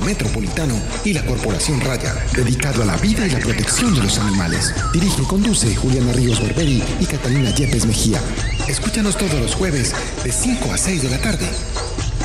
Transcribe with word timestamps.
Metropolitano 0.00 0.74
y 1.04 1.12
la 1.12 1.24
Corporación 1.24 1.80
Raya, 1.80 2.14
dedicado 2.34 2.82
a 2.82 2.86
la 2.86 2.96
vida 2.96 3.26
y 3.26 3.30
la 3.30 3.38
protección 3.38 3.94
de 3.94 4.02
los 4.02 4.18
animales. 4.18 4.74
Dirige 4.92 5.22
y 5.22 5.26
conduce 5.26 5.74
Juliana 5.74 6.12
Ríos 6.12 6.40
Barberi 6.42 6.82
y 7.00 7.06
Catalina 7.06 7.50
Yepes 7.50 7.86
Mejía. 7.86 8.20
Escúchanos 8.68 9.16
todos 9.16 9.34
los 9.34 9.54
jueves 9.54 9.94
de 10.24 10.32
5 10.32 10.72
a 10.72 10.76
6 10.76 11.02
de 11.02 11.10
la 11.10 11.18
tarde. 11.18 11.48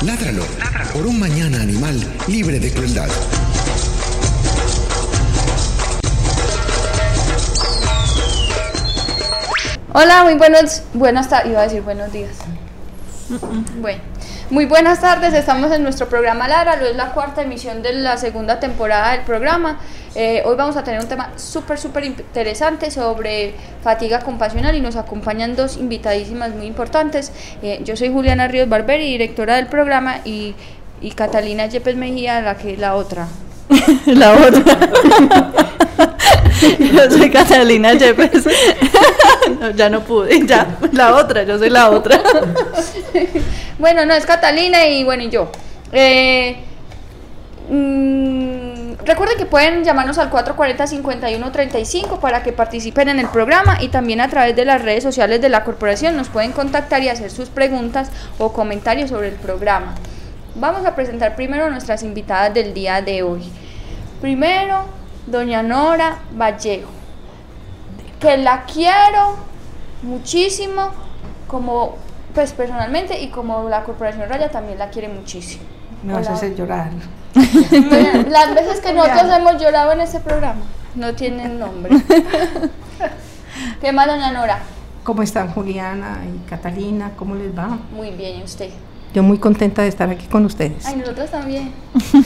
Ládralo, 0.04 0.44
por 0.92 1.06
un 1.06 1.20
mañana 1.20 1.60
animal 1.60 2.00
libre 2.26 2.58
de 2.58 2.72
crueldad. 2.72 3.08
Hola, 9.94 10.24
muy 10.24 10.34
buenos, 10.34 10.82
buenas 10.94 11.28
tardes, 11.28 11.50
iba 11.50 11.60
a 11.60 11.64
decir 11.64 11.82
buenos 11.82 12.10
días. 12.12 12.36
Bueno, 13.80 14.00
muy 14.52 14.66
buenas 14.66 15.00
tardes, 15.00 15.32
estamos 15.32 15.72
en 15.72 15.82
nuestro 15.82 16.10
programa 16.10 16.46
Lara, 16.46 16.74
es 16.74 16.94
la 16.94 17.12
cuarta 17.12 17.40
emisión 17.40 17.80
de 17.80 17.94
la 17.94 18.18
segunda 18.18 18.60
temporada 18.60 19.12
del 19.12 19.22
programa. 19.22 19.80
Eh, 20.14 20.42
hoy 20.44 20.56
vamos 20.56 20.76
a 20.76 20.84
tener 20.84 21.00
un 21.00 21.08
tema 21.08 21.30
súper, 21.36 21.78
súper 21.78 22.04
interesante 22.04 22.90
sobre 22.90 23.54
fatiga 23.82 24.20
compasional 24.20 24.76
y 24.76 24.82
nos 24.82 24.96
acompañan 24.96 25.56
dos 25.56 25.78
invitadísimas 25.78 26.54
muy 26.54 26.66
importantes. 26.66 27.32
Eh, 27.62 27.80
yo 27.82 27.96
soy 27.96 28.12
Juliana 28.12 28.46
Ríos 28.46 28.68
Barberi, 28.68 29.12
directora 29.12 29.56
del 29.56 29.68
programa, 29.68 30.18
y, 30.26 30.54
y 31.00 31.12
Catalina 31.12 31.64
Yepes 31.64 31.96
Mejía, 31.96 32.42
la 32.42 32.58
que 32.58 32.76
la 32.76 32.94
otra. 32.94 33.28
la 34.04 34.32
otra. 34.32 34.78
yo 36.78 37.10
soy 37.10 37.30
Catalina 37.30 37.94
Yepes. 37.94 38.44
ya 39.76 39.88
no 39.88 40.00
pude, 40.00 40.46
ya. 40.46 40.78
La 40.92 41.14
otra, 41.16 41.42
yo 41.44 41.58
soy 41.58 41.70
la 41.70 41.90
otra. 41.90 42.20
bueno, 43.78 44.04
no, 44.06 44.14
es 44.14 44.26
Catalina 44.26 44.86
y 44.86 45.04
bueno, 45.04 45.22
y 45.24 45.30
yo. 45.30 45.50
Eh, 45.92 46.56
mm, 47.68 49.04
recuerden 49.04 49.36
que 49.38 49.46
pueden 49.46 49.84
llamarnos 49.84 50.18
al 50.18 50.30
440-5135 50.30 52.18
para 52.18 52.42
que 52.42 52.52
participen 52.52 53.08
en 53.08 53.18
el 53.18 53.28
programa 53.28 53.78
y 53.80 53.88
también 53.88 54.20
a 54.20 54.28
través 54.28 54.56
de 54.56 54.64
las 54.64 54.82
redes 54.82 55.02
sociales 55.02 55.40
de 55.40 55.48
la 55.48 55.64
corporación 55.64 56.16
nos 56.16 56.28
pueden 56.28 56.52
contactar 56.52 57.02
y 57.02 57.08
hacer 57.08 57.30
sus 57.30 57.48
preguntas 57.48 58.10
o 58.38 58.52
comentarios 58.52 59.10
sobre 59.10 59.28
el 59.28 59.34
programa. 59.34 59.94
Vamos 60.54 60.84
a 60.84 60.94
presentar 60.94 61.34
primero 61.34 61.64
a 61.64 61.70
nuestras 61.70 62.02
invitadas 62.02 62.52
del 62.52 62.74
día 62.74 63.00
de 63.00 63.22
hoy. 63.22 63.42
Primero, 64.20 64.84
doña 65.26 65.62
Nora 65.62 66.18
Vallejo, 66.36 66.90
que 68.20 68.36
la 68.36 68.64
quiero 68.64 69.51
muchísimo, 70.02 70.90
como 71.46 71.96
pues 72.34 72.52
personalmente 72.52 73.20
y 73.20 73.28
como 73.28 73.68
la 73.68 73.84
Corporación 73.84 74.28
Raya 74.28 74.50
también 74.50 74.78
la 74.78 74.88
quiere 74.88 75.08
muchísimo. 75.08 75.64
Me 76.02 76.14
vas 76.14 76.28
a 76.28 76.34
hacer 76.34 76.54
llorar. 76.56 76.90
las 77.34 78.54
veces 78.54 78.80
que 78.80 78.92
nosotros 78.92 79.32
hemos 79.36 79.60
llorado 79.60 79.92
en 79.92 80.00
este 80.00 80.20
programa 80.20 80.62
no 80.94 81.14
tienen 81.14 81.58
nombre. 81.58 81.96
¿Qué 83.80 83.92
más, 83.92 84.06
doña 84.06 84.32
Nora? 84.32 84.60
¿Cómo 85.04 85.22
están 85.22 85.48
Juliana 85.48 86.20
y 86.26 86.48
Catalina? 86.48 87.12
¿Cómo 87.16 87.34
les 87.34 87.56
va? 87.56 87.78
Muy 87.94 88.10
bien, 88.10 88.40
¿y 88.40 88.42
usted? 88.44 88.70
Yo 89.14 89.22
muy 89.22 89.38
contenta 89.38 89.82
de 89.82 89.88
estar 89.88 90.08
aquí 90.08 90.26
con 90.26 90.44
ustedes. 90.46 90.86
Ay, 90.86 90.96
nosotros 90.96 91.30
también. 91.30 91.72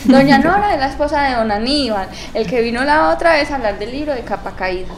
Doña 0.05 0.39
Nora 0.39 0.75
es 0.75 0.81
la 0.81 0.89
esposa 0.89 1.23
de 1.23 1.35
don 1.35 1.51
Aníbal, 1.51 2.09
el 2.33 2.47
que 2.47 2.61
vino 2.63 2.85
la 2.85 3.11
otra 3.11 3.33
vez 3.33 3.51
a 3.51 3.57
hablar 3.57 3.79
del 3.79 3.91
libro 3.91 4.15
de 4.15 4.23
capa 4.23 4.53
caída. 4.53 4.95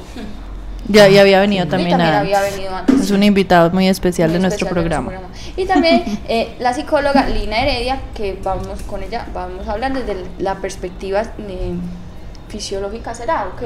Ya, 0.89 1.07
ya 1.09 1.21
había 1.21 1.41
venido 1.41 1.67
también, 1.67 2.01
había 2.01 2.41
venido 2.41 2.75
antes. 2.75 3.01
Es 3.01 3.11
un 3.11 3.23
invitado 3.23 3.71
muy 3.71 3.89
especial, 3.89 4.33
de, 4.33 4.39
nuestro 4.39 4.67
programa. 4.69 5.13
Y 5.57 5.67
también 5.67 6.03
eh, 6.29 6.57
la 6.59 6.73
psicóloga 6.73 7.29
Lina 7.29 7.61
Heredia, 7.63 8.01
que 8.15 8.39
vamos 8.43 8.83
con 8.83 9.03
ella, 9.03 9.27
vamos 9.35 9.69
a 9.69 9.73
hablar 9.73 9.93
desde 9.93 10.17
la 10.39 10.57
perspectiva 10.57 11.23
eh, 11.39 11.75
fisiológica, 12.49 13.15
¿será? 13.15 13.47
¿Ok? 13.49 13.63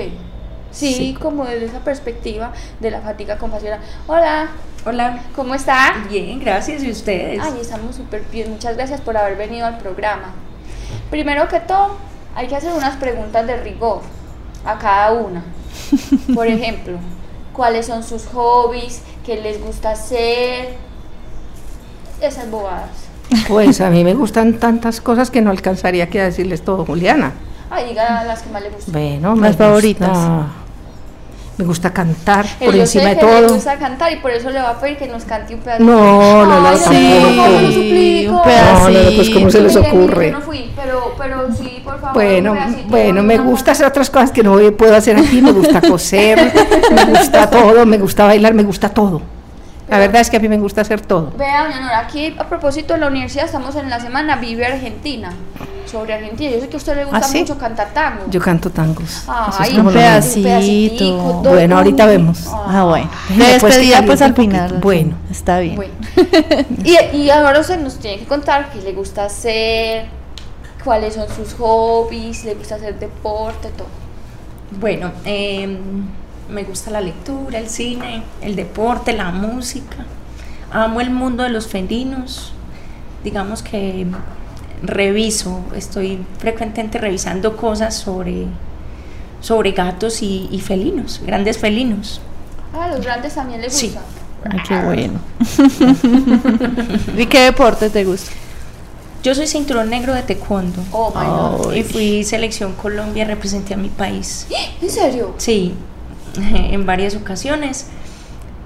Sí, 0.72 0.94
sí, 0.94 1.14
como 1.14 1.44
desde 1.44 1.66
esa 1.66 1.80
perspectiva 1.80 2.52
de 2.80 2.90
la 2.90 3.02
fatiga 3.02 3.38
compasional. 3.38 3.80
Hola. 4.06 4.48
Hola. 4.84 5.22
¿Cómo 5.36 5.54
está? 5.54 5.94
Bien, 6.08 6.40
gracias. 6.40 6.82
¿Y 6.82 6.90
ustedes? 6.90 7.40
Ay, 7.40 7.60
estamos 7.60 7.94
súper 7.94 8.24
bien. 8.32 8.50
Muchas 8.50 8.76
gracias 8.76 9.00
por 9.00 9.16
haber 9.16 9.36
venido 9.36 9.66
al 9.66 9.78
programa. 9.78 10.32
Primero 11.10 11.46
que 11.46 11.60
todo, 11.60 11.98
hay 12.34 12.48
que 12.48 12.56
hacer 12.56 12.72
unas 12.72 12.96
preguntas 12.96 13.46
de 13.46 13.58
rigor 13.58 14.00
a 14.64 14.78
cada 14.78 15.12
una. 15.12 15.44
Por 16.34 16.46
ejemplo, 16.46 16.98
¿cuáles 17.52 17.86
son 17.86 18.02
sus 18.02 18.26
hobbies? 18.26 19.02
¿Qué 19.24 19.40
les 19.40 19.62
gusta 19.62 19.92
hacer? 19.92 20.76
Esas 22.20 22.50
bobadas. 22.50 22.90
Pues 23.48 23.80
a 23.80 23.90
mí 23.90 24.04
me 24.04 24.14
gustan 24.14 24.58
tantas 24.58 25.00
cosas 25.00 25.30
que 25.30 25.40
no 25.40 25.50
alcanzaría 25.50 26.08
que 26.08 26.20
decirles 26.20 26.62
todo, 26.62 26.84
Juliana. 26.84 27.32
Ay, 27.70 27.88
diga 27.88 28.24
las 28.24 28.42
que 28.42 28.50
más 28.50 28.62
le 28.62 28.70
gustan. 28.70 28.92
Bueno, 28.92 29.34
las 29.36 29.56
favoritas 29.56 30.16
me 31.62 31.68
gusta 31.68 31.92
cantar 31.92 32.44
por 32.58 32.74
encima 32.74 33.10
de 33.10 33.16
todo. 33.16 33.42
Me 33.42 33.52
gusta 33.52 33.78
cantar 33.78 34.12
y 34.12 34.16
por 34.16 34.32
eso 34.32 34.50
le 34.50 34.60
va 34.60 34.70
a 34.70 34.80
pedir 34.80 34.96
que 34.96 35.06
nos 35.06 35.24
cante 35.24 35.54
un 35.54 35.60
pedacito. 35.60 35.84
No, 35.84 36.44
no, 36.44 36.60
no, 36.60 36.76
sí, 36.76 38.26
un 38.28 38.42
pedacito. 38.42 38.90
No, 38.90 39.10
no, 39.10 39.16
pues 39.16 39.30
cómo 39.30 39.50
se 39.50 39.60
les 39.60 39.76
ocurre. 39.76 40.32
Yo 40.32 40.38
no 40.38 40.40
fui, 40.40 40.72
pero, 40.74 41.14
pero 41.16 41.54
sí, 41.54 41.80
por 41.84 42.00
favor. 42.00 42.14
Bueno, 42.14 42.56
bueno, 42.88 43.22
me 43.22 43.38
gusta 43.38 43.72
hacer 43.72 43.86
otras 43.86 44.10
cosas 44.10 44.32
que 44.32 44.42
no 44.42 44.58
puedo 44.72 44.96
hacer 44.96 45.16
aquí, 45.16 45.40
me 45.40 45.52
gusta 45.52 45.80
coser, 45.80 46.52
me 46.92 47.04
gusta 47.04 47.48
todo, 47.48 47.86
me 47.86 47.98
gusta 47.98 48.26
bailar, 48.26 48.54
me 48.54 48.64
gusta 48.64 48.88
todo. 48.88 49.22
La 49.88 49.98
verdad 49.98 50.22
es 50.22 50.30
que 50.30 50.38
a 50.38 50.40
mí 50.40 50.48
me 50.48 50.58
gusta 50.58 50.80
hacer 50.80 51.00
todo. 51.00 51.32
Vea, 51.38 51.64
doña 51.64 51.80
Nora, 51.80 52.00
aquí 52.00 52.34
a 52.38 52.48
propósito 52.48 52.94
de 52.94 53.00
la 53.00 53.06
universidad 53.06 53.44
estamos 53.44 53.76
en 53.76 53.88
la 53.88 54.00
semana 54.00 54.36
Vive 54.36 54.66
Argentina, 54.66 55.32
sobre 55.92 56.14
Argentina. 56.14 56.50
Yo 56.50 56.60
sé 56.60 56.68
que 56.68 56.76
a 56.76 56.78
usted 56.78 56.96
le 56.96 57.04
gusta 57.04 57.20
¿Ah, 57.22 57.38
mucho 57.38 57.58
cantar 57.58 57.92
tango. 57.92 58.24
Yo 58.28 58.40
canto 58.40 58.70
tangos. 58.70 59.24
Ay, 59.28 59.78
un 59.78 59.92
pedacito. 59.92 61.42
Bueno, 61.42 61.76
ahorita 61.76 62.06
vemos. 62.06 62.48
Ah, 62.50 62.84
bueno. 62.88 63.10
De 63.28 63.44
despedida 63.44 64.02
pues 64.04 64.22
al 64.22 64.34
final. 64.34 64.78
Bueno. 64.80 65.14
Está 65.30 65.60
bien. 65.60 65.76
Bueno. 65.76 65.92
y, 66.84 67.16
y 67.16 67.30
ahora 67.30 67.60
usted 67.60 67.78
nos 67.78 67.98
tiene 67.98 68.18
que 68.18 68.24
contar 68.24 68.70
qué 68.72 68.80
le 68.80 68.92
gusta 68.92 69.26
hacer, 69.26 70.06
cuáles 70.82 71.14
son 71.14 71.28
sus 71.28 71.54
hobbies, 71.54 72.44
le 72.44 72.54
gusta 72.54 72.76
hacer 72.76 72.98
deporte, 72.98 73.68
todo. 73.76 73.88
Bueno, 74.80 75.12
eh 75.24 75.78
me 76.52 76.64
gusta 76.64 76.90
la 76.90 77.00
lectura, 77.00 77.58
el 77.58 77.68
cine, 77.68 78.22
el 78.40 78.54
deporte, 78.54 79.12
la 79.12 79.30
música. 79.30 80.04
Amo 80.70 81.00
el 81.00 81.10
mundo 81.10 81.42
de 81.42 81.48
los 81.48 81.66
felinos. 81.66 82.52
Digamos 83.24 83.62
que 83.62 84.06
reviso, 84.82 85.60
estoy 85.74 86.18
frecuentemente 86.38 86.98
revisando 86.98 87.56
cosas 87.56 87.96
sobre, 87.96 88.46
sobre 89.40 89.72
gatos 89.72 90.22
y, 90.22 90.62
felinos, 90.64 91.20
grandes 91.24 91.58
felinos. 91.58 92.20
Ah, 92.74 92.88
los 92.88 93.00
grandes 93.04 93.34
también 93.34 93.60
les 93.60 93.72
gusta. 93.72 94.00
Sí. 94.00 94.06
Ay, 94.50 94.58
qué 94.66 94.80
bueno. 94.80 95.20
¿Y 97.16 97.26
qué 97.26 97.40
deporte 97.40 97.90
te 97.90 98.04
gusta? 98.04 98.32
Yo 99.22 99.36
soy 99.36 99.46
cinturón 99.46 99.88
negro 99.88 100.14
de 100.14 100.22
taekwondo. 100.22 100.82
Oh, 100.90 101.12
my 101.14 101.62
God. 101.64 101.74
Y 101.74 101.84
fui 101.84 102.24
selección 102.24 102.72
Colombia, 102.72 103.24
representé 103.24 103.74
a 103.74 103.76
mi 103.76 103.88
país. 103.88 104.48
¿En 104.80 104.90
serio? 104.90 105.34
Sí, 105.36 105.74
en 106.36 106.84
varias 106.86 107.14
ocasiones, 107.14 107.86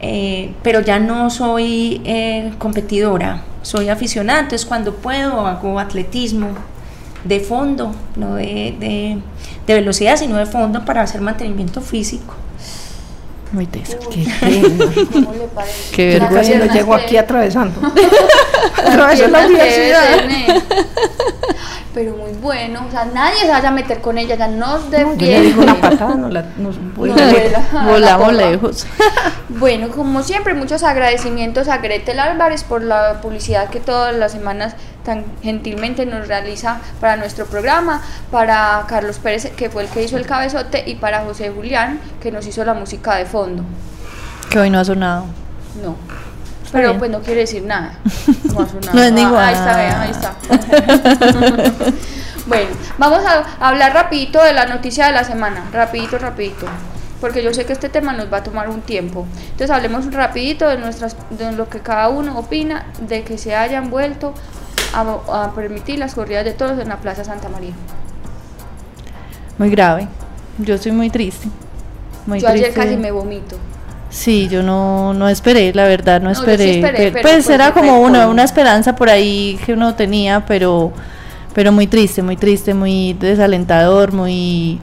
eh, 0.00 0.52
pero 0.62 0.80
ya 0.80 0.98
no 0.98 1.30
soy 1.30 2.00
eh, 2.04 2.52
competidora, 2.58 3.42
soy 3.62 3.88
aficionada, 3.88 4.40
entonces 4.40 4.66
cuando 4.66 4.94
puedo 4.94 5.46
hago 5.46 5.78
atletismo 5.78 6.48
de 7.24 7.40
fondo, 7.40 7.94
no 8.16 8.34
de, 8.34 9.18
de 9.66 9.74
velocidad, 9.74 10.16
sino 10.16 10.36
de 10.36 10.46
fondo 10.46 10.84
para 10.84 11.02
hacer 11.02 11.20
mantenimiento 11.20 11.80
físico. 11.80 12.34
Muy 13.52 13.66
teso. 13.66 13.98
Qué 14.10 14.26
pena. 14.40 14.92
¿Cómo 15.12 15.32
le 15.32 15.46
parece? 15.54 15.94
Qué 15.94 16.18
vergüenza. 16.18 16.58
no 16.58 16.72
llego 16.72 16.94
aquí 16.94 17.16
atravesando. 17.16 17.80
Atravesando 18.76 19.38
la 19.38 19.46
universidad. 19.46 20.28
Pero 21.96 22.14
muy 22.14 22.32
bueno, 22.32 22.84
o 22.86 22.90
sea, 22.90 23.06
nadie 23.06 23.38
se 23.40 23.48
vaya 23.48 23.70
a 23.70 23.72
meter 23.72 24.02
con 24.02 24.18
ella, 24.18 24.34
ya 24.34 24.48
nos 24.48 24.90
de 24.90 25.02
no, 25.02 25.14
Yo 25.14 25.26
le 25.26 25.40
digo 25.40 25.62
una 25.62 25.80
patada, 25.80 26.14
no 26.14 26.28
la, 26.28 26.44
nos 26.58 26.76
volamos 26.94 28.34
lejos. 28.34 28.86
Bueno, 29.48 29.88
como 29.88 30.22
siempre, 30.22 30.52
muchos 30.52 30.82
agradecimientos 30.82 31.68
a 31.68 31.78
Gretel 31.78 32.20
Álvarez 32.20 32.64
por 32.64 32.82
la 32.82 33.22
publicidad 33.22 33.70
que 33.70 33.80
todas 33.80 34.14
las 34.14 34.32
semanas 34.32 34.74
tan 35.06 35.24
gentilmente 35.40 36.04
nos 36.04 36.28
realiza 36.28 36.80
para 37.00 37.16
nuestro 37.16 37.46
programa, 37.46 38.02
para 38.30 38.84
Carlos 38.86 39.18
Pérez, 39.18 39.50
que 39.56 39.70
fue 39.70 39.84
el 39.84 39.88
que 39.88 40.02
hizo 40.02 40.18
el 40.18 40.26
cabezote, 40.26 40.84
y 40.86 40.96
para 40.96 41.24
José 41.24 41.48
Julián, 41.48 41.98
que 42.20 42.30
nos 42.30 42.46
hizo 42.46 42.62
la 42.66 42.74
música 42.74 43.14
de 43.14 43.24
fondo. 43.24 43.62
Que 44.50 44.58
hoy 44.58 44.68
no 44.68 44.80
ha 44.80 44.84
sonado. 44.84 45.24
No. 45.82 45.96
Pero 46.76 46.98
pues 46.98 47.10
no 47.10 47.20
quiere 47.20 47.40
decir 47.40 47.62
nada. 47.62 47.92
No, 48.52 48.62
ha 48.62 48.68
sonado. 48.68 48.94
no 48.94 49.02
es 49.02 49.12
ningún. 49.12 49.36
ahí 49.36 49.54
está, 49.54 50.00
ahí 50.02 50.10
está. 50.10 50.34
bueno, 52.46 52.70
vamos 52.96 53.20
a 53.26 53.66
hablar 53.66 53.92
rapidito 53.92 54.42
de 54.42 54.54
la 54.54 54.66
noticia 54.66 55.06
de 55.06 55.12
la 55.12 55.24
semana. 55.24 55.64
Rapidito, 55.72 56.18
rapidito 56.18 56.66
porque 57.20 57.42
yo 57.42 57.52
sé 57.52 57.64
que 57.64 57.72
este 57.72 57.88
tema 57.88 58.12
nos 58.12 58.32
va 58.32 58.38
a 58.38 58.42
tomar 58.42 58.68
un 58.68 58.82
tiempo. 58.82 59.26
Entonces 59.42 59.70
hablemos 59.70 60.12
rapidito 60.12 60.68
de 60.68 60.78
nuestras 60.78 61.16
de 61.30 61.52
lo 61.52 61.68
que 61.68 61.80
cada 61.80 62.08
uno 62.08 62.38
opina 62.38 62.86
de 63.00 63.24
que 63.24 63.38
se 63.38 63.54
hayan 63.54 63.90
vuelto 63.90 64.34
a, 64.94 65.44
a 65.44 65.54
permitir 65.54 65.98
las 65.98 66.14
corridas 66.14 66.44
de 66.44 66.52
toros 66.52 66.78
en 66.78 66.88
la 66.88 66.98
Plaza 66.98 67.24
Santa 67.24 67.48
María. 67.48 67.72
Muy 69.58 69.70
grave. 69.70 70.08
Yo 70.58 70.74
estoy 70.74 70.92
muy 70.92 71.10
triste. 71.10 71.48
Muy 72.26 72.40
Yo 72.40 72.48
ayer 72.48 72.72
casi 72.72 72.96
me 72.96 73.10
vomito. 73.10 73.56
Sí, 74.16 74.48
yo 74.48 74.62
no, 74.62 75.12
no 75.12 75.28
esperé, 75.28 75.74
la 75.74 75.84
verdad, 75.84 76.22
no 76.22 76.30
No, 76.32 76.34
yo 76.34 76.56
sí 76.56 76.70
esperé. 76.70 77.10
pero 77.12 77.12
pues 77.12 77.22
pues 77.22 77.50
era 77.50 77.72
como 77.74 78.00
una, 78.00 78.28
una 78.28 78.44
esperanza 78.44 78.96
por 78.96 79.10
ahí 79.10 79.58
que 79.66 79.74
uno 79.74 79.94
tenía, 79.94 80.46
pero, 80.46 80.90
pero 81.54 81.70
muy 81.70 81.86
triste, 81.86 82.22
muy 82.22 82.36
triste, 82.38 82.72
muy 82.72 83.12
desalentador, 83.12 84.12
muy, 84.12 84.80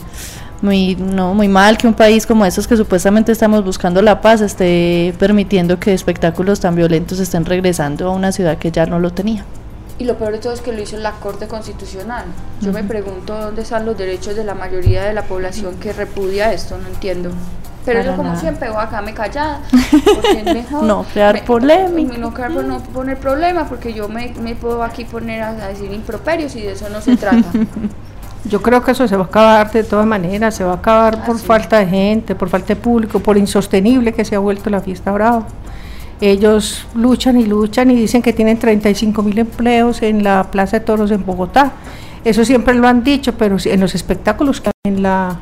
muy, 0.62 0.96
no, 0.96 1.34
muy 1.34 1.48
mal 1.48 1.80
que 1.80 1.88
un 1.88 1.96
país 1.96 2.28
como 2.28 2.46
estos 2.46 2.68
que 2.68 2.78
supuestamente 2.78 3.32
estamos 3.32 3.66
buscando 3.66 4.04
la 4.04 4.22
paz 4.22 4.42
esté 4.42 5.16
permitiendo 5.18 5.80
que 5.80 5.96
espectáculos 5.96 6.60
tan 6.60 6.76
violentos 6.76 7.20
estén 7.20 7.44
regresando 7.44 8.10
a 8.10 8.12
una 8.12 8.32
ciudad 8.32 8.60
que 8.60 8.70
ya 8.70 8.86
no 8.86 9.00
lo 9.00 9.10
tenía. 9.10 9.44
Y 10.04 10.06
lo 10.06 10.18
peor 10.18 10.34
de 10.34 10.40
todo 10.40 10.52
es 10.52 10.60
que 10.60 10.74
lo 10.74 10.82
hizo 10.82 10.98
la 10.98 11.14
Corte 11.14 11.48
Constitucional. 11.48 12.26
Yo 12.60 12.74
me 12.74 12.84
pregunto 12.84 13.40
dónde 13.40 13.62
están 13.62 13.86
los 13.86 13.98
derechos 13.98 14.36
de 14.36 14.44
la 14.44 14.54
mayoría 14.54 15.02
de 15.06 15.14
la 15.14 15.22
población 15.22 15.76
que 15.80 15.94
repudia 15.94 16.52
esto, 16.52 16.78
no 16.78 16.90
entiendo. 16.90 17.30
Pero 17.86 18.00
Para 18.00 18.12
yo 18.12 18.18
como 18.18 18.30
nada. 18.32 18.42
siempre 18.42 18.70
voy 18.70 18.82
acá 18.84 19.02
me 19.02 19.14
callada, 19.14 19.62
porque 20.14 20.42
es 20.46 20.54
mejor 20.54 20.84
No 20.84 21.06
crear 21.14 21.36
me- 21.36 21.42
polémica. 21.44 22.18
No 22.18 22.34
crear 22.34 22.52
no 22.52 22.80
poner 22.80 23.18
problema, 23.18 23.64
porque 23.70 23.94
yo 23.94 24.10
me, 24.10 24.34
me 24.42 24.56
puedo 24.56 24.84
aquí 24.84 25.06
poner 25.06 25.42
a, 25.42 25.50
a 25.52 25.68
decir 25.70 25.90
improperios 25.94 26.54
y 26.58 26.64
de 26.64 26.74
eso 26.74 26.90
no 26.90 27.00
se 27.00 27.16
trata. 27.16 27.38
Yo 28.46 28.62
creo 28.62 28.84
que 28.84 28.92
eso 28.92 29.08
se 29.08 29.16
va 29.16 29.24
a 29.24 29.28
acabar 29.28 29.72
de 29.72 29.86
todas 29.86 30.06
maneras, 30.06 30.54
se 30.54 30.66
va 30.66 30.72
a 30.74 30.76
acabar 30.76 31.24
por 31.26 31.40
sí. 31.40 31.46
falta 31.46 31.80
de 31.80 31.86
gente, 31.86 32.36
por 32.36 32.50
falta 32.50 32.68
de 32.68 32.76
público, 32.76 33.22
por 33.22 33.38
insostenible 33.38 34.12
que 34.12 34.26
se 34.26 34.36
ha 34.36 34.40
vuelto 34.40 34.70
la 34.70 34.82
fiesta 34.82 35.14
brava. 35.14 35.48
Ellos 36.26 36.86
luchan 36.96 37.38
y 37.38 37.46
luchan 37.46 37.92
y 37.92 37.96
dicen 37.96 38.22
que 38.22 38.32
tienen 38.32 38.58
35 38.58 39.22
mil 39.24 39.38
empleos 39.40 40.02
en 40.02 40.24
la 40.24 40.44
Plaza 40.52 40.80
de 40.80 40.86
Toros 40.86 41.12
en 41.12 41.26
Bogotá. 41.26 41.74
Eso 42.24 42.46
siempre 42.46 42.74
lo 42.76 42.88
han 42.88 43.04
dicho, 43.04 43.34
pero 43.34 43.58
en 43.66 43.80
los 43.82 43.94
espectáculos 43.94 44.64
en 44.86 45.04
la, 45.04 45.36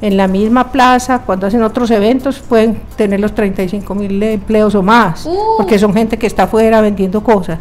en 0.00 0.16
la 0.16 0.28
misma 0.28 0.70
plaza, 0.70 1.22
cuando 1.26 1.48
hacen 1.48 1.64
otros 1.64 1.90
eventos, 1.90 2.38
pueden 2.38 2.80
tener 2.96 3.18
los 3.18 3.34
35 3.34 3.92
mil 3.96 4.22
empleos 4.22 4.76
o 4.76 4.82
más, 4.84 5.26
Uh. 5.26 5.56
porque 5.56 5.80
son 5.80 5.92
gente 5.92 6.16
que 6.16 6.28
está 6.28 6.44
afuera 6.44 6.80
vendiendo 6.80 7.24
cosas. 7.24 7.58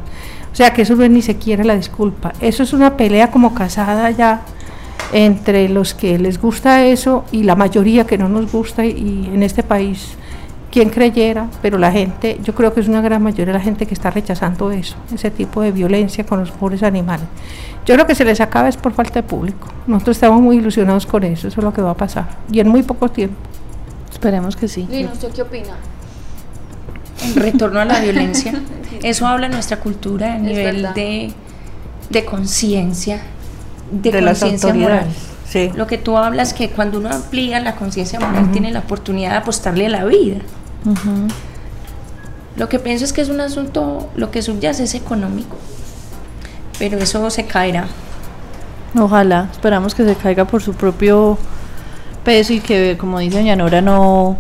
O 0.54 0.56
sea 0.56 0.72
que 0.72 0.83
eso 0.83 0.95
no 0.95 1.04
es 1.04 1.10
ni 1.10 1.24
siquiera 1.24 1.63
la 1.63 1.75
disculpa. 1.75 2.33
Eso 2.39 2.62
es 2.62 2.74
una 2.74 2.98
pelea 2.98 3.31
como 3.31 3.56
casada 3.56 4.12
ya 4.12 4.42
entre 5.12 5.69
los 5.69 5.95
que 5.95 6.19
les 6.19 6.39
gusta 6.39 6.86
eso 6.86 7.25
y 7.31 7.42
la 7.42 7.56
mayoría 7.56 8.06
que 8.06 8.19
no 8.19 8.30
nos 8.30 8.51
gusta 8.51 8.86
y 8.86 9.27
en 9.33 9.42
este 9.42 9.63
país 9.63 10.19
quien 10.71 10.89
creyera, 10.89 11.48
pero 11.62 11.77
la 11.77 11.92
gente, 11.92 12.39
yo 12.44 12.54
creo 12.54 12.74
que 12.74 12.80
es 12.80 12.88
una 12.88 13.01
gran 13.01 13.24
mayoría 13.24 13.54
la 13.54 13.60
gente 13.60 13.86
que 13.86 13.94
está 13.94 14.12
rechazando 14.12 14.71
eso, 14.71 14.95
ese 15.13 15.31
tipo 15.31 15.62
de 15.62 15.71
violencia 15.71 16.24
con 16.25 16.39
los 16.39 16.51
pobres 16.51 16.83
animales. 16.83 17.25
Yo 17.86 17.95
creo 17.95 18.06
que 18.06 18.16
se 18.16 18.24
les 18.25 18.39
acaba 18.39 18.69
es 18.69 18.77
por 18.77 18.94
falta 18.94 19.16
de 19.16 19.24
público. 19.24 19.68
Nosotros 19.88 20.18
estamos 20.18 20.42
muy 20.42 20.57
ilusionados 20.57 21.06
con 21.06 21.24
eso, 21.24 21.48
eso 21.48 21.60
es 21.60 21.63
lo 21.63 21.74
que 21.74 21.81
va 21.81 21.92
a 21.92 21.98
pasar 21.98 22.27
y 22.51 22.60
en 22.60 22.68
muy 22.68 22.83
poco 22.83 23.10
tiempo. 23.10 23.36
Esperemos 24.12 24.56
que 24.56 24.68
sí. 24.68 24.88
Lino, 24.89 25.12
¿usted 25.12 25.31
qué 25.31 25.42
opina? 25.42 25.74
en 27.24 27.36
retorno 27.36 27.80
a 27.80 27.86
la 27.86 28.00
violencia. 28.00 28.54
Eso 29.04 29.27
habla 29.27 29.48
de 29.48 29.54
nuestra 29.54 29.77
cultura 29.80 30.33
a 30.33 30.36
Es 30.38 30.42
nivel 30.42 30.88
de, 30.94 31.31
de 32.10 32.25
conciencia, 32.25 33.22
de, 33.92 34.12
De 34.12 34.24
conciencia 34.24 34.74
moral. 34.74 35.07
sí. 35.48 35.72
Lo 35.75 35.88
que 35.88 35.98
tú 35.98 36.18
hablas 36.18 36.54
que 36.54 36.69
cuando 36.69 36.98
uno 37.00 37.10
amplía 37.10 37.60
la 37.60 37.75
conciencia 37.75 38.19
moral 38.19 38.51
tiene 38.51 38.72
la 38.72 38.80
oportunidad 38.80 39.31
de 39.31 39.38
apostarle 39.38 39.88
a 39.88 39.89
la 39.89 40.06
vida. 40.06 40.38
Lo 42.55 42.67
que 42.69 42.79
pienso 42.79 43.05
es 43.05 43.13
que 43.13 43.21
es 43.21 43.29
un 43.29 43.39
asunto, 43.41 44.09
lo 44.15 44.31
que 44.31 44.41
subyace 44.41 44.83
es 44.83 44.95
económico, 44.95 45.57
pero 46.77 46.97
eso 46.97 47.29
se 47.29 47.45
caerá. 47.45 47.87
Ojalá, 48.99 49.47
esperamos 49.51 49.93
que 49.93 50.03
se 50.03 50.15
caiga 50.15 50.45
por 50.45 50.61
su 50.61 50.73
propio 50.73 51.37
peso 52.23 52.53
y 52.53 52.59
que, 52.59 52.97
como 52.99 53.19
dice 53.19 53.37
doña 53.37 53.55
Nora, 53.55 53.81
no, 53.81 54.37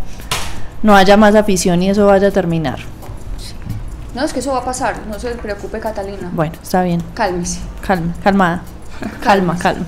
no 0.83 0.95
haya 0.95 1.17
más 1.17 1.35
afición 1.35 1.81
y 1.83 1.89
eso 1.89 2.07
vaya 2.07 2.29
a 2.29 2.31
terminar. 2.31 2.79
No, 4.15 4.25
es 4.25 4.33
que 4.33 4.39
eso 4.39 4.51
va 4.51 4.59
a 4.59 4.65
pasar, 4.65 4.95
no 5.07 5.19
se 5.19 5.29
preocupe 5.35 5.79
Catalina. 5.79 6.29
Bueno, 6.33 6.53
está 6.61 6.81
bien, 6.83 7.01
Cálmese. 7.13 7.59
calma, 7.85 8.13
calmada, 8.23 8.61
calma, 9.23 9.57
calma. 9.57 9.85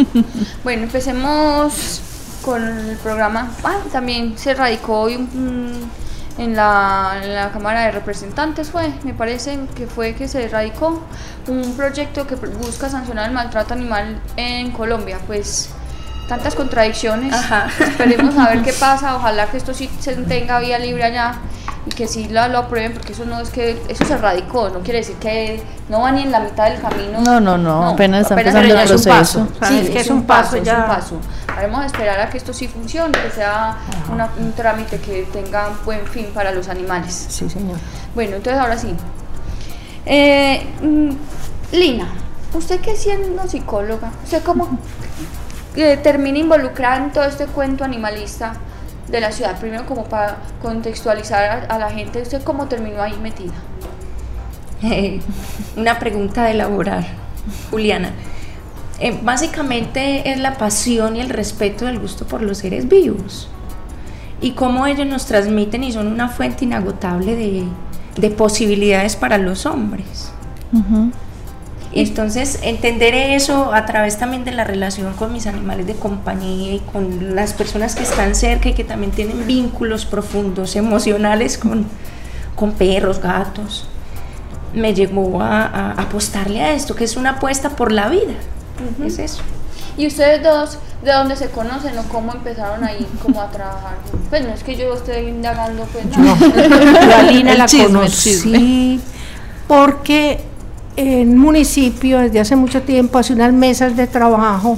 Bueno, 0.62 0.82
empecemos 0.84 2.02
con 2.48 2.66
el 2.90 2.96
programa. 2.96 3.50
Ah, 3.62 3.76
también 3.92 4.38
se 4.38 4.54
radicó 4.54 5.00
hoy 5.02 5.16
un- 5.16 5.28
un- 5.34 5.90
en, 6.38 6.54
la, 6.56 7.20
en 7.22 7.34
la 7.34 7.50
Cámara 7.50 7.80
de 7.82 7.90
Representantes, 7.90 8.70
fue, 8.70 8.92
me 9.02 9.12
parece 9.12 9.58
que 9.74 9.86
fue 9.88 10.14
que 10.14 10.28
se 10.28 10.46
radicó 10.48 11.02
un 11.48 11.74
proyecto 11.76 12.26
que 12.28 12.36
busca 12.36 12.88
sancionar 12.88 13.26
el 13.28 13.34
maltrato 13.34 13.74
animal 13.74 14.20
en 14.36 14.70
Colombia. 14.70 15.18
Pues 15.26 15.70
tantas 16.28 16.54
contradicciones. 16.54 17.32
Ajá. 17.34 17.66
Esperemos 17.80 18.36
a 18.38 18.50
ver 18.50 18.62
qué 18.62 18.72
pasa. 18.80 19.16
Ojalá 19.16 19.46
que 19.46 19.56
esto 19.56 19.74
sí 19.74 19.90
se 19.98 20.14
tenga 20.14 20.60
vía 20.60 20.78
libre 20.78 21.02
allá 21.04 21.34
y 21.86 21.90
que 21.90 22.06
sí 22.06 22.28
lo, 22.28 22.46
lo 22.48 22.58
aprueben, 22.58 22.92
porque 22.92 23.12
eso 23.14 23.24
no 23.24 23.40
es 23.40 23.48
que 23.48 23.80
eso 23.88 24.04
se 24.04 24.16
radicó, 24.18 24.68
no 24.68 24.80
quiere 24.80 24.98
decir 24.98 25.16
que 25.16 25.62
no 25.88 26.02
va 26.02 26.12
ni 26.12 26.22
en 26.22 26.30
la 26.30 26.40
mitad 26.40 26.68
del 26.70 26.80
camino. 26.82 27.20
No, 27.22 27.40
no, 27.40 27.56
no, 27.56 27.88
apenas 27.90 28.22
está 28.22 28.34
empezando 28.34 28.68
pero 28.68 28.80
el 28.80 28.84
es 28.84 28.90
un 28.90 29.02
proceso. 29.02 29.46
paso. 29.58 29.72
Sí, 29.72 29.88
que 29.88 30.00
es, 30.00 30.10
un 30.10 30.22
paso, 30.24 30.56
es 30.56 30.64
ya. 30.64 30.80
un 30.80 30.86
paso. 30.86 31.18
Haremos 31.56 31.84
esperar 31.86 32.20
a 32.20 32.28
que 32.28 32.36
esto 32.36 32.52
sí 32.52 32.68
funcione, 32.68 33.12
que 33.18 33.30
sea 33.30 33.78
una- 34.12 34.28
un 34.38 34.52
trámite 34.52 34.98
que 35.00 35.26
tenga 35.32 35.70
buen 35.86 36.06
fin 36.06 36.26
para 36.34 36.52
los 36.52 36.68
animales. 36.68 37.26
Sí, 37.30 37.48
señor. 37.48 37.78
Bueno, 38.14 38.36
entonces 38.36 38.60
ahora 38.60 38.76
sí. 38.76 38.94
Eh, 40.04 40.66
mm, 40.82 41.10
Lina, 41.72 42.08
usted 42.54 42.80
que 42.80 42.96
siendo 42.96 43.46
psicóloga, 43.48 44.10
¿usted 44.24 44.42
cómo 44.42 44.78
eh, 45.80 45.96
termina 45.96 46.38
involucrada 46.38 46.96
en 47.04 47.12
todo 47.12 47.24
este 47.24 47.46
cuento 47.46 47.84
animalista 47.84 48.54
de 49.08 49.20
la 49.20 49.32
ciudad? 49.32 49.58
Primero 49.58 49.86
como 49.86 50.04
para 50.04 50.38
contextualizar 50.62 51.66
a, 51.68 51.74
a 51.74 51.78
la 51.78 51.90
gente, 51.90 52.22
¿usted 52.22 52.42
cómo 52.42 52.66
terminó 52.66 53.02
ahí 53.02 53.16
metida? 53.22 53.54
Eh, 54.82 55.20
una 55.76 55.98
pregunta 55.98 56.44
de 56.44 56.52
elaborar, 56.52 57.06
Juliana. 57.70 58.10
Eh, 59.00 59.18
básicamente 59.22 60.30
es 60.32 60.40
la 60.40 60.58
pasión 60.58 61.16
y 61.16 61.20
el 61.20 61.28
respeto 61.28 61.86
del 61.86 62.00
gusto 62.00 62.26
por 62.26 62.42
los 62.42 62.58
seres 62.58 62.88
vivos 62.88 63.48
y 64.40 64.52
cómo 64.52 64.86
ellos 64.86 65.06
nos 65.06 65.26
transmiten 65.26 65.84
y 65.84 65.92
son 65.92 66.08
una 66.08 66.28
fuente 66.28 66.64
inagotable 66.64 67.36
de, 67.36 67.64
de 68.16 68.30
posibilidades 68.30 69.16
para 69.16 69.38
los 69.38 69.66
hombres. 69.66 70.32
Ujú. 70.72 71.10
Entonces, 71.92 72.60
entender 72.62 73.14
eso 73.14 73.72
a 73.72 73.86
través 73.86 74.18
también 74.18 74.44
de 74.44 74.52
la 74.52 74.64
relación 74.64 75.14
con 75.14 75.32
mis 75.32 75.46
animales 75.46 75.86
de 75.86 75.94
compañía 75.94 76.74
y 76.74 76.80
con 76.80 77.34
las 77.34 77.54
personas 77.54 77.94
que 77.94 78.02
están 78.02 78.34
cerca 78.34 78.68
y 78.68 78.74
que 78.74 78.84
también 78.84 79.10
tienen 79.12 79.46
vínculos 79.46 80.04
profundos, 80.04 80.76
emocionales 80.76 81.56
con, 81.56 81.86
con 82.54 82.72
perros, 82.72 83.20
gatos, 83.20 83.88
me 84.74 84.92
llevó 84.92 85.40
a, 85.40 85.64
a 85.64 85.92
apostarle 85.92 86.60
a 86.60 86.72
esto, 86.72 86.94
que 86.94 87.04
es 87.04 87.16
una 87.16 87.30
apuesta 87.30 87.70
por 87.70 87.90
la 87.90 88.08
vida. 88.08 88.34
Es 89.04 89.18
eso. 89.18 89.42
¿Y 89.96 90.06
ustedes 90.06 90.42
dos 90.44 90.78
de 91.02 91.12
dónde 91.12 91.34
se 91.34 91.50
conocen 91.50 91.98
o 91.98 92.04
cómo 92.04 92.32
empezaron 92.32 92.84
ahí 92.84 93.04
como 93.20 93.40
a 93.40 93.50
trabajar? 93.50 93.96
Pues 94.30 94.44
no 94.44 94.52
es 94.54 94.62
que 94.62 94.76
yo 94.76 94.94
esté 94.94 95.24
indagando, 95.24 95.84
pues 95.86 96.06
no. 96.06 96.36
Yo 97.08 97.16
a 97.16 97.22
Lina 97.22 97.54
la 97.54 97.66
conocí 97.66 99.00
porque 99.66 100.47
el 100.98 101.28
municipio 101.28 102.18
desde 102.18 102.40
hace 102.40 102.56
mucho 102.56 102.82
tiempo 102.82 103.18
hace 103.18 103.32
unas 103.32 103.52
mesas 103.52 103.96
de 103.96 104.08
trabajo 104.08 104.76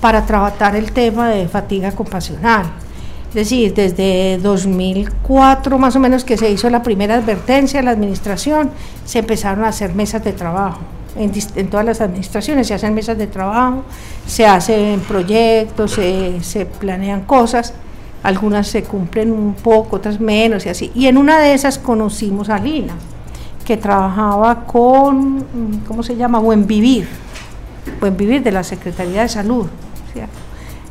para 0.00 0.24
tratar 0.24 0.76
el 0.76 0.92
tema 0.92 1.30
de 1.30 1.48
fatiga 1.48 1.88
ocupacional. 1.88 2.66
Es 3.28 3.34
decir, 3.34 3.74
desde 3.74 4.38
2004 4.38 5.78
más 5.78 5.96
o 5.96 6.00
menos 6.00 6.22
que 6.22 6.36
se 6.36 6.48
hizo 6.48 6.70
la 6.70 6.84
primera 6.84 7.16
advertencia 7.16 7.80
a 7.80 7.82
la 7.82 7.90
administración, 7.90 8.70
se 9.04 9.18
empezaron 9.18 9.64
a 9.64 9.68
hacer 9.68 9.96
mesas 9.96 10.22
de 10.22 10.32
trabajo. 10.32 10.78
En, 11.16 11.32
en 11.56 11.68
todas 11.68 11.86
las 11.86 12.00
administraciones 12.00 12.68
se 12.68 12.74
hacen 12.74 12.94
mesas 12.94 13.18
de 13.18 13.26
trabajo, 13.26 13.82
se 14.24 14.46
hacen 14.46 15.00
proyectos, 15.00 15.90
se, 15.90 16.40
se 16.42 16.66
planean 16.66 17.22
cosas, 17.22 17.74
algunas 18.22 18.68
se 18.68 18.84
cumplen 18.84 19.32
un 19.32 19.54
poco, 19.54 19.96
otras 19.96 20.20
menos 20.20 20.66
y 20.66 20.68
así. 20.68 20.92
Y 20.94 21.08
en 21.08 21.16
una 21.16 21.40
de 21.40 21.52
esas 21.54 21.78
conocimos 21.78 22.48
a 22.48 22.58
Lina, 22.58 22.94
que 23.64 23.76
trabajaba 23.76 24.64
con, 24.64 25.44
¿cómo 25.86 26.02
se 26.02 26.16
llama? 26.16 26.38
Buen 26.38 26.66
Vivir, 26.66 27.08
Buen 28.00 28.16
Vivir 28.16 28.42
de 28.42 28.52
la 28.52 28.62
Secretaría 28.64 29.22
de 29.22 29.28
Salud. 29.28 29.66
¿cierto? 30.12 30.32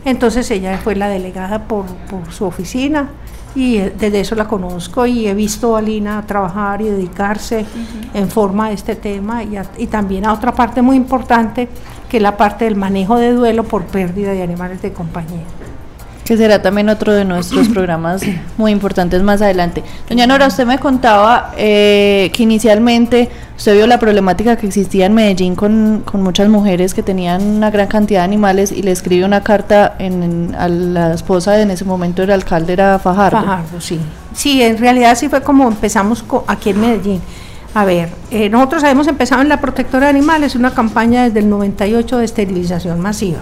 Entonces 0.05 0.49
ella 0.51 0.77
fue 0.83 0.95
la 0.95 1.07
delegada 1.09 1.63
por, 1.67 1.85
por 2.09 2.31
su 2.31 2.45
oficina 2.45 3.09
y 3.53 3.77
eh, 3.77 3.93
desde 3.99 4.21
eso 4.21 4.33
la 4.35 4.47
conozco 4.47 5.05
y 5.05 5.27
he 5.27 5.33
visto 5.33 5.75
a 5.75 5.81
Lina 5.81 6.25
trabajar 6.25 6.81
y 6.81 6.85
dedicarse 6.85 7.65
en 8.13 8.29
forma 8.29 8.67
a 8.67 8.71
este 8.71 8.95
tema 8.95 9.43
y, 9.43 9.57
a- 9.57 9.65
y 9.77 9.87
también 9.87 10.25
a 10.25 10.33
otra 10.33 10.53
parte 10.55 10.81
muy 10.81 10.95
importante 10.95 11.67
que 12.09 12.17
es 12.17 12.23
la 12.23 12.35
parte 12.37 12.65
del 12.65 12.75
manejo 12.77 13.17
de 13.17 13.31
duelo 13.33 13.63
por 13.63 13.83
pérdida 13.83 14.31
de 14.31 14.41
animales 14.41 14.81
de 14.81 14.91
compañía. 14.93 15.43
Que 16.31 16.37
será 16.37 16.61
también 16.61 16.87
otro 16.87 17.11
de 17.11 17.25
nuestros 17.25 17.67
programas 17.73 18.21
muy 18.55 18.71
importantes 18.71 19.21
más 19.21 19.41
adelante. 19.41 19.83
Doña 20.07 20.25
Nora, 20.25 20.47
usted 20.47 20.65
me 20.65 20.79
contaba 20.79 21.51
eh, 21.57 22.31
que 22.33 22.43
inicialmente 22.43 23.29
Usted 23.57 23.75
vio 23.75 23.85
la 23.85 23.99
problemática 23.99 24.55
que 24.55 24.65
existía 24.65 25.05
en 25.05 25.13
Medellín 25.13 25.55
con, 25.55 26.01
con 26.03 26.23
muchas 26.23 26.49
mujeres 26.49 26.95
que 26.95 27.03
tenían 27.03 27.43
una 27.43 27.69
gran 27.69 27.87
cantidad 27.87 28.21
de 28.21 28.23
animales 28.23 28.71
y 28.71 28.81
le 28.81 28.91
escribe 28.91 29.23
una 29.23 29.43
carta 29.43 29.93
en, 29.99 30.55
a 30.57 30.67
la 30.67 31.13
esposa 31.13 31.51
de 31.51 31.61
en 31.61 31.69
ese 31.69 31.85
momento 31.85 32.23
el 32.23 32.31
alcalde 32.31 32.73
era 32.73 32.97
Fajardo. 32.97 33.37
Fajardo, 33.37 33.79
sí. 33.79 33.99
Sí, 34.33 34.63
en 34.63 34.79
realidad 34.79 35.15
sí 35.15 35.29
fue 35.29 35.43
como 35.43 35.67
empezamos 35.67 36.25
aquí 36.47 36.71
en 36.71 36.81
Medellín. 36.81 37.21
A 37.75 37.85
ver, 37.85 38.09
eh, 38.31 38.49
nosotros 38.49 38.83
habíamos 38.83 39.07
empezado 39.07 39.43
en 39.43 39.49
la 39.49 39.61
protectora 39.61 40.07
de 40.07 40.11
animales 40.11 40.55
una 40.55 40.71
campaña 40.73 41.25
desde 41.25 41.39
el 41.39 41.49
98 41.49 42.17
de 42.17 42.25
esterilización 42.25 42.99
masiva. 42.99 43.41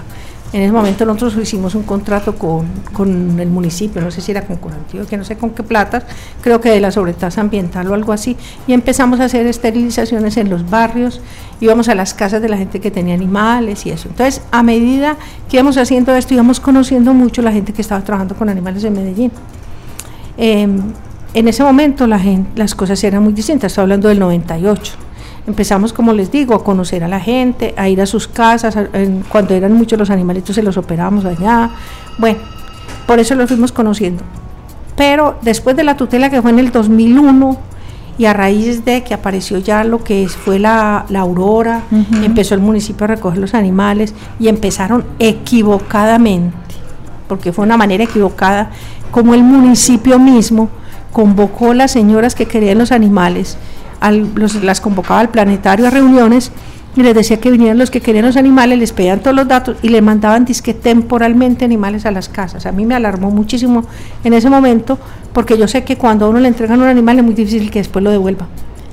En 0.52 0.64
ese 0.64 0.72
momento 0.72 1.06
nosotros 1.06 1.38
hicimos 1.38 1.76
un 1.76 1.84
contrato 1.84 2.36
con, 2.36 2.66
con, 2.92 3.40
el 3.40 3.50
municipio, 3.50 4.02
no 4.02 4.10
sé 4.10 4.20
si 4.20 4.32
era 4.32 4.42
con 4.42 4.58
que 4.58 5.18
no 5.18 5.24
sé 5.24 5.38
con 5.38 5.52
qué 5.52 5.62
platas, 5.62 6.06
creo 6.42 6.60
que 6.60 6.72
de 6.72 6.80
la 6.80 6.92
sobretasa 6.92 7.42
ambiental 7.42 7.88
o 7.88 7.94
algo 7.94 8.12
así, 8.14 8.36
y 8.66 8.74
empezamos 8.74 9.20
a 9.20 9.26
hacer 9.26 9.46
esterilizaciones 9.46 10.38
en 10.38 10.50
los 10.50 10.68
barrios, 10.68 11.22
íbamos 11.62 11.88
a 11.88 11.94
las 11.94 12.16
casas 12.16 12.42
de 12.42 12.50
la 12.50 12.58
gente 12.58 12.80
que 12.80 12.90
tenía 12.90 13.14
animales 13.14 13.86
y 13.86 13.92
eso. 13.92 14.08
Entonces, 14.10 14.42
a 14.52 14.64
medida 14.64 15.18
que 15.48 15.58
íbamos 15.58 15.78
haciendo 15.78 16.16
esto, 16.16 16.34
íbamos 16.34 16.60
conociendo 16.60 17.14
mucho 17.14 17.44
la 17.44 17.52
gente 17.52 17.72
que 17.72 17.84
estaba 17.84 18.04
trabajando 18.04 18.34
con 18.36 18.50
animales 18.50 18.84
en 18.84 18.94
Medellín. 18.94 19.32
Em, 20.36 20.82
en 21.36 21.48
ese 21.48 21.64
momento 21.64 22.08
la 22.08 22.18
gente, 22.18 22.50
las 22.56 22.74
cosas 22.74 23.04
eran 23.04 23.22
muy 23.22 23.34
distintas, 23.34 23.72
estoy 23.72 23.84
hablando 23.84 24.08
del 24.08 24.18
98 24.18 25.09
Empezamos, 25.48 25.94
como 25.94 26.14
les 26.14 26.32
digo, 26.32 26.54
a 26.54 26.64
conocer 26.64 27.04
a 27.04 27.08
la 27.08 27.20
gente, 27.20 27.74
a 27.78 27.90
ir 27.90 28.02
a 28.02 28.06
sus 28.06 28.28
casas, 28.28 28.78
cuando 29.30 29.54
eran 29.54 29.74
muchos 29.74 29.98
los 29.98 30.10
animalitos 30.10 30.56
se 30.56 30.64
los 30.64 30.78
operábamos 30.78 31.26
allá. 31.26 31.72
Bueno, 32.18 32.40
por 33.08 33.20
eso 33.20 33.36
los 33.36 33.50
fuimos 33.50 33.72
conociendo. 33.72 34.24
Pero 34.96 35.38
después 35.42 35.76
de 35.76 35.84
la 35.84 35.96
tutela 35.96 36.30
que 36.30 36.42
fue 36.42 36.52
en 36.52 36.60
el 36.60 36.72
2001 36.72 37.58
y 38.20 38.26
a 38.26 38.34
raíz 38.34 38.84
de 38.84 39.02
que 39.02 39.14
apareció 39.14 39.58
ya 39.60 39.86
lo 39.86 40.04
que 40.04 40.28
fue 40.28 40.60
la, 40.60 41.06
aurora, 41.16 41.84
empezó 42.22 42.54
el 42.54 42.60
municipio 42.60 43.06
a 43.06 43.08
recoger 43.08 43.40
los 43.40 43.54
animales 43.54 44.14
y 44.42 44.50
empezaron 44.50 45.06
equivocadamente, 45.20 46.76
porque 47.30 47.54
fue 47.54 47.64
una 47.64 47.78
manera 47.78 48.04
equivocada, 48.04 48.72
como 49.10 49.34
el 49.34 49.44
municipio 49.44 50.20
mismo 50.20 50.68
convocó 51.14 51.72
a 51.72 51.76
las 51.76 51.92
señoras 51.92 52.36
que 52.36 52.46
querían 52.46 52.78
los 52.78 52.92
animales 52.92 53.58
las 54.62 54.82
convocaba 54.82 55.20
al 55.20 55.30
planetario 55.30 55.88
a 55.88 55.90
reuniones 55.90 56.52
y 56.96 57.04
les 57.04 57.14
decía 57.14 57.38
que 57.38 57.52
vinieran 57.52 57.78
los 57.78 57.92
que 57.92 58.02
querían 58.02 58.26
los 58.26 58.38
animales, 58.38 58.78
les 58.80 58.92
pedían 58.92 59.20
todos 59.20 59.36
los 59.36 59.48
datos 59.48 59.78
y 59.82 59.90
le 59.90 60.02
mandaban 60.02 60.46
disque 60.46 60.74
temporalmente 60.74 61.66
animales 61.66 62.06
a 62.06 62.12
las 62.12 62.30
casas. 62.30 62.66
A 62.66 62.72
mí 62.72 62.86
me 62.86 62.96
alarmó 62.96 63.32
muchísimo 63.32 63.84
en 64.24 64.34
ese 64.34 64.50
momento 64.50 64.98
porque 65.34 65.58
yo 65.58 65.68
sé 65.68 65.84
que 65.84 65.98
cuando 65.98 66.26
a 66.26 66.30
uno 66.30 66.40
le 66.40 66.48
entregan 66.48 66.82
un 66.82 66.88
animal 66.88 67.20
es 67.20 67.26
muy 67.26 67.34
difícil 67.34 67.70
que 67.70 67.80
después 67.80 68.04
lo 68.04 68.12
devuelva, 68.12 68.48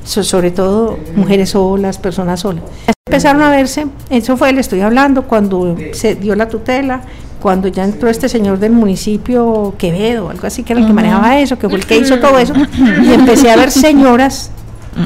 sobre 0.04 0.50
todo 0.50 0.98
mujeres 1.16 1.50
solas, 1.50 1.98
personas 1.98 2.40
solas. 2.40 2.64
Empezaron 3.08 3.42
a 3.42 3.50
verse, 3.50 3.86
eso 4.10 4.36
fue, 4.36 4.52
le 4.52 4.60
estoy 4.60 4.80
hablando, 4.80 5.22
cuando 5.22 5.76
se 5.92 6.16
dio 6.16 6.34
la 6.34 6.48
tutela, 6.48 7.02
cuando 7.40 7.68
ya 7.68 7.84
entró 7.84 8.08
este 8.08 8.28
señor 8.28 8.58
del 8.58 8.72
municipio 8.72 9.74
Quevedo, 9.78 10.28
algo 10.28 10.46
así 10.46 10.64
que 10.64 10.72
era 10.72 10.82
el 10.82 10.88
que 10.88 10.92
manejaba 10.92 11.38
eso, 11.38 11.58
que 11.58 11.68
fue 11.68 11.78
el 11.78 11.86
que 11.86 11.96
hizo 11.96 12.18
todo 12.18 12.38
eso, 12.38 12.52
y 13.02 13.12
empecé 13.12 13.50
a 13.50 13.56
ver 13.56 13.70
señoras 13.70 14.50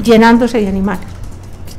llenándose 0.04 0.60
de 0.60 0.68
animales, 0.68 1.06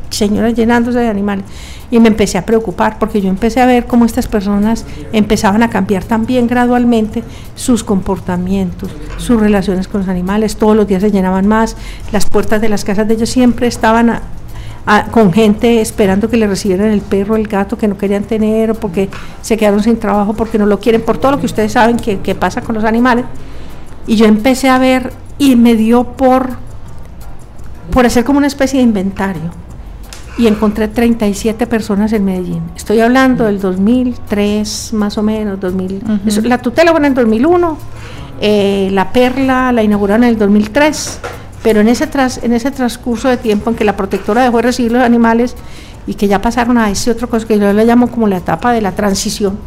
señoras 0.10 0.53
llenándose 0.53 1.00
de 1.00 1.08
animales. 1.08 1.46
Y 1.89 2.00
me 2.00 2.08
empecé 2.08 2.38
a 2.38 2.46
preocupar 2.46 3.00
porque 3.00 3.22
yo 3.22 3.30
empecé 3.30 3.60
a 3.60 3.65
ver 3.65 3.86
cómo 3.86 4.06
estas 4.06 4.27
personas 4.27 4.86
empezaban 5.12 5.62
a 5.62 5.70
cambiar 5.70 6.06
también 6.06 6.48
gradualmente 6.48 7.22
sus 7.56 7.84
comportamientos, 7.84 8.89
sus 9.18 9.39
relaciones 9.41 9.89
con 9.89 10.01
los 10.01 10.10
animales, 10.10 10.56
todos 10.56 10.75
los 10.75 10.88
días 10.88 11.01
se 11.01 11.12
llenaban 11.12 11.48
más, 11.48 11.75
las 12.13 12.25
puertas 12.27 12.62
de 12.62 12.70
las 12.70 12.86
casas 12.86 13.10
de 13.10 13.15
ellos 13.15 13.30
siempre 13.30 13.68
estaban 13.68 14.22
con 15.12 15.32
gente 15.32 15.82
esperando 15.82 16.30
que 16.30 16.38
le 16.38 16.48
recibieran 16.48 16.88
el 16.88 17.01
perro, 17.01 17.36
el 17.36 17.48
gato 17.48 17.77
que 17.77 17.88
no 17.88 17.98
querían 17.98 18.24
tener 18.24 18.72
o 18.72 18.74
porque 18.74 19.10
se 19.41 19.58
quedaron 19.58 19.84
sin 19.84 19.98
trabajo, 19.98 20.34
porque 20.34 20.58
no 20.58 20.65
lo 20.65 20.80
quieren, 20.80 21.01
por 21.01 21.18
todo 21.18 21.34
lo 21.34 21.39
que 21.39 21.46
ustedes 21.46 21.74
saben 21.74 21.98
que, 21.98 22.20
que 22.20 22.36
pasa 22.36 22.62
con 22.62 22.75
los 22.75 22.84
animales. 22.84 23.25
Y 24.08 24.15
yo 24.15 24.25
empecé 24.25 24.70
a 24.70 24.80
ver 24.80 25.13
y 25.38 25.56
me 25.56 25.75
dio 25.75 26.03
por 26.03 26.58
por 27.92 28.06
hacer 28.06 28.24
como 28.24 28.38
una 28.38 28.48
especie 28.48 28.80
de 28.80 28.84
inventario 28.84 29.52
y 30.38 30.48
encontré 30.48 30.88
37 30.88 31.68
personas 31.68 32.14
en 32.14 32.26
Medellín. 32.26 32.62
Estoy 32.76 33.00
hablando 33.02 33.46
del 33.46 33.60
2003, 33.60 34.94
más 34.94 35.18
o 35.18 35.24
menos, 35.24 35.60
2000. 35.60 36.04
la 36.44 36.58
tutela 36.58 36.92
fue 36.92 37.00
en 37.00 37.06
el 37.06 37.14
2001, 37.14 37.78
eh, 38.40 38.90
la 38.92 39.12
perla 39.12 39.72
la 39.72 39.84
inauguraron 39.84 40.24
en 40.24 40.30
el 40.30 40.38
2003, 40.38 41.20
pero 41.64 41.82
en 41.82 41.90
ese, 41.90 42.08
tras, 42.08 42.44
en 42.44 42.54
ese 42.54 42.72
transcurso 42.72 43.28
de 43.28 43.38
tiempo 43.38 43.70
en 43.70 43.76
que 43.76 43.84
la 43.84 43.96
protectora 43.96 44.44
dejó 44.44 44.58
de 44.58 44.64
recibir 44.64 44.92
los 44.94 45.04
animales 45.04 45.56
y 46.08 46.16
que 46.16 46.28
ya 46.28 46.42
pasaron 46.42 46.78
a 46.78 46.90
ese 46.90 47.12
otro 47.12 47.30
cosa 47.30 47.46
que 47.46 47.60
yo 47.60 47.72
le 47.72 47.86
llamo 47.86 48.08
como 48.08 48.28
la 48.28 48.38
etapa 48.38 48.72
de 48.72 48.82
la 48.82 48.94
transición, 48.94 49.60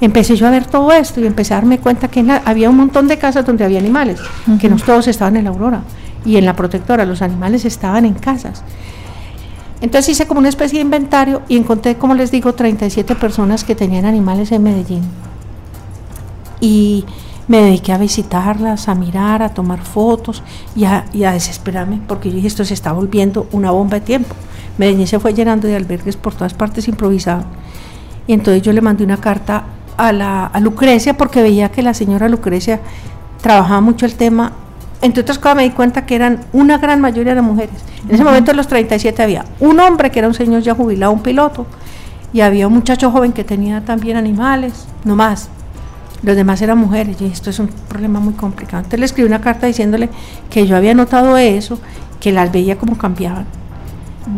empecé 0.00 0.36
yo 0.36 0.46
a 0.46 0.50
ver 0.50 0.66
todo 0.66 0.92
esto 0.92 1.20
y 1.20 1.26
empecé 1.26 1.54
a 1.54 1.58
darme 1.58 1.78
cuenta 1.78 2.08
que 2.08 2.24
había 2.44 2.68
un 2.68 2.76
montón 2.76 3.08
de 3.08 3.18
casas 3.18 3.46
donde 3.46 3.64
había 3.64 3.78
animales, 3.78 4.20
que 4.60 4.68
no 4.68 4.76
todos 4.76 5.06
estaban 5.08 5.36
en 5.36 5.44
la 5.44 5.50
aurora 5.50 5.82
y 6.24 6.36
en 6.36 6.44
la 6.44 6.54
protectora 6.54 7.04
los 7.04 7.22
animales 7.22 7.64
estaban 7.64 8.04
en 8.04 8.14
casas. 8.14 8.62
Entonces 9.80 10.10
hice 10.10 10.26
como 10.26 10.38
una 10.38 10.48
especie 10.48 10.78
de 10.78 10.84
inventario 10.84 11.42
y 11.48 11.56
encontré, 11.56 11.96
como 11.96 12.14
les 12.14 12.30
digo, 12.30 12.54
37 12.54 13.16
personas 13.16 13.64
que 13.64 13.74
tenían 13.74 14.04
animales 14.04 14.52
en 14.52 14.62
Medellín. 14.62 15.02
Y 16.60 17.04
me 17.48 17.60
dediqué 17.60 17.92
a 17.92 17.98
visitarlas, 17.98 18.88
a 18.88 18.94
mirar, 18.94 19.42
a 19.42 19.48
tomar 19.48 19.82
fotos 19.82 20.44
y 20.76 20.84
a, 20.84 21.04
desesperarme 21.12 22.00
porque 22.06 22.30
yo 22.30 22.36
dije 22.36 22.46
esto 22.46 22.64
se 22.64 22.74
está 22.74 22.92
volviendo 22.92 23.48
una 23.50 23.72
bomba 23.72 23.98
de 23.98 24.06
tiempo. 24.06 24.36
Medellín 24.78 25.08
se 25.08 25.18
fue 25.18 25.34
llenando 25.34 25.66
de 25.66 25.74
albergues 25.74 26.16
por 26.16 26.32
todas 26.34 26.54
partes 26.54 26.86
improvisados. 26.86 27.44
Y 28.28 28.34
entonces 28.34 28.62
yo 28.62 28.72
le 28.72 28.80
mandé 28.80 29.02
una 29.02 29.16
carta 29.16 29.64
a, 29.96 30.12
la, 30.12 30.46
a 30.46 30.60
Lucrecia 30.60 31.16
porque 31.16 31.42
veía 31.42 31.72
que 31.72 31.82
la 31.82 31.92
señora 31.92 32.28
Lucrecia 32.28 32.80
trabajaba 33.40 33.80
mucho 33.80 34.06
el 34.06 34.14
tema 34.14 34.52
entre 35.02 35.22
otras 35.22 35.38
cosas 35.38 35.56
me 35.56 35.64
di 35.64 35.70
cuenta 35.70 36.06
que 36.06 36.14
eran 36.14 36.40
una 36.52 36.78
gran 36.78 37.00
mayoría 37.00 37.34
de 37.34 37.42
mujeres. 37.42 37.74
En 38.08 38.14
ese 38.14 38.24
momento 38.24 38.52
de 38.52 38.56
los 38.56 38.68
37 38.68 39.22
había 39.22 39.44
un 39.58 39.78
hombre 39.80 40.10
que 40.10 40.20
era 40.20 40.28
un 40.28 40.34
señor 40.34 40.62
ya 40.62 40.74
jubilado, 40.74 41.12
un 41.12 41.22
piloto, 41.22 41.66
y 42.32 42.40
había 42.40 42.68
un 42.68 42.74
muchacho 42.74 43.10
joven 43.10 43.32
que 43.32 43.44
tenía 43.44 43.84
también 43.84 44.16
animales, 44.16 44.86
no 45.04 45.16
más. 45.16 45.48
Los 46.22 46.36
demás 46.36 46.62
eran 46.62 46.78
mujeres 46.78 47.20
y 47.20 47.26
esto 47.26 47.50
es 47.50 47.58
un 47.58 47.66
problema 47.66 48.20
muy 48.20 48.34
complicado. 48.34 48.78
Entonces 48.78 49.00
le 49.00 49.06
escribí 49.06 49.26
una 49.26 49.40
carta 49.40 49.66
diciéndole 49.66 50.08
que 50.48 50.66
yo 50.66 50.76
había 50.76 50.94
notado 50.94 51.36
eso, 51.36 51.80
que 52.20 52.30
las 52.30 52.52
veía 52.52 52.78
como 52.78 52.96
cambiaban. 52.96 53.44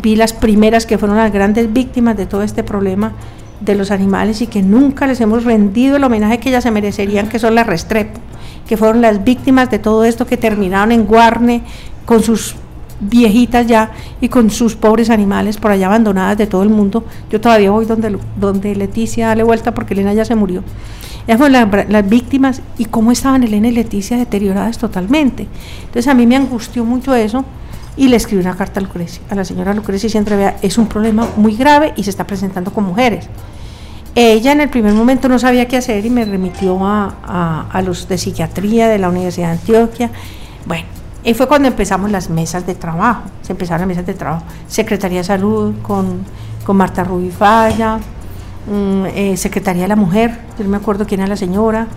Vi 0.02 0.16
las 0.16 0.32
primeras 0.32 0.86
que 0.86 0.96
fueron 0.96 1.18
las 1.18 1.30
grandes 1.30 1.70
víctimas 1.70 2.16
de 2.16 2.24
todo 2.24 2.42
este 2.42 2.64
problema 2.64 3.12
de 3.60 3.74
los 3.74 3.90
animales 3.90 4.40
y 4.40 4.46
que 4.46 4.62
nunca 4.62 5.06
les 5.06 5.20
hemos 5.20 5.44
rendido 5.44 5.98
el 5.98 6.04
homenaje 6.04 6.38
que 6.38 6.48
ellas 6.48 6.64
se 6.64 6.70
merecerían, 6.70 7.28
que 7.28 7.38
son 7.38 7.54
las 7.54 7.66
Restrepo 7.66 8.18
que 8.66 8.76
fueron 8.76 9.00
las 9.00 9.24
víctimas 9.24 9.70
de 9.70 9.78
todo 9.78 10.04
esto, 10.04 10.26
que 10.26 10.36
terminaron 10.36 10.92
en 10.92 11.04
Guarne 11.04 11.62
con 12.04 12.22
sus 12.22 12.56
viejitas 13.00 13.66
ya 13.66 13.90
y 14.20 14.28
con 14.28 14.50
sus 14.50 14.76
pobres 14.76 15.10
animales 15.10 15.56
por 15.56 15.70
allá 15.70 15.86
abandonadas 15.86 16.38
de 16.38 16.46
todo 16.46 16.62
el 16.62 16.70
mundo. 16.70 17.04
Yo 17.30 17.40
todavía 17.40 17.70
voy 17.70 17.84
donde, 17.84 18.18
donde 18.36 18.74
Leticia 18.74 19.28
dale 19.28 19.42
vuelta 19.42 19.74
porque 19.74 19.94
Elena 19.94 20.14
ya 20.14 20.24
se 20.24 20.34
murió. 20.34 20.62
Ellas 21.26 21.38
fueron 21.38 21.70
las 21.88 22.08
víctimas 22.08 22.60
y 22.76 22.84
cómo 22.86 23.10
estaban 23.10 23.42
Elena 23.42 23.68
y 23.68 23.72
Leticia 23.72 24.16
deterioradas 24.16 24.78
totalmente. 24.78 25.46
Entonces 25.80 26.06
a 26.08 26.14
mí 26.14 26.26
me 26.26 26.36
angustió 26.36 26.84
mucho 26.84 27.14
eso 27.14 27.44
y 27.96 28.08
le 28.08 28.16
escribí 28.16 28.42
una 28.42 28.56
carta 28.56 28.80
a 28.80 28.82
Lucrecia, 28.82 29.22
a 29.30 29.34
la 29.34 29.44
señora 29.44 29.72
Lucrecia 29.72 30.08
y 30.08 30.10
siempre 30.10 30.36
vea, 30.36 30.56
es 30.62 30.78
un 30.78 30.86
problema 30.86 31.28
muy 31.36 31.56
grave 31.56 31.92
y 31.96 32.04
se 32.04 32.10
está 32.10 32.26
presentando 32.26 32.72
con 32.72 32.84
mujeres. 32.84 33.28
Ella 34.16 34.52
en 34.52 34.60
el 34.60 34.68
primer 34.68 34.94
momento 34.94 35.28
no 35.28 35.40
sabía 35.40 35.66
qué 35.66 35.76
hacer 35.76 36.06
y 36.06 36.10
me 36.10 36.24
remitió 36.24 36.78
a, 36.82 37.82
los 37.84 38.08
de 38.08 38.16
psiquiatría 38.16 38.88
de 38.88 38.98
la 38.98 39.08
Universidad 39.08 39.48
de 39.48 39.52
Antioquia. 39.54 40.10
Bueno, 40.66 40.84
y 41.24 41.34
fue 41.34 41.48
cuando 41.48 41.66
empezamos 41.66 42.10
las 42.12 42.30
mesas 42.30 42.64
de 42.64 42.76
trabajo. 42.76 43.22
Se 43.42 43.52
empezaron 43.52 43.80
las 43.80 43.88
mesas 43.88 44.06
de 44.06 44.14
trabajo. 44.14 44.44
Secretaría 44.68 45.18
de 45.18 45.24
Salud 45.24 45.74
con, 45.82 46.24
con 46.64 46.76
Marta 46.76 47.02
Rubifalla, 47.02 47.98
mm, 47.98 49.06
eh, 49.14 49.36
Secretaría 49.36 49.82
de 49.82 49.88
la 49.88 49.96
Mujer, 49.96 50.38
yo 50.56 50.64
no 50.64 50.70
me 50.70 50.76
acuerdo 50.76 51.06
quién 51.06 51.20
era 51.20 51.28
la 51.28 51.36
señora. 51.36 51.88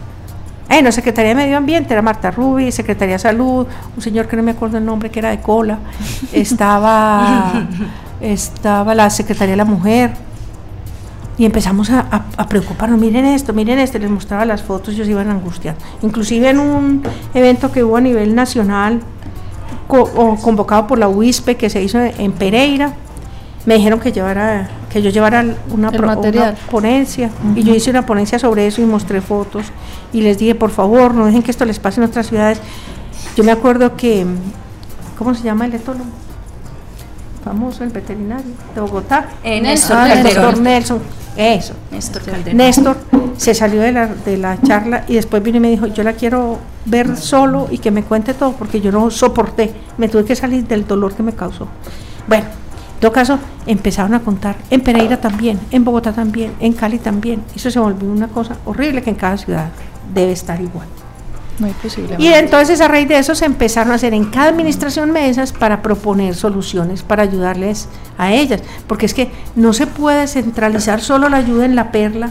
Eh, 0.70 0.82
no, 0.82 0.92
Secretaría 0.92 1.30
de 1.30 1.36
Medio 1.36 1.56
Ambiente 1.56 1.94
era 1.94 2.02
Marta 2.02 2.32
Rubi, 2.32 2.72
Secretaría 2.72 3.14
de 3.16 3.20
Salud, 3.20 3.68
un 3.96 4.02
señor 4.02 4.28
que 4.28 4.36
no 4.36 4.44
me 4.44 4.52
acuerdo 4.52 4.80
el 4.80 4.86
nombre, 4.86 5.12
que 5.12 5.20
era 5.20 5.30
de 5.30 5.40
cola. 5.40 5.78
Estaba, 6.34 7.68
estaba 8.22 8.96
la 8.96 9.10
Secretaría 9.12 9.52
de 9.52 9.58
la 9.58 9.66
Mujer, 9.66 10.27
y 11.38 11.46
empezamos 11.46 11.90
a, 11.90 12.26
preocuparnos, 12.50 13.00
miren 13.00 13.26
esto, 13.26 13.54
miren 13.54 13.80
esto, 13.80 14.00
les 14.00 14.10
mostraba 14.10 14.46
las 14.46 14.64
fotos, 14.64 14.94
ellos 14.96 15.08
iban 15.08 15.30
angustiados. 15.30 15.82
Inclusive 16.02 16.50
en 16.50 16.60
un 16.60 17.04
evento 17.34 17.72
que 17.72 17.84
hubo 17.84 17.98
a 17.98 18.02
nivel 18.02 18.34
nacional, 18.34 19.02
convocado 19.88 20.88
por 20.88 20.98
la 20.98 21.08
UISPE, 21.08 21.56
que 21.56 21.70
se 21.70 21.82
hizo 21.82 22.00
en 22.00 22.32
Pereira, 22.32 22.94
me 23.66 23.76
dijeron 23.76 24.00
que 24.00 24.12
llevara 24.12 24.70
que 24.90 25.02
yo 25.02 25.10
llevara 25.10 25.46
una, 25.70 25.92
ponencia. 26.72 27.30
Y 27.56 27.64
yo 27.64 27.76
hice 27.76 27.90
una 27.90 28.06
ponencia 28.06 28.40
sobre 28.40 28.66
eso 28.66 28.82
y 28.82 28.86
mostré 28.86 29.20
fotos. 29.20 29.66
Y 30.14 30.22
les 30.22 30.38
dije 30.38 30.56
por 30.56 30.72
favor 30.72 31.14
no 31.14 31.26
dejen 31.26 31.44
que 31.44 31.52
esto 31.52 31.66
les 31.66 31.78
pase 31.78 32.00
en 32.00 32.08
otras 32.08 32.28
ciudades 32.28 32.62
yo 33.38 33.44
me 33.44 33.52
acuerdo 33.52 33.96
que 33.96 34.26
cómo 35.16 35.36
se 35.36 35.44
llama 35.44 35.68
el 35.68 35.76
etólogo 35.76 36.06
famoso, 37.46 37.84
el 37.84 37.92
veterinario 37.92 38.52
de 38.74 38.82
Bogotá. 38.82 39.30
Eh, 39.44 39.62
Néstor 39.62 39.96
Ah, 39.96 40.08
Calderón. 40.08 40.24
Néstor 40.44 40.62
Nelson, 40.62 41.02
eso. 41.38 41.74
Néstor 41.92 42.24
Calderón. 42.24 42.58
Néstor 42.58 42.98
se 43.38 43.54
salió 43.54 43.82
de 43.82 43.92
la, 43.92 44.08
de 44.08 44.38
la 44.38 44.60
charla 44.62 45.04
y 45.08 45.16
después 45.16 45.44
vino 45.44 45.58
y 45.58 45.60
me 45.60 45.70
dijo, 45.70 45.88
yo 45.88 46.04
la 46.04 46.14
quiero 46.14 46.58
ver 46.86 47.16
solo 47.18 47.68
y 47.70 47.78
que 47.78 47.92
me 47.92 48.04
cuente 48.04 48.34
todo 48.34 48.54
porque 48.54 48.82
yo 48.82 48.92
no 48.92 49.10
soporté, 49.12 49.74
me 49.98 50.10
tuve 50.10 50.26
que 50.26 50.36
salir 50.36 50.68
del 50.68 50.88
dolor 50.88 51.14
que 51.14 51.24
me 51.24 51.34
causó. 51.34 51.68
Bueno, 52.28 52.46
en 52.46 53.02
todo 53.02 53.12
caso, 53.12 53.38
empezaron 53.68 54.16
a 54.16 54.22
contar, 54.22 54.56
en 54.72 54.82
Pereira 54.82 55.22
también, 55.22 55.60
en 55.70 55.86
Bogotá 55.86 56.14
también, 56.14 56.54
en 56.60 56.74
Cali 56.74 56.98
también. 56.98 57.44
Eso 57.56 57.70
se 57.70 57.80
volvió 57.80 58.10
una 58.10 58.28
cosa 58.28 58.58
horrible 58.66 59.04
que 59.04 59.12
en 59.12 59.16
cada 59.16 59.38
ciudad 59.38 59.70
debe 60.14 60.32
estar 60.32 60.60
igual. 60.60 60.88
Muy 61.60 61.72
posible. 61.72 62.16
Y 62.20 62.28
entonces 62.28 62.82
a 62.82 62.88
raíz 62.88 63.08
de 63.08 63.18
eso 63.18 63.34
se 63.34 63.46
empezaron 63.46 63.92
a 63.92 63.96
hacer 63.96 64.14
en 64.14 64.26
cada 64.26 64.50
administración 64.50 65.12
mesas 65.12 65.52
para 65.54 65.82
proponer 65.82 66.36
soluciones, 66.36 67.02
para 67.04 67.24
ayudarles 67.24 67.88
a 68.18 68.32
ellas, 68.32 68.62
porque 68.88 69.06
es 69.08 69.14
que 69.14 69.32
no 69.56 69.74
se 69.74 69.88
puede 69.88 70.28
centralizar 70.28 71.02
solo 71.02 71.30
la 71.30 71.38
ayuda 71.38 71.66
en 71.66 71.76
la 71.76 71.92
perla 71.92 72.30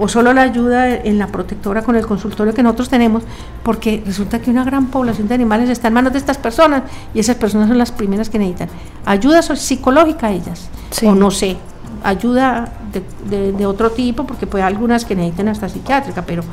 o 0.00 0.06
solo 0.06 0.32
la 0.32 0.42
ayuda 0.42 0.94
en 0.94 1.18
la 1.18 1.26
protectora 1.26 1.82
con 1.82 1.96
el 1.96 2.06
consultorio 2.06 2.54
que 2.54 2.62
nosotros 2.62 2.88
tenemos, 2.88 3.24
porque 3.64 4.00
resulta 4.06 4.38
que 4.40 4.48
una 4.52 4.62
gran 4.62 4.86
población 4.86 5.26
de 5.26 5.34
animales 5.34 5.68
está 5.70 5.88
en 5.88 5.94
manos 5.94 6.12
de 6.12 6.20
estas 6.20 6.38
personas 6.38 6.84
y 7.14 7.18
esas 7.18 7.34
personas 7.34 7.66
son 7.66 7.78
las 7.78 7.90
primeras 7.90 8.30
que 8.30 8.38
necesitan 8.38 8.68
ayuda 9.04 9.42
psicológica 9.42 10.28
a 10.28 10.30
ellas, 10.30 10.68
Sí. 10.92 11.04
o 11.06 11.16
no 11.16 11.32
sé, 11.32 11.56
ayuda 12.04 12.72
de, 12.92 13.02
de- 13.28 13.52
de 13.52 13.66
otro 13.66 13.90
tipo, 13.90 14.24
porque 14.24 14.46
puede 14.46 14.62
algunas 14.62 15.04
que 15.04 15.16
necesiten 15.16 15.48
hasta 15.48 15.68
psiquiátrica, 15.68 16.22
pero 16.22 16.44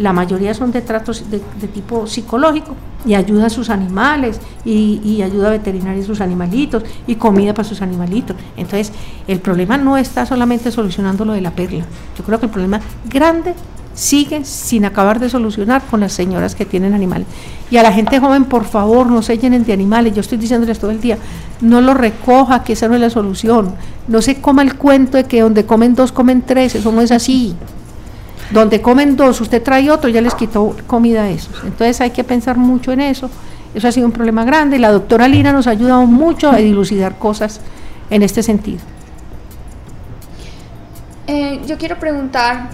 la 0.00 0.12
mayoría 0.12 0.54
son 0.54 0.72
de 0.72 0.80
tratos 0.80 1.30
de, 1.30 1.40
tipo 1.68 2.06
psicológico 2.06 2.74
y 3.04 3.14
ayuda 3.14 3.46
a 3.46 3.50
sus 3.50 3.68
animales 3.68 4.40
y, 4.64 5.20
ayuda 5.22 5.50
veterinaria 5.50 6.02
a 6.02 6.06
sus 6.06 6.20
animalitos 6.20 6.82
y 7.06 7.16
comida 7.16 7.52
para 7.52 7.68
sus 7.68 7.82
animalitos. 7.82 8.36
Entonces, 8.56 8.92
el 9.28 9.40
problema 9.40 9.76
no 9.76 9.96
está 9.98 10.24
solamente 10.24 10.70
solucionando 10.70 11.24
lo 11.24 11.34
de 11.34 11.42
la 11.42 11.50
perla. 11.50 11.84
Yo 12.16 12.24
creo 12.24 12.40
que 12.40 12.46
el 12.46 12.52
problema 12.52 12.80
grande 13.08 13.54
sigue 13.94 14.44
sin 14.44 14.86
acabar 14.86 15.20
de 15.20 15.28
solucionar 15.28 15.82
con 15.82 16.00
las 16.00 16.12
señoras 16.12 16.54
que 16.54 16.64
tienen 16.64 16.94
animales. 16.94 17.26
Y 17.70 17.76
a 17.76 17.82
la 17.82 17.92
gente 17.92 18.18
joven, 18.18 18.46
por 18.46 18.64
favor, 18.64 19.06
no 19.06 19.20
se 19.20 19.36
llenen 19.36 19.64
de 19.64 19.74
animales. 19.74 20.14
Yo 20.14 20.22
estoy 20.22 20.38
diciéndoles 20.38 20.78
todo 20.78 20.90
el 20.90 21.00
día, 21.00 21.18
no 21.60 21.82
lo 21.82 21.92
recoja, 21.92 22.64
que 22.64 22.72
esa 22.72 22.88
no 22.88 22.94
es 22.94 23.00
la 23.02 23.10
solución. 23.10 23.74
No 24.08 24.22
se 24.22 24.40
coma 24.40 24.62
el 24.62 24.76
cuento 24.76 25.18
de 25.18 25.24
que 25.24 25.42
donde 25.42 25.66
comen 25.66 25.94
dos, 25.94 26.12
comen 26.12 26.42
tres. 26.42 26.74
Eso 26.74 26.90
no 26.90 27.02
es 27.02 27.12
así. 27.12 27.54
Donde 28.50 28.80
comen 28.80 29.16
dos, 29.16 29.40
usted 29.40 29.62
trae 29.62 29.90
otro, 29.90 30.10
ya 30.10 30.20
les 30.20 30.34
quitó 30.34 30.76
comida 30.86 31.22
a 31.22 31.30
esos. 31.30 31.54
Entonces 31.64 32.00
hay 32.00 32.10
que 32.10 32.24
pensar 32.24 32.56
mucho 32.56 32.92
en 32.92 33.00
eso. 33.00 33.30
Eso 33.74 33.86
ha 33.86 33.92
sido 33.92 34.06
un 34.06 34.12
problema 34.12 34.44
grande. 34.44 34.78
La 34.78 34.90
doctora 34.90 35.28
Lina 35.28 35.52
nos 35.52 35.66
ha 35.66 35.70
ayudado 35.70 36.06
mucho 36.06 36.50
a 36.50 36.56
dilucidar 36.56 37.18
cosas 37.18 37.60
en 38.10 38.22
este 38.22 38.42
sentido. 38.42 38.80
Eh, 41.28 41.60
yo 41.66 41.78
quiero 41.78 41.96
preguntar, 41.96 42.70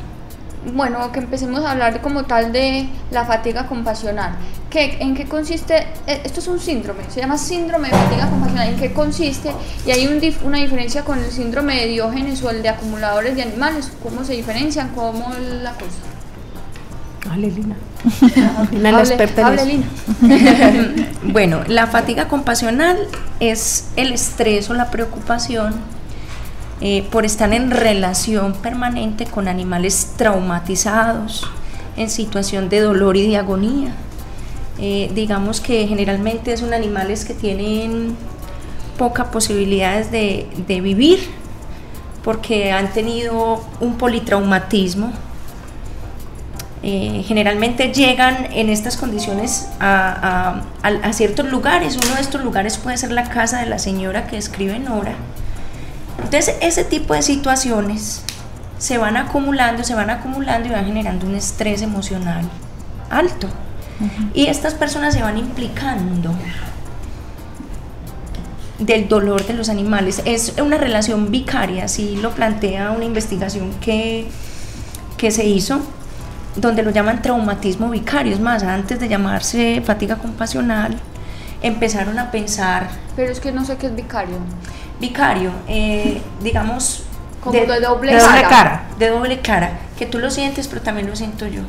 bueno, 0.74 1.10
que 1.12 1.20
empecemos 1.20 1.64
a 1.64 1.72
hablar 1.72 2.00
como 2.00 2.24
tal 2.24 2.52
de 2.52 2.88
la 3.10 3.24
fatiga 3.24 3.66
compasional. 3.66 4.32
¿Qué, 4.70 4.98
¿En 5.00 5.14
qué 5.14 5.24
consiste? 5.26 5.86
eh, 6.06 6.20
Esto 6.24 6.40
es 6.40 6.48
un 6.48 6.58
síndrome, 6.60 7.02
se 7.08 7.20
llama 7.20 7.38
síndrome 7.38 7.88
de 7.88 7.94
fatiga 7.94 8.28
compasional. 8.28 8.68
¿En 8.68 8.76
qué 8.76 8.92
consiste? 8.92 9.52
Y 9.86 9.90
hay 9.92 10.06
un 10.06 10.20
dif- 10.20 10.42
una 10.44 10.58
diferencia 10.58 11.02
con 11.04 11.18
el 11.18 11.30
síndrome 11.30 11.76
de 11.76 11.86
Diógenes 11.86 12.42
o 12.42 12.50
el 12.50 12.62
de 12.62 12.68
acumuladores 12.68 13.36
de 13.36 13.42
animales. 13.42 13.92
¿Cómo 14.02 14.24
se 14.24 14.32
diferencian? 14.34 14.88
¿Cómo 14.94 15.32
es 15.34 15.62
la 15.62 15.72
cosa? 15.72 17.32
Hable, 17.32 17.50
Lina. 17.50 17.76
Lina 18.72 18.92
la 18.92 18.98
Hable- 19.02 19.08
experta 19.08 19.46
hable. 19.46 19.64
Lina. 19.64 19.86
Bueno, 21.24 21.62
la 21.66 21.86
fatiga 21.88 22.28
compasional 22.28 22.96
es 23.40 23.88
el 23.96 24.12
estrés 24.12 24.70
o 24.70 24.74
la 24.74 24.90
preocupación 24.90 25.74
eh, 26.80 27.06
por 27.10 27.24
estar 27.24 27.52
en 27.52 27.70
relación 27.70 28.52
permanente 28.54 29.24
con 29.26 29.48
animales 29.48 30.12
traumatizados, 30.16 31.48
en 31.96 32.10
situación 32.10 32.68
de 32.68 32.80
dolor 32.80 33.16
y 33.16 33.26
de 33.28 33.36
agonía. 33.38 33.94
Eh, 34.78 35.10
digamos 35.14 35.60
que 35.62 35.86
generalmente 35.86 36.54
son 36.58 36.74
animales 36.74 37.24
que 37.24 37.32
tienen 37.32 38.14
pocas 38.98 39.28
posibilidades 39.28 40.10
de, 40.10 40.46
de 40.66 40.80
vivir 40.82 41.18
porque 42.22 42.72
han 42.72 42.92
tenido 42.92 43.64
un 43.80 43.94
politraumatismo 43.96 45.12
eh, 46.82 47.22
generalmente 47.26 47.92
llegan 47.92 48.48
en 48.52 48.68
estas 48.68 48.96
condiciones 48.96 49.68
a, 49.80 50.62
a- 50.82 50.88
a- 50.88 51.08
a 51.08 51.12
ciertos 51.12 51.46
lugares. 51.50 51.96
Uno 52.04 52.14
de 52.14 52.20
estos 52.20 52.44
lugares 52.44 52.76
puede 52.78 52.96
ser 52.96 53.12
la 53.12 53.24
casa 53.28 53.60
de 53.60 53.66
la 53.66 53.78
señora 53.78 54.26
que 54.26 54.36
escribe 54.36 54.78
Nora. 54.78 55.14
Entonces, 56.18 56.56
ese 56.60 56.84
tipo 56.84 57.14
de 57.14 57.22
situaciones 57.22 58.22
se 58.78 58.98
van 58.98 59.16
acumulando, 59.16 59.84
se 59.84 59.94
van 59.94 60.10
acumulando 60.10 60.68
y 60.68 60.72
van 60.72 60.86
generando 60.86 61.26
un 61.26 61.34
estrés 61.34 61.82
emocional 61.82 62.48
alto. 63.10 63.48
Y 64.34 64.46
estas 64.46 64.74
personas 64.74 65.14
se 65.14 65.22
van 65.22 65.38
implicando 65.38 66.34
del 68.78 69.08
dolor 69.08 69.46
de 69.46 69.54
los 69.54 69.68
animales. 69.68 70.20
Es 70.26 70.54
una 70.62 70.76
relación 70.76 71.30
vicaria, 71.30 71.84
así 71.84 72.16
lo 72.16 72.32
plantea 72.32 72.90
una 72.90 73.06
investigación 73.06 73.72
que, 73.80 74.28
que 75.16 75.30
se 75.30 75.46
hizo, 75.46 75.80
donde 76.56 76.82
lo 76.82 76.90
llaman 76.90 77.22
traumatismo 77.22 77.88
vicario. 77.88 78.34
Es 78.34 78.40
más, 78.40 78.62
antes 78.62 79.00
de 79.00 79.08
llamarse 79.08 79.82
fatiga 79.84 80.16
compasional, 80.16 80.96
empezaron 81.62 82.18
a 82.18 82.30
pensar, 82.30 82.88
Pero 83.16 83.32
es 83.32 83.40
que 83.40 83.50
no 83.50 83.64
sé 83.64 83.78
qué 83.78 83.86
es 83.86 83.96
vicario. 83.96 84.36
Vicario, 85.00 85.50
eh, 85.68 86.20
digamos, 86.42 87.02
Como 87.40 87.58
de 87.58 87.66
doble 87.66 88.12
de 88.12 88.18
doble 88.18 88.42
cara. 88.42 88.48
cara. 88.48 88.84
de 88.98 89.08
doble 89.10 89.40
cara, 89.40 89.78
que 89.98 90.06
tú 90.06 90.18
lo 90.18 90.30
sientes, 90.30 90.68
pero 90.68 90.80
también 90.82 91.08
lo 91.08 91.16
siento 91.16 91.46
yo. 91.46 91.62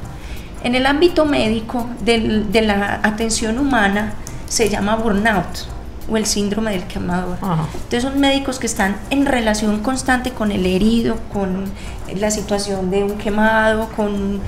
En 0.64 0.76
el 0.76 0.86
ámbito 0.86 1.26
médico 1.26 1.88
del- 2.02 2.52
de 2.52 2.62
la 2.64 3.00
atención 3.04 3.60
humana 3.60 4.14
se 4.48 4.70
llama 4.70 4.96
burnout 4.96 5.68
o 6.10 6.16
el 6.18 6.26
síndrome 6.26 6.72
del 6.72 6.86
quemador. 6.86 7.38
Ajá. 7.42 7.66
Entonces 7.74 8.04
son 8.04 8.20
médicos 8.20 8.60
que 8.60 8.66
están 8.66 8.96
en 9.10 9.26
relación 9.26 9.80
constante 9.82 10.32
con 10.32 10.52
el 10.52 10.66
herido, 10.66 11.18
con 11.34 11.66
la 12.16 12.32
situación 12.32 12.90
de 12.90 13.04
un 13.04 13.18
quemado, 13.18 13.90
con, 13.96 14.40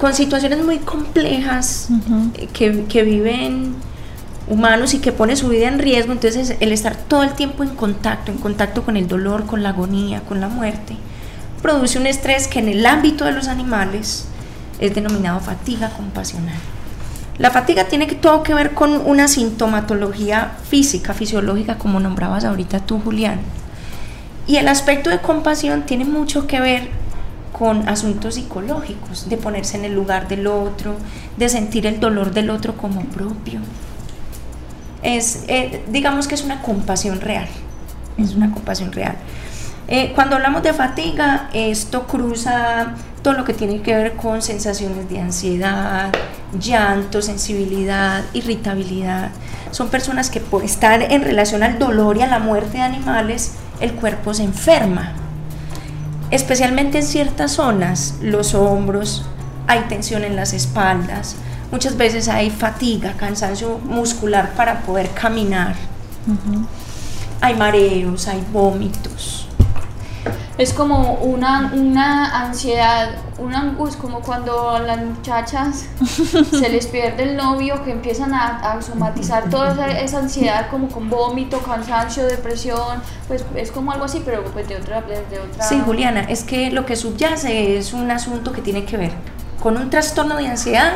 con 0.00 0.14
situaciones 0.14 0.64
muy 0.64 0.78
complejas 0.78 1.88
eh, 2.36 2.48
que, 2.52 2.84
que 2.84 3.02
viven 3.02 3.74
humanos 4.48 4.94
y 4.94 4.98
que 4.98 5.12
pone 5.12 5.36
su 5.36 5.48
vida 5.48 5.68
en 5.68 5.78
riesgo. 5.78 6.12
Entonces 6.12 6.56
el 6.60 6.72
estar 6.72 6.96
todo 6.96 7.22
el 7.22 7.34
tiempo 7.34 7.62
en 7.62 7.70
contacto, 7.70 8.32
en 8.32 8.38
contacto 8.38 8.82
con 8.82 8.96
el 8.96 9.08
dolor, 9.08 9.46
con 9.46 9.62
la 9.62 9.70
agonía, 9.70 10.20
con 10.22 10.40
la 10.40 10.48
muerte, 10.48 10.96
produce 11.62 11.98
un 11.98 12.06
estrés 12.06 12.48
que 12.48 12.58
en 12.58 12.68
el 12.68 12.86
ámbito 12.86 13.24
de 13.24 13.32
los 13.32 13.48
animales 13.48 14.26
es 14.78 14.94
denominado 14.94 15.40
fatiga 15.40 15.90
compasional. 15.90 16.56
La 17.38 17.50
fatiga 17.50 17.84
tiene 17.84 18.06
todo 18.06 18.42
que 18.42 18.54
ver 18.54 18.74
con 18.74 18.90
una 19.06 19.28
sintomatología 19.28 20.56
física, 20.68 21.14
fisiológica, 21.14 21.78
como 21.78 22.00
nombrabas 22.00 22.44
ahorita 22.44 22.80
tú, 22.80 22.98
Julián. 22.98 23.38
Y 24.48 24.56
el 24.56 24.66
aspecto 24.66 25.08
de 25.10 25.20
compasión 25.20 25.86
tiene 25.86 26.04
mucho 26.04 26.48
que 26.48 26.60
ver 26.60 26.88
con 27.52 27.88
asuntos 27.88 28.36
psicológicos, 28.36 29.28
de 29.28 29.36
ponerse 29.36 29.76
en 29.76 29.84
el 29.84 29.94
lugar 29.94 30.26
del 30.26 30.46
otro, 30.46 30.96
de 31.36 31.48
sentir 31.48 31.86
el 31.86 32.00
dolor 32.00 32.32
del 32.32 32.50
otro 32.50 32.76
como 32.76 33.02
propio. 33.04 33.60
Es, 35.02 35.44
eh, 35.48 35.84
digamos 35.88 36.26
que 36.26 36.34
es 36.34 36.42
una 36.42 36.62
compasión 36.62 37.20
real, 37.20 37.46
es 38.16 38.34
una 38.34 38.50
compasión 38.50 38.92
real. 38.92 39.16
Eh, 39.86 40.12
cuando 40.14 40.36
hablamos 40.36 40.62
de 40.62 40.74
fatiga, 40.74 41.48
esto 41.54 42.06
cruza 42.06 42.94
todo 43.22 43.34
lo 43.34 43.44
que 43.44 43.54
tiene 43.54 43.80
que 43.80 43.94
ver 43.94 44.16
con 44.16 44.42
sensaciones 44.42 45.08
de 45.08 45.20
ansiedad, 45.20 46.12
llanto, 46.60 47.22
sensibilidad, 47.22 48.22
irritabilidad. 48.32 49.30
Son 49.70 49.88
personas 49.88 50.30
que 50.30 50.40
por 50.40 50.62
estar 50.62 51.00
en 51.02 51.22
relación 51.22 51.62
al 51.62 51.78
dolor 51.78 52.18
y 52.18 52.22
a 52.22 52.26
la 52.26 52.38
muerte 52.38 52.78
de 52.78 52.82
animales, 52.82 53.52
el 53.80 53.92
cuerpo 53.92 54.34
se 54.34 54.44
enferma. 54.44 55.12
Especialmente 56.30 56.98
en 56.98 57.04
ciertas 57.04 57.52
zonas, 57.52 58.16
los 58.20 58.54
hombros, 58.54 59.24
hay 59.66 59.80
tensión 59.88 60.24
en 60.24 60.36
las 60.36 60.52
espaldas, 60.52 61.36
muchas 61.70 61.96
veces 61.96 62.28
hay 62.28 62.50
fatiga, 62.50 63.14
cansancio 63.14 63.78
muscular 63.78 64.52
para 64.56 64.80
poder 64.80 65.10
caminar. 65.10 65.74
Hay 67.40 67.54
mareos, 67.54 68.28
hay 68.28 68.44
vómitos. 68.52 69.46
Es 70.58 70.72
como 70.72 71.14
una, 71.14 71.70
una 71.72 72.46
ansiedad, 72.46 73.10
una 73.38 73.60
angustia, 73.60 74.00
como 74.00 74.20
cuando 74.20 74.70
a 74.70 74.80
las 74.80 74.98
muchachas 75.04 75.84
se 76.50 76.68
les 76.68 76.88
pierde 76.88 77.22
el 77.22 77.36
novio, 77.36 77.84
que 77.84 77.92
empiezan 77.92 78.34
a, 78.34 78.72
a 78.72 78.82
somatizar 78.82 79.48
toda 79.50 79.72
esa, 79.72 80.00
esa 80.00 80.18
ansiedad 80.18 80.68
como 80.68 80.88
con 80.88 81.08
vómito, 81.08 81.60
cansancio, 81.60 82.26
depresión, 82.26 83.00
pues 83.28 83.44
es 83.54 83.70
como 83.70 83.92
algo 83.92 84.06
así, 84.06 84.20
pero 84.24 84.42
pues 84.46 84.68
de 84.68 84.78
otra... 84.78 85.00
De 85.02 85.38
otra 85.38 85.62
Sí, 85.62 85.80
Juliana, 85.86 86.22
es 86.22 86.42
que 86.42 86.72
lo 86.72 86.84
que 86.84 86.96
subyace 86.96 87.78
es 87.78 87.92
un 87.92 88.10
asunto 88.10 88.50
que 88.50 88.60
tiene 88.60 88.84
que 88.84 88.96
ver 88.96 89.12
con 89.62 89.76
un 89.76 89.90
trastorno 89.90 90.36
de 90.36 90.48
ansiedad 90.48 90.94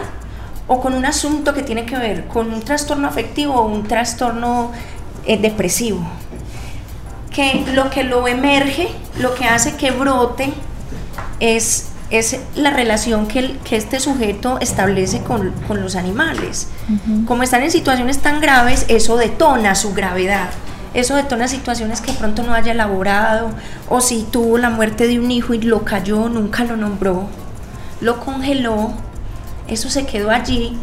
o 0.69 0.81
con 0.81 0.95
un 0.95 1.05
asunto 1.05 1.53
que 1.55 1.63
tiene 1.63 1.85
que 1.87 1.97
ver 1.97 2.27
con 2.29 2.53
un 2.53 2.61
trastorno 2.63 3.09
afectivo 3.09 3.55
o 3.55 3.67
un 3.67 3.83
trastorno 3.85 4.73
eh, 5.27 5.37
depresivo. 5.39 6.01
que 7.31 7.65
lo 7.75 7.89
que 7.91 8.05
lo 8.05 8.29
emerge, 8.29 8.89
lo 9.19 9.35
que 9.35 9.47
hace 9.47 9.75
que 9.77 9.91
brote, 9.91 10.53
es, 11.41 11.89
es 12.11 12.39
la 12.55 12.71
relación 12.71 13.27
que, 13.27 13.39
el- 13.39 13.59
que 13.61 13.77
este 13.77 14.01
sujeto 14.01 14.59
establece 14.61 15.23
con, 15.23 15.51
con 15.67 15.81
los 15.81 15.97
animales. 15.97 16.69
Como 17.27 17.43
están 17.43 17.63
en 17.63 17.71
situaciones 17.71 18.19
tan 18.19 18.41
graves, 18.41 18.85
eso 18.89 19.17
detona 19.17 19.75
su 19.75 19.95
gravedad. 19.95 20.51
Eso 20.95 21.17
detona 21.17 21.49
situaciones 21.49 22.03
que 22.03 22.13
pronto 22.13 22.43
no 22.43 22.53
haya 22.53 22.73
elaborado, 22.73 23.49
o 23.89 24.03
si 24.03 24.25
tuvo 24.31 24.59
la 24.59 24.69
muerte 24.69 25.07
de 25.07 25.19
un 25.19 25.31
hijo 25.31 25.55
y 25.55 25.63
lo 25.63 25.85
cayó, 25.85 26.29
nunca 26.29 26.65
lo 26.65 26.77
nombró, 26.77 27.29
lo 28.03 28.21
congeló, 28.21 28.93
eso 29.73 29.91
se 29.91 30.07
quedó 30.07 30.31
allí. 30.31 30.79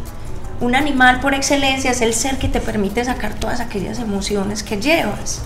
Un 0.62 0.76
animal 0.76 1.20
por 1.22 1.34
excelencia 1.34 1.92
es 1.92 2.02
el 2.02 2.14
ser 2.14 2.38
que 2.38 2.48
te 2.50 2.60
permite 2.60 3.04
sacar 3.06 3.34
todas 3.34 3.60
aquellas 3.60 4.00
emociones 4.00 4.64
que 4.64 4.82
llevas. 4.82 5.42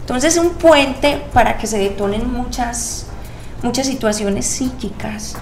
Entonces 0.00 0.34
es 0.36 0.40
un 0.40 0.50
puente 0.50 1.22
para 1.32 1.58
que 1.58 1.66
se 1.66 1.78
detonen 1.78 2.32
muchas, 2.32 3.06
muchas 3.62 3.86
situaciones 3.86 4.46
psíquicas 4.46 5.36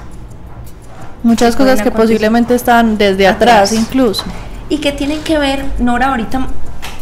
Muchas 1.23 1.57
cosas 1.57 1.83
que 1.83 1.91
posiblemente 1.91 2.55
están 2.55 2.99
desde 2.99 3.27
Atrás. 3.27 3.73
atrás 3.73 3.73
incluso. 3.73 4.25
y 4.69 4.79
que 4.79 4.93
tienen 4.93 5.23
que 5.23 5.39
ver, 5.39 5.65
Nora 5.79 6.09
ahorita 6.09 6.47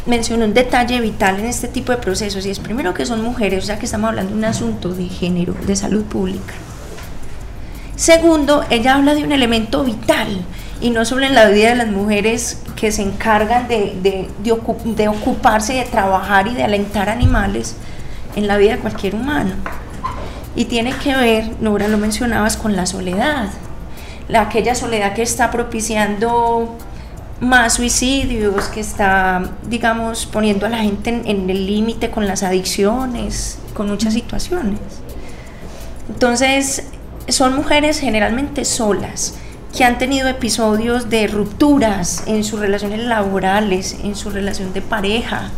mencionó 0.06 0.44
un 0.46 0.54
detalle 0.54 1.00
vital 1.00 1.40
en 1.40 1.46
este 1.46 1.68
tipo 1.68 1.92
de 1.92 1.98
procesos 1.98 2.46
y 2.46 2.50
es 2.50 2.58
primero 2.58 2.94
que 2.94 3.04
son 3.06 3.22
mujeres, 3.22 3.64
o 3.64 3.66
sea 3.66 3.78
que 3.78 3.84
estamos 3.86 4.08
hablando 4.08 4.32
de 4.32 4.38
un 4.38 4.44
asunto 4.44 4.94
de 4.94 5.08
género, 5.08 5.54
de 5.66 5.76
salud 5.76 6.04
pública. 6.04 6.54
Segundo, 7.96 8.64
ella 8.70 8.94
habla 8.96 9.14
de 9.14 9.24
un 9.24 9.32
elemento 9.32 9.84
vital 9.84 10.44
y 10.80 10.90
no 10.90 11.04
solo 11.04 11.26
en 11.26 11.34
la 11.34 11.46
vida 11.48 11.70
de 11.70 11.74
las 11.76 11.88
mujeres 11.88 12.60
que 12.76 12.90
se 12.90 13.02
encargan 13.02 13.68
de, 13.68 13.96
de- 14.02 14.28
de 14.42 14.52
ocu- 14.52 14.94
de 14.94 15.08
ocuparse, 15.08 15.74
de 15.74 15.84
trabajar 15.84 16.48
y 16.48 16.54
de 16.54 16.64
alentar 16.64 17.08
animales 17.08 17.76
en 18.34 18.46
la 18.48 18.56
vida 18.56 18.72
de 18.72 18.78
cualquier 18.78 19.14
humano. 19.14 19.52
Y 20.56 20.64
tiene 20.66 20.92
que 20.92 21.14
ver, 21.14 21.50
Nora 21.60 21.88
lo 21.88 21.98
mencionabas, 21.98 22.56
con 22.56 22.74
la 22.76 22.86
soledad. 22.86 23.48
La, 24.28 24.42
aquella 24.42 24.74
soledad 24.74 25.14
que 25.14 25.22
está 25.22 25.50
propiciando 25.50 26.76
más 27.40 27.74
suicidios, 27.74 28.66
que 28.66 28.80
está, 28.80 29.42
digamos, 29.68 30.26
poniendo 30.26 30.66
a 30.66 30.68
la 30.68 30.78
gente 30.78 31.10
en, 31.10 31.26
en 31.26 31.50
el 31.50 31.66
límite 31.66 32.10
con 32.10 32.26
las 32.26 32.42
adicciones, 32.42 33.58
con 33.74 33.88
muchas 33.88 34.14
situaciones. 34.14 34.78
Entonces, 36.08 36.84
son 37.28 37.54
mujeres 37.54 38.00
generalmente 38.00 38.64
solas, 38.64 39.34
que 39.76 39.84
han 39.84 39.98
tenido 39.98 40.28
episodios 40.28 41.10
de 41.10 41.26
rupturas 41.26 42.24
en 42.26 42.44
sus 42.44 42.60
relaciones 42.60 43.00
laborales, 43.00 43.96
en 44.02 44.14
su 44.14 44.30
relación 44.30 44.72
de 44.72 44.82
pareja. 44.82 45.50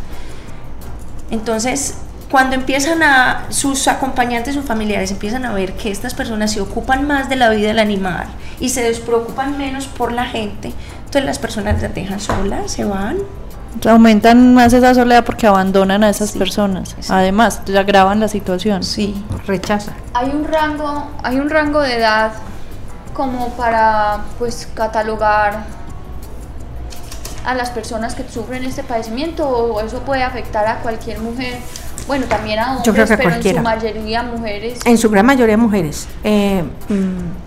Entonces, 1.29 1.95
cuando 2.31 2.55
empiezan 2.55 3.03
a, 3.03 3.45
sus 3.49 3.87
acompañantes, 3.87 4.55
sus 4.55 4.65
familiares 4.65 5.11
empiezan 5.11 5.45
a 5.45 5.53
ver 5.53 5.73
que 5.73 5.91
estas 5.91 6.13
personas 6.13 6.51
se 6.51 6.61
ocupan 6.61 7.07
más 7.07 7.29
de 7.29 7.35
la 7.35 7.49
vida 7.49 7.67
del 7.67 7.79
animal 7.79 8.27
y 8.59 8.69
se 8.69 8.81
despreocupan 8.81 9.57
menos 9.57 9.87
por 9.87 10.11
la 10.11 10.25
gente, 10.25 10.73
entonces 10.99 11.23
las 11.23 11.39
personas 11.39 11.81
las 11.81 11.93
dejan 11.93 12.19
solas, 12.19 12.71
se 12.71 12.83
van. 12.83 13.17
Aumentan 13.87 14.53
más 14.55 14.73
esa 14.73 14.93
soledad 14.95 15.23
porque 15.23 15.45
abandonan 15.47 16.03
a 16.03 16.09
esas 16.09 16.31
Sí, 16.31 16.39
personas. 16.39 16.95
Además, 17.09 17.61
ya 17.65 17.81
agravan 17.81 18.19
la 18.19 18.27
situación. 18.27 18.83
Sí. 18.83 19.23
rechaza. 19.45 19.91
Hay 20.13 20.29
un 20.29 20.45
rango, 20.45 21.07
hay 21.23 21.39
un 21.39 21.49
rango 21.49 21.81
de 21.81 21.95
edad 21.97 22.31
como 23.13 23.49
para 23.49 24.19
pues 24.39 24.67
catalogar 24.73 25.63
a 27.45 27.55
las 27.55 27.69
personas 27.69 28.13
que 28.13 28.23
sufren 28.29 28.63
este 28.65 28.83
padecimiento 28.83 29.47
o 29.47 29.79
eso 29.81 29.99
puede 30.01 30.21
afectar 30.23 30.67
a 30.67 30.79
cualquier 30.79 31.19
mujer, 31.19 31.57
bueno 32.05 32.25
también 32.25 32.59
a 32.59 32.83
Yo 32.83 32.91
creo 32.93 33.05
hombres, 33.05 33.09
que 33.11 33.17
pero 33.17 33.29
cualquiera. 33.29 33.59
en 33.59 33.63
su 33.65 33.69
mayoría 33.69 34.23
mujeres. 34.23 34.79
En 34.85 34.97
su 34.97 35.09
gran 35.09 35.25
mayoría 35.25 35.57
mujeres. 35.57 36.07
Eh, 36.23 36.63
mm, 36.89 37.46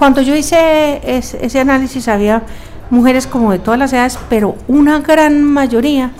cuando 0.00 0.22
yo 0.22 0.34
hice 0.34 1.00
es- 1.04 1.34
ese 1.34 1.60
análisis 1.60 2.08
había 2.08 2.42
mujeres 2.90 3.26
como 3.26 3.52
de 3.52 3.58
todas 3.60 3.78
las 3.78 3.92
edades, 3.92 4.18
pero 4.30 4.56
una 4.66 4.98
gran 5.00 5.44
mayoría 5.44 6.10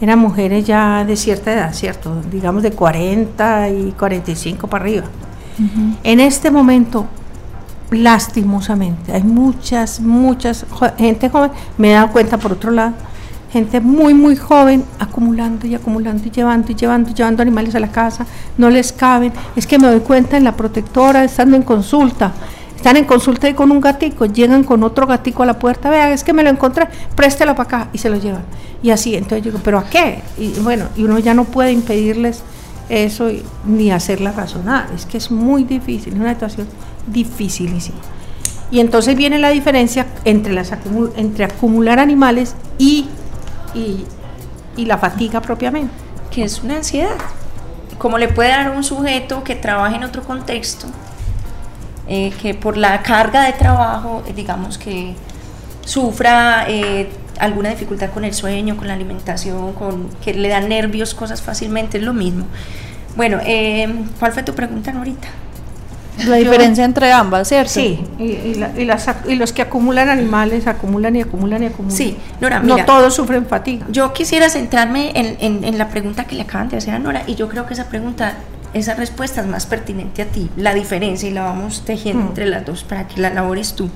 eran 0.00 0.18
mujeres 0.18 0.66
ya 0.66 1.04
de 1.06 1.16
cierta 1.16 1.52
edad, 1.52 1.72
¿cierto? 1.72 2.14
Digamos 2.30 2.62
de 2.62 2.70
40 2.72 3.70
y 3.70 3.92
45 3.98 4.66
para 4.68 4.84
arriba. 4.84 5.04
En 6.04 6.20
este 6.20 6.50
momento, 6.50 7.06
lastimosamente, 7.90 9.12
hay 9.12 9.22
muchas, 9.22 10.00
muchas, 10.00 10.64
gente 10.98 11.28
joven, 11.28 11.50
me 11.78 11.90
he 11.90 11.94
dado 11.94 12.08
cuenta 12.12 12.38
por 12.38 12.52
otro 12.52 12.70
lado, 12.70 12.92
gente 13.52 13.80
muy, 13.80 14.14
muy 14.14 14.36
joven 14.36 14.84
acumulando 14.98 15.66
y 15.66 15.74
acumulando 15.74 16.22
y 16.26 16.30
llevando 16.30 16.70
y 16.70 16.74
llevando 16.74 17.10
y 17.10 17.14
llevando 17.14 17.42
animales 17.42 17.74
a 17.74 17.80
la 17.80 17.88
casa, 17.90 18.24
no 18.56 18.70
les 18.70 18.92
caben. 18.92 19.32
Es 19.56 19.66
que 19.66 19.78
me 19.78 19.88
doy 19.88 20.00
cuenta 20.00 20.36
en 20.36 20.44
la 20.44 20.52
protectora, 20.52 21.24
estando 21.24 21.56
en 21.56 21.62
consulta, 21.62 22.32
están 22.80 22.96
en 22.96 23.04
consulta 23.04 23.46
y 23.46 23.52
con 23.52 23.70
un 23.70 23.78
gatico, 23.82 24.24
llegan 24.24 24.64
con 24.64 24.82
otro 24.82 25.06
gatico 25.06 25.42
a 25.42 25.46
la 25.46 25.58
puerta, 25.58 25.90
vea, 25.90 26.12
es 26.12 26.24
que 26.24 26.32
me 26.32 26.42
lo 26.42 26.48
encontré, 26.48 26.88
préstelo 27.14 27.54
para 27.54 27.66
acá 27.66 27.88
y 27.92 27.98
se 27.98 28.08
lo 28.08 28.16
llevan. 28.16 28.42
Y 28.82 28.88
así, 28.90 29.14
entonces 29.16 29.44
yo 29.44 29.50
digo, 29.50 29.60
¿pero 29.62 29.78
a 29.78 29.84
qué? 29.84 30.22
Y 30.38 30.48
bueno, 30.60 30.86
y 30.96 31.04
uno 31.04 31.18
ya 31.18 31.34
no 31.34 31.44
puede 31.44 31.72
impedirles 31.72 32.42
eso 32.88 33.28
ni 33.66 33.90
hacerla 33.92 34.32
razonar, 34.32 34.88
es 34.96 35.04
que 35.04 35.18
es 35.18 35.30
muy 35.30 35.64
difícil, 35.64 36.14
es 36.14 36.18
una 36.18 36.32
situación 36.32 36.66
dificilísima. 37.06 37.98
Y 38.70 38.80
entonces 38.80 39.14
viene 39.14 39.38
la 39.38 39.50
diferencia 39.50 40.06
entre, 40.24 40.54
las 40.54 40.72
acumu- 40.72 41.12
entre 41.16 41.44
acumular 41.44 41.98
animales 41.98 42.54
y, 42.78 43.08
y, 43.74 44.06
la 44.86 44.96
fatiga 44.96 45.42
propiamente. 45.42 45.92
que 46.30 46.44
es 46.44 46.62
una 46.62 46.76
ansiedad. 46.76 47.16
Como 47.98 48.16
le 48.16 48.28
puede 48.28 48.48
dar 48.48 48.70
un 48.70 48.82
sujeto 48.84 49.44
que 49.44 49.54
trabaja 49.54 49.96
en 49.96 50.04
otro 50.04 50.22
contexto, 50.22 50.86
eh, 52.10 52.30
que 52.42 52.52
por 52.54 52.76
la 52.76 53.02
carga 53.02 53.44
de 53.46 53.52
trabajo, 53.54 54.22
eh, 54.26 54.32
digamos 54.36 54.76
que 54.76 55.14
sufra 55.84 56.64
eh, 56.68 57.08
alguna 57.38 57.70
dificultad 57.70 58.10
con 58.10 58.24
el 58.24 58.34
sueño, 58.34 58.76
con 58.76 58.86
la 58.88 58.94
alimentación, 58.94 59.72
con 59.72 60.08
que 60.22 60.34
le 60.34 60.48
dan 60.48 60.68
nervios, 60.68 61.14
cosas 61.14 61.40
fácilmente, 61.40 61.96
es 61.98 62.04
lo 62.04 62.12
mismo. 62.12 62.44
Bueno, 63.16 63.38
eh, 63.44 63.88
¿cuál 64.18 64.32
fue 64.32 64.42
tu 64.42 64.54
pregunta 64.54 64.92
ahorita? 64.92 65.28
La 66.26 66.36
diferencia 66.36 66.84
entre 66.84 67.10
ambas, 67.12 67.48
¿cierto? 67.48 67.70
Sí, 67.72 67.98
y, 68.18 68.24
y 68.24 68.54
la- 68.56 68.72
y 68.78 68.84
las 68.84 69.08
y 69.26 69.36
los 69.36 69.54
que 69.54 69.62
acumulan 69.62 70.10
animales 70.10 70.66
acumulan 70.66 71.16
y 71.16 71.22
acumulan 71.22 71.62
y 71.62 71.66
acumulan. 71.66 71.96
Sí, 71.96 72.18
Nora, 72.42 72.60
no 72.60 72.74
mira. 72.74 72.84
todos 72.84 73.14
sufren 73.14 73.46
fatiga. 73.46 73.86
Yo 73.90 74.12
quisiera 74.12 74.50
centrarme 74.50 75.12
en, 75.14 75.36
en- 75.40 75.64
en 75.64 75.78
la 75.78 75.88
pregunta 75.88 76.24
que 76.24 76.34
le 76.34 76.42
acaban 76.42 76.68
de 76.68 76.76
hacer 76.76 76.92
a 76.92 76.98
Nora 76.98 77.22
y 77.26 77.36
yo 77.36 77.48
creo 77.48 77.64
que 77.64 77.72
esa 77.72 77.86
pregunta, 77.88 78.34
esa 78.74 78.94
respuesta 78.94 79.40
es 79.40 79.46
más 79.46 79.66
pertinente 79.66 80.22
a 80.22 80.26
ti, 80.26 80.50
la 80.56 80.74
diferencia 80.74 81.28
y 81.28 81.32
la 81.32 81.42
vamos 81.42 81.84
tejiendo 81.84 82.24
Mm. 82.24 82.28
entre 82.28 82.46
las 82.46 82.64
dos 82.64 82.84
para 82.84 83.08
que 83.08 83.20
la 83.20 83.28
elabores 83.28 83.74
tú. 83.74 83.90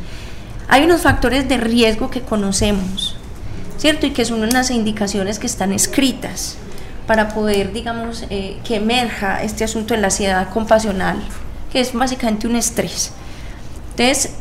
Hay 0.68 0.84
unos 0.84 1.02
factores 1.02 1.48
de 1.48 1.56
riesgo 1.58 2.10
que 2.10 2.22
conocemos, 2.22 3.16
¿cierto? 3.76 4.06
Y 4.06 4.10
que 4.10 4.24
son 4.24 4.42
unas 4.42 4.70
indicaciones 4.70 5.38
que 5.38 5.46
están 5.46 5.72
escritas 5.72 6.56
para 7.06 7.28
poder, 7.34 7.72
digamos, 7.72 8.24
eh, 8.30 8.58
que 8.64 8.76
emerja 8.76 9.42
este 9.42 9.64
asunto 9.64 9.94
de 9.94 10.00
la 10.00 10.06
ansiedad 10.06 10.48
compasional, 10.48 11.18
que 11.70 11.80
es 11.80 11.92
básicamente 11.92 12.46
un 12.46 12.56
estrés. 12.56 13.12
Entonces, 13.90 14.34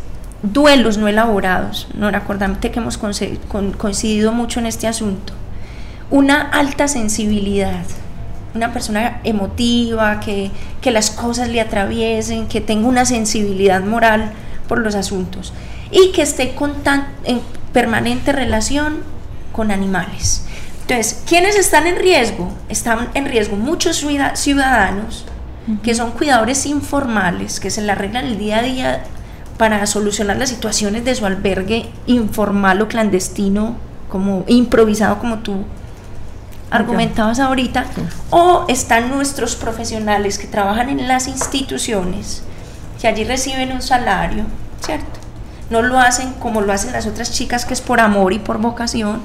duelos 0.43 0.97
no 0.97 1.07
elaborados, 1.07 1.87
Nora, 1.93 2.19
acordate 2.19 2.71
que 2.71 2.79
hemos 2.79 2.97
coincidido 2.97 4.31
mucho 4.31 4.59
en 4.59 4.65
este 4.65 4.87
asunto. 4.87 5.33
Una 6.09 6.41
alta 6.41 6.87
sensibilidad, 6.87 7.83
una 8.55 8.71
persona 8.73 9.19
emotiva, 9.23 10.19
que, 10.19 10.51
que 10.81 10.91
las 10.91 11.09
cosas 11.11 11.49
le 11.49 11.59
atraviesen, 11.61 12.47
que 12.47 12.61
tenga 12.61 12.87
una 12.87 13.05
sensibilidad 13.05 13.83
moral 13.83 14.31
por 14.67 14.79
los 14.79 14.95
asuntos 14.95 15.53
y 15.91 16.11
que 16.11 16.21
esté 16.21 16.53
con 16.55 16.83
tan- 16.83 17.07
en 17.23 17.41
permanente 17.73 18.31
relación 18.31 18.97
con 19.51 19.71
animales. 19.71 20.45
Entonces, 20.81 21.21
¿quiénes 21.27 21.55
están 21.55 21.87
en 21.87 21.97
riesgo? 21.97 22.51
Están 22.69 23.09
en 23.13 23.25
riesgo 23.25 23.55
muchos 23.55 23.97
ciuda- 23.97 24.35
ciudadanos 24.35 25.25
que 25.81 25.95
son 25.95 26.11
cuidadores 26.11 26.65
informales, 26.65 27.61
que 27.61 27.69
se 27.71 27.81
la 27.81 27.93
arreglan 27.93 28.25
el 28.25 28.37
día 28.37 28.57
a 28.59 28.61
día 28.63 29.03
para 29.57 29.85
solucionar 29.87 30.35
las 30.35 30.49
situaciones 30.49 31.05
de 31.05 31.15
su 31.15 31.25
albergue 31.25 31.85
informal 32.05 32.81
o 32.81 32.89
clandestino, 32.89 33.77
como 34.09 34.43
improvisado 34.47 35.19
como 35.19 35.39
tú 35.39 35.63
argumentabas 36.73 37.39
ahorita, 37.39 37.86
o 38.31 38.65
están 38.67 39.09
nuestros 39.09 39.55
profesionales 39.55 40.38
que 40.39 40.47
trabajan 40.47 40.89
en 40.89 41.07
las 41.07 41.27
instituciones, 41.27 42.43
que 42.99 43.07
allí 43.07 43.23
reciben 43.23 43.71
un 43.71 43.81
salario, 43.81 44.45
¿cierto? 44.83 45.19
No 45.69 45.81
lo 45.81 45.99
hacen 45.99 46.33
como 46.33 46.62
lo 46.62 46.73
hacen 46.73 46.91
las 46.91 47.05
otras 47.05 47.31
chicas, 47.31 47.65
que 47.65 47.73
es 47.73 47.81
por 47.81 47.99
amor 47.99 48.33
y 48.33 48.39
por 48.39 48.57
vocación, 48.57 49.21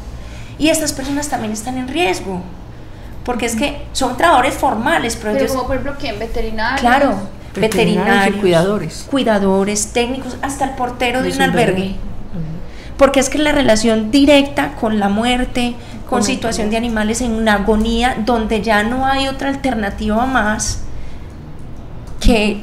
y 0.58 0.68
estas 0.68 0.92
personas 0.92 1.28
también 1.28 1.52
están 1.52 1.78
en 1.78 1.88
riesgo, 1.88 2.42
porque 3.24 3.46
es 3.46 3.56
que 3.56 3.86
son 3.92 4.16
trabajadores 4.16 4.54
formales, 4.54 5.16
pero, 5.16 5.32
Pero 5.32 5.44
ellos 5.44 5.56
como 5.56 5.66
por 5.66 5.76
ejemplo, 5.76 5.96
¿quién? 5.98 6.18
Veterinarios. 6.18 6.80
Claro, 6.80 7.18
Veterinarios 7.54 7.96
veterinarios, 7.96 8.40
cuidadores. 8.40 9.06
cuidadores, 9.10 9.92
técnicos, 9.92 10.36
hasta 10.42 10.64
el 10.66 10.70
portero 10.72 11.22
de 11.22 11.32
un 11.32 11.42
albergue. 11.42 11.96
porque 12.98 13.20
es 13.20 13.28
que 13.30 13.38
la 13.38 13.52
relación 13.52 14.10
directa 14.10 14.72
con 14.80 14.98
la 14.98 15.08
muerte, 15.08 15.74
con 16.08 16.22
situación 16.22 16.70
de 16.70 16.76
animales 16.76 17.20
en 17.20 17.32
una 17.32 17.54
agonía 17.54 18.16
donde 18.24 18.62
ya 18.62 18.82
no 18.82 19.04
hay 19.04 19.28
otra 19.28 19.50
alternativa 19.50 20.24
más 20.24 20.84
que 22.18 22.62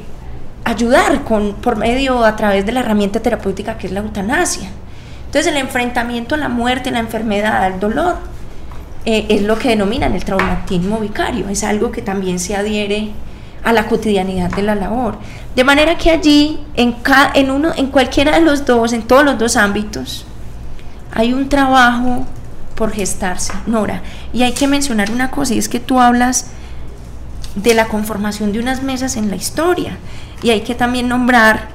ayudar 0.64 1.22
con, 1.22 1.54
por 1.54 1.76
medio, 1.76 2.24
a 2.24 2.34
través 2.34 2.66
de 2.66 2.72
la 2.72 2.80
herramienta 2.80 3.20
terapéutica 3.20 3.78
que 3.78 3.86
es 3.86 3.92
la 3.92 4.00
eutanasia. 4.00 4.68
Entonces 5.26 5.52
el 5.52 5.58
enfrentamiento 5.58 6.34
a 6.34 6.38
la 6.38 6.48
muerte, 6.48 6.90
la 6.90 6.98
enfermedad, 6.98 7.62
al 7.62 7.78
dolor, 7.78 8.16
eh, 9.04 9.26
es 9.28 9.42
lo 9.42 9.56
que 9.56 9.68
denominan 9.68 10.14
el 10.14 10.24
traumatismo 10.24 10.98
vicario, 10.98 11.48
es 11.48 11.62
algo 11.62 11.92
que 11.92 12.02
también 12.02 12.40
se 12.40 12.56
adhiere 12.56 13.12
a 13.62 13.72
la 13.72 13.86
cotidianidad 13.86 14.50
de 14.50 14.62
la 14.62 14.74
labor. 14.74 15.18
De 15.54 15.62
manera 15.62 15.96
que 15.96 16.10
allí, 16.10 16.58
en, 16.74 16.96
en, 17.34 17.50
uno, 17.52 17.72
en 17.76 17.86
cualquiera 17.86 18.32
de 18.32 18.40
los 18.40 18.66
dos, 18.66 18.92
en 18.92 19.02
todos 19.02 19.24
los 19.24 19.38
dos 19.38 19.56
ámbitos, 19.56 20.26
hay 21.14 21.32
un 21.32 21.48
trabajo 21.48 22.26
por 22.76 22.92
gestarse, 22.92 23.52
Nora. 23.66 24.02
Y 24.32 24.42
hay 24.44 24.52
que 24.52 24.68
mencionar 24.68 25.10
una 25.10 25.30
cosa, 25.32 25.54
y 25.54 25.58
es 25.58 25.68
que 25.68 25.80
tú 25.80 25.98
hablas 25.98 26.46
de 27.56 27.74
la 27.74 27.86
conformación 27.86 28.52
de 28.52 28.60
unas 28.60 28.82
mesas 28.82 29.16
en 29.16 29.30
la 29.30 29.36
historia. 29.36 29.98
Y 30.42 30.50
hay 30.50 30.60
que 30.60 30.74
también 30.74 31.08
nombrar 31.08 31.68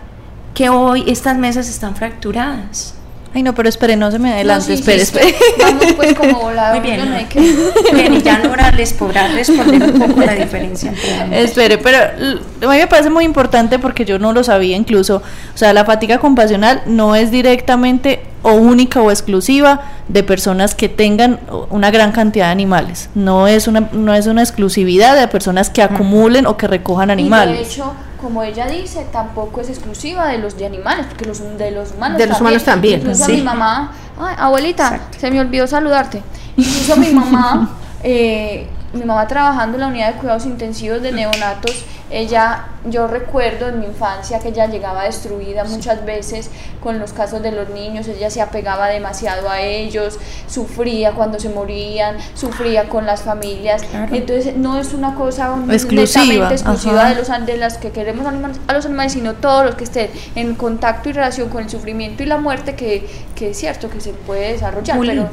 que 0.53 0.69
hoy 0.69 1.03
estas 1.07 1.37
mesas 1.37 1.67
están 1.67 1.95
fracturadas. 1.95 2.93
Ay, 3.33 3.43
no, 3.43 3.55
pero 3.55 3.69
espere, 3.69 3.95
no 3.95 4.11
se 4.11 4.19
me 4.19 4.33
adelante, 4.33 4.73
espere, 4.73 5.01
espere. 5.01 5.33
Vamos 5.59 5.93
pues 5.95 6.13
como 6.13 6.39
volado. 6.41 6.75
Muy 6.75 6.85
bien. 6.85 6.99
No 6.99 7.93
bien, 7.93 8.13
y 8.13 8.21
ya 8.21 8.39
Nora 8.39 8.71
les 8.71 8.91
podrá 8.91 9.29
responder 9.29 9.83
un 9.83 9.99
poco 9.99 10.21
la 10.21 10.33
diferencia 10.33 10.89
entre 10.91 11.41
Espere, 11.41 11.77
pero 11.77 11.97
a 11.97 12.71
mí 12.71 12.77
me 12.77 12.87
parece 12.87 13.09
muy 13.09 13.23
importante 13.23 13.79
porque 13.79 14.03
yo 14.03 14.19
no 14.19 14.33
lo 14.33 14.43
sabía 14.43 14.75
incluso. 14.75 15.23
O 15.55 15.57
sea, 15.57 15.71
la 15.71 15.85
fatiga 15.85 16.17
compasional 16.17 16.81
no 16.87 17.15
es 17.15 17.31
directamente 17.31 18.21
o 18.43 18.53
única 18.53 19.01
o 19.01 19.11
exclusiva 19.11 19.81
de 20.07 20.23
personas 20.23 20.75
que 20.75 20.89
tengan 20.89 21.39
una 21.69 21.91
gran 21.91 22.11
cantidad 22.11 22.47
de 22.47 22.51
animales. 22.51 23.09
No 23.15 23.47
es 23.47 23.67
una, 23.67 23.89
no 23.91 24.13
es 24.13 24.27
una 24.27 24.41
exclusividad 24.41 25.19
de 25.19 25.27
personas 25.27 25.69
que 25.69 25.81
acumulen 25.81 26.45
o 26.47 26.57
que 26.57 26.67
recojan 26.67 27.11
animales. 27.11 27.55
Y 27.55 27.57
de 27.57 27.63
hecho, 27.63 27.93
como 28.21 28.43
ella 28.43 28.67
dice, 28.67 29.05
tampoco 29.11 29.61
es 29.61 29.69
exclusiva 29.69 30.27
de 30.27 30.37
los 30.37 30.57
de 30.57 30.65
animales, 30.65 31.05
porque 31.07 31.25
los 31.25 31.39
de 31.57 31.71
los 31.71 31.91
humanos 31.91 32.17
de 32.17 32.27
los 32.27 32.37
también. 32.37 32.41
humanos 32.41 32.63
también. 32.63 32.99
Incluso 33.01 33.27
mi 33.29 33.41
mamá, 33.41 33.91
ay, 34.19 34.35
abuelita, 34.37 34.99
se 35.17 35.31
me 35.31 35.39
olvidó 35.39 35.67
saludarte. 35.67 36.21
Incluso 36.55 36.97
mi 36.97 37.11
mamá, 37.11 37.77
eh, 38.03 38.67
mi 38.93 39.03
mamá 39.03 39.27
trabajando 39.27 39.77
en 39.77 39.81
la 39.81 39.87
unidad 39.87 40.13
de 40.13 40.19
cuidados 40.19 40.45
intensivos 40.45 41.01
de 41.01 41.11
neonatos, 41.11 41.83
ella, 42.11 42.65
yo 42.85 43.07
recuerdo 43.07 43.69
en 43.69 43.79
mi 43.79 43.85
infancia 43.85 44.39
que 44.39 44.49
ella 44.49 44.67
llegaba 44.67 45.03
destruida 45.03 45.63
muchas 45.63 46.05
veces 46.05 46.49
con 46.81 46.99
los 46.99 47.13
casos 47.13 47.41
de 47.41 47.51
los 47.51 47.69
niños, 47.69 48.07
ella 48.07 48.29
se 48.29 48.41
apegaba 48.41 48.87
demasiado 48.87 49.49
a 49.49 49.61
ellos, 49.61 50.19
sufría 50.47 51.13
cuando 51.13 51.39
se 51.39 51.49
morían, 51.49 52.17
sufría 52.33 52.89
con 52.89 53.05
las 53.05 53.21
familias. 53.21 53.83
Entonces 54.11 54.57
no 54.57 54.77
es 54.77 54.93
una 54.93 55.15
cosa 55.15 55.55
exclusiva, 55.69 56.51
exclusiva 56.51 57.09
de 57.09 57.15
los 57.15 57.27
de 57.45 57.57
las 57.57 57.77
que 57.77 57.91
queremos 57.91 58.25
a 58.67 58.73
los 58.73 58.85
animales, 58.85 59.13
sino 59.13 59.33
todos 59.35 59.65
los 59.65 59.75
que 59.75 59.85
estén 59.85 60.09
en 60.35 60.55
contacto 60.55 61.09
y 61.09 61.13
relación 61.13 61.49
con 61.49 61.63
el 61.63 61.69
sufrimiento 61.69 62.23
y 62.23 62.25
la 62.25 62.37
muerte 62.37 62.75
que, 62.75 63.07
que 63.35 63.51
es 63.51 63.57
cierto 63.57 63.89
que 63.89 64.01
se 64.01 64.11
puede 64.11 64.53
desarrollar. 64.53 64.99
pero 64.99 65.29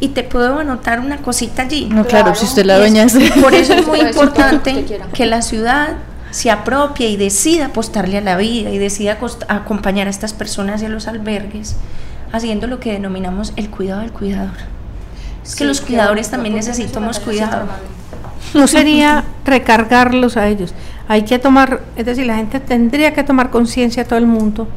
y 0.00 0.08
te 0.08 0.22
puedo 0.22 0.58
anotar 0.58 0.98
una 0.98 1.18
cosita 1.18 1.62
allí. 1.62 1.86
No, 1.90 2.06
claro, 2.06 2.34
si 2.34 2.46
usted 2.46 2.64
la 2.64 2.78
dueña 2.78 3.04
es. 3.04 3.12
Por 3.42 3.54
eso 3.54 3.74
es 3.74 3.86
muy 3.86 4.00
importante 4.00 4.86
que 5.12 5.26
la 5.26 5.42
ciudad 5.42 5.96
se 6.30 6.50
apropie 6.50 7.08
y 7.08 7.16
decida 7.16 7.66
apostarle 7.66 8.18
a 8.18 8.20
la 8.20 8.36
vida 8.36 8.70
y 8.70 8.78
decida 8.78 9.18
acompañar 9.48 10.06
a 10.06 10.10
estas 10.10 10.32
personas 10.32 10.82
y 10.82 10.86
a 10.86 10.88
los 10.88 11.08
albergues 11.08 11.76
haciendo 12.32 12.66
lo 12.66 12.78
que 12.80 12.92
denominamos 12.92 13.52
el 13.56 13.70
cuidado 13.70 14.00
del 14.00 14.12
cuidador. 14.12 14.54
Es 15.44 15.56
que 15.56 15.64
los 15.64 15.80
cuidadores 15.80 16.30
también 16.30 16.54
necesitamos 16.54 17.18
cuidado. 17.18 17.66
No 18.54 18.66
sería 18.66 19.24
recargarlos 19.44 20.36
a 20.36 20.46
ellos. 20.46 20.74
Hay 21.08 21.22
que 21.22 21.38
tomar, 21.38 21.80
es 21.96 22.06
decir, 22.06 22.26
la 22.26 22.36
gente 22.36 22.60
tendría 22.60 23.12
que 23.12 23.24
tomar 23.24 23.50
conciencia 23.50 24.04
todo 24.04 24.18
el 24.18 24.26
mundo 24.26 24.68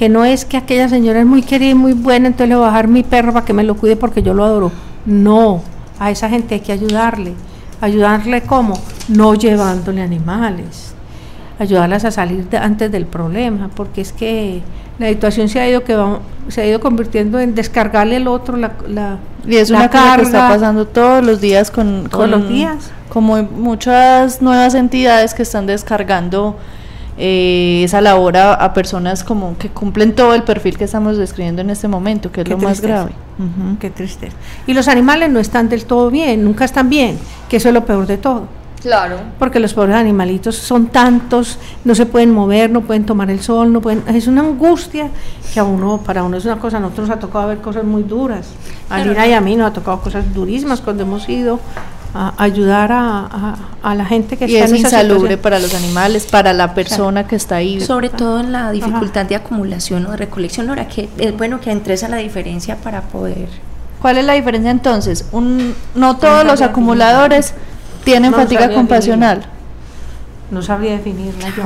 que 0.00 0.08
no 0.08 0.24
es 0.24 0.46
que 0.46 0.56
aquella 0.56 0.88
señora 0.88 1.20
es 1.20 1.26
muy 1.26 1.42
querida 1.42 1.72
y 1.72 1.74
muy 1.74 1.92
buena, 1.92 2.28
entonces 2.28 2.48
le 2.48 2.54
voy 2.54 2.64
a 2.64 2.68
bajar 2.68 2.88
mi 2.88 3.02
perro 3.02 3.34
para 3.34 3.44
que 3.44 3.52
me 3.52 3.64
lo 3.64 3.76
cuide 3.76 3.96
porque 3.96 4.22
yo 4.22 4.32
lo 4.32 4.44
adoro. 4.44 4.72
No, 5.04 5.62
a 5.98 6.10
esa 6.10 6.30
gente 6.30 6.54
hay 6.54 6.62
que 6.62 6.72
ayudarle. 6.72 7.34
¿Ayudarle 7.82 8.40
cómo? 8.40 8.78
No 9.10 9.34
llevándole 9.34 10.02
animales. 10.02 10.94
Ayudarlas 11.58 12.04
a 12.04 12.10
salir 12.10 12.46
antes 12.56 12.90
del 12.90 13.04
problema, 13.04 13.68
porque 13.74 14.00
es 14.00 14.12
que 14.12 14.62
la 14.98 15.08
situación 15.08 15.48
se 15.48 15.60
ha 15.60 15.68
ido 15.68 15.84
que 15.84 15.96
se 16.48 16.62
ha 16.62 16.66
ido 16.66 16.80
convirtiendo 16.80 17.38
en 17.38 17.54
descargarle 17.54 18.16
al 18.16 18.28
otro 18.28 18.56
la, 18.56 18.72
la 18.88 19.18
y 19.46 19.56
es 19.56 19.70
una 19.70 19.90
cosa 19.90 20.16
que 20.16 20.22
está 20.22 20.48
pasando 20.48 20.86
todos 20.86 21.24
los 21.24 21.40
días 21.40 21.70
con, 21.70 22.08
con 22.10 22.30
los 22.30 22.48
días 22.48 22.90
como 23.10 23.42
muchas 23.42 24.40
nuevas 24.40 24.74
entidades 24.74 25.34
que 25.34 25.42
están 25.42 25.66
descargando 25.66 26.56
eh, 27.18 27.82
esa 27.84 28.00
labor 28.00 28.36
a, 28.38 28.72
personas 28.72 29.24
como 29.24 29.58
que 29.58 29.68
cumplen 29.68 30.14
todo 30.14 30.34
el 30.34 30.42
perfil 30.42 30.78
que 30.78 30.84
estamos 30.84 31.18
describiendo 31.18 31.60
en 31.60 31.68
este 31.68 31.86
momento, 31.86 32.32
que 32.32 32.40
es 32.40 32.48
lo 32.48 32.56
más 32.56 32.80
grave. 32.80 33.12
Qué 33.78 33.90
tristeza. 33.90 34.34
Y 34.66 34.72
los 34.72 34.88
animales 34.88 35.30
no 35.30 35.38
están 35.38 35.68
del 35.68 35.84
todo 35.84 36.10
bien, 36.10 36.44
nunca 36.44 36.64
están 36.64 36.88
bien, 36.88 37.18
que 37.48 37.58
eso 37.58 37.68
es 37.68 37.74
lo 37.74 37.84
peor 37.84 38.06
de 38.06 38.16
todo. 38.16 38.44
Claro. 38.80 39.18
Porque 39.38 39.60
los 39.60 39.74
pobres 39.74 39.96
animalitos 39.96 40.56
son 40.56 40.86
tantos, 40.86 41.58
no 41.84 41.94
se 41.94 42.06
pueden 42.06 42.32
mover, 42.32 42.70
no 42.70 42.80
pueden 42.80 43.04
tomar 43.04 43.30
el 43.30 43.40
sol, 43.40 43.72
no 43.72 43.80
pueden, 43.80 44.02
es 44.08 44.26
una 44.26 44.40
angustia 44.40 45.08
que 45.52 45.60
a 45.60 45.64
uno, 45.64 45.98
para 45.98 46.22
uno 46.22 46.36
es 46.36 46.44
una 46.46 46.58
cosa, 46.58 46.78
a 46.78 46.80
nosotros 46.80 47.08
nos 47.08 47.16
ha 47.16 47.20
tocado 47.20 47.48
ver 47.48 47.58
cosas 47.58 47.84
muy 47.84 48.02
duras. 48.02 48.48
A 48.88 49.04
Lina 49.04 49.26
y 49.26 49.32
a 49.32 49.40
mí 49.40 49.54
nos 49.54 49.70
ha 49.70 49.72
tocado 49.72 50.00
cosas 50.00 50.32
durísimas 50.32 50.80
cuando 50.80 51.02
hemos 51.02 51.28
ido 51.28 51.60
a 52.12 52.32
ayudar 52.42 52.90
a, 52.90 53.56
a, 53.82 53.94
la 53.94 54.04
gente 54.04 54.36
que 54.36 54.46
y 54.46 54.56
está 54.56 54.74
es 54.74 54.80
insalubre 54.80 55.36
para 55.36 55.60
los 55.60 55.74
animales, 55.74 56.26
para 56.26 56.52
la 56.52 56.74
persona 56.74 57.26
que 57.26 57.36
está 57.36 57.56
ahí. 57.56 57.80
Sobre 57.80 58.08
todo 58.08 58.40
en 58.40 58.50
la 58.50 58.72
dificultad 58.72 59.26
de 59.26 59.36
acumulación 59.36 60.06
o 60.06 60.10
de 60.12 60.16
recolección, 60.16 60.68
ahora 60.70 60.88
que 60.88 61.08
es 61.18 61.36
bueno 61.36 61.60
que 61.60 61.70
entres 61.70 62.02
a 62.02 62.08
la 62.08 62.16
diferencia 62.16 62.76
para 62.76 63.02
poder. 63.02 63.48
¿Cuál 64.02 64.18
es 64.18 64.24
la 64.24 64.32
diferencia 64.32 64.70
entonces? 64.70 65.26
Un, 65.30 65.74
no 65.94 66.16
todos 66.16 66.44
los 66.44 66.62
acumuladores 66.62 67.54
tienen 68.04 68.32
fatiga 68.32 68.72
compasional. 68.72 69.42
No 70.50 70.62
sabría 70.62 70.92
definirla 70.92 71.48
yo. 71.56 71.64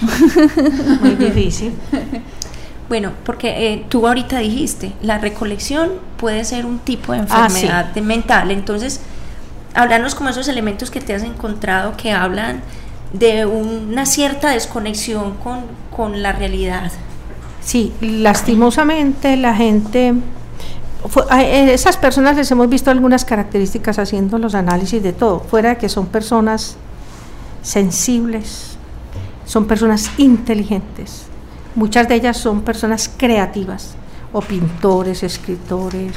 Muy 1.00 1.14
difícil. 1.16 1.72
Bueno, 2.88 3.12
porque 3.24 3.72
eh, 3.72 3.84
tú 3.88 4.06
ahorita 4.06 4.38
dijiste, 4.38 4.92
la 5.02 5.18
recolección 5.18 5.92
puede 6.16 6.44
ser 6.44 6.66
un 6.66 6.78
tipo 6.78 7.12
de 7.12 7.20
ah, 7.30 7.46
enfermedad 7.46 7.96
mental, 7.96 8.50
entonces 8.50 9.00
hablarnos 9.74 10.14
como 10.14 10.30
esos 10.30 10.48
elementos 10.48 10.90
que 10.90 11.00
te 11.00 11.14
has 11.14 11.22
encontrado 11.22 11.96
que 11.96 12.12
hablan 12.12 12.60
de 13.12 13.46
una 13.46 14.06
cierta 14.06 14.50
desconexión 14.50 15.34
con, 15.90 16.22
la 16.22 16.32
realidad. 16.32 16.90
Sí, 17.62 17.92
lastimosamente 18.00 19.36
la 19.36 19.54
gente, 19.54 20.14
esas 21.40 21.96
personas 21.96 22.36
les 22.36 22.50
hemos 22.50 22.68
visto 22.68 22.90
algunas 22.90 23.24
características 23.24 23.98
haciendo 23.98 24.38
los 24.38 24.54
análisis 24.54 25.02
de 25.02 25.12
todo, 25.12 25.40
fuera 25.40 25.70
de 25.70 25.76
que 25.76 25.88
son 25.88 26.06
personas 26.06 26.76
sensibles, 27.62 28.76
son 29.44 29.66
personas 29.66 30.10
inteligentes, 30.18 31.26
muchas 31.74 32.08
de 32.08 32.14
ellas 32.14 32.36
son 32.36 32.62
personas 32.62 33.10
creativas, 33.16 33.96
o 34.32 34.40
pintores, 34.40 35.22
escritores, 35.22 36.12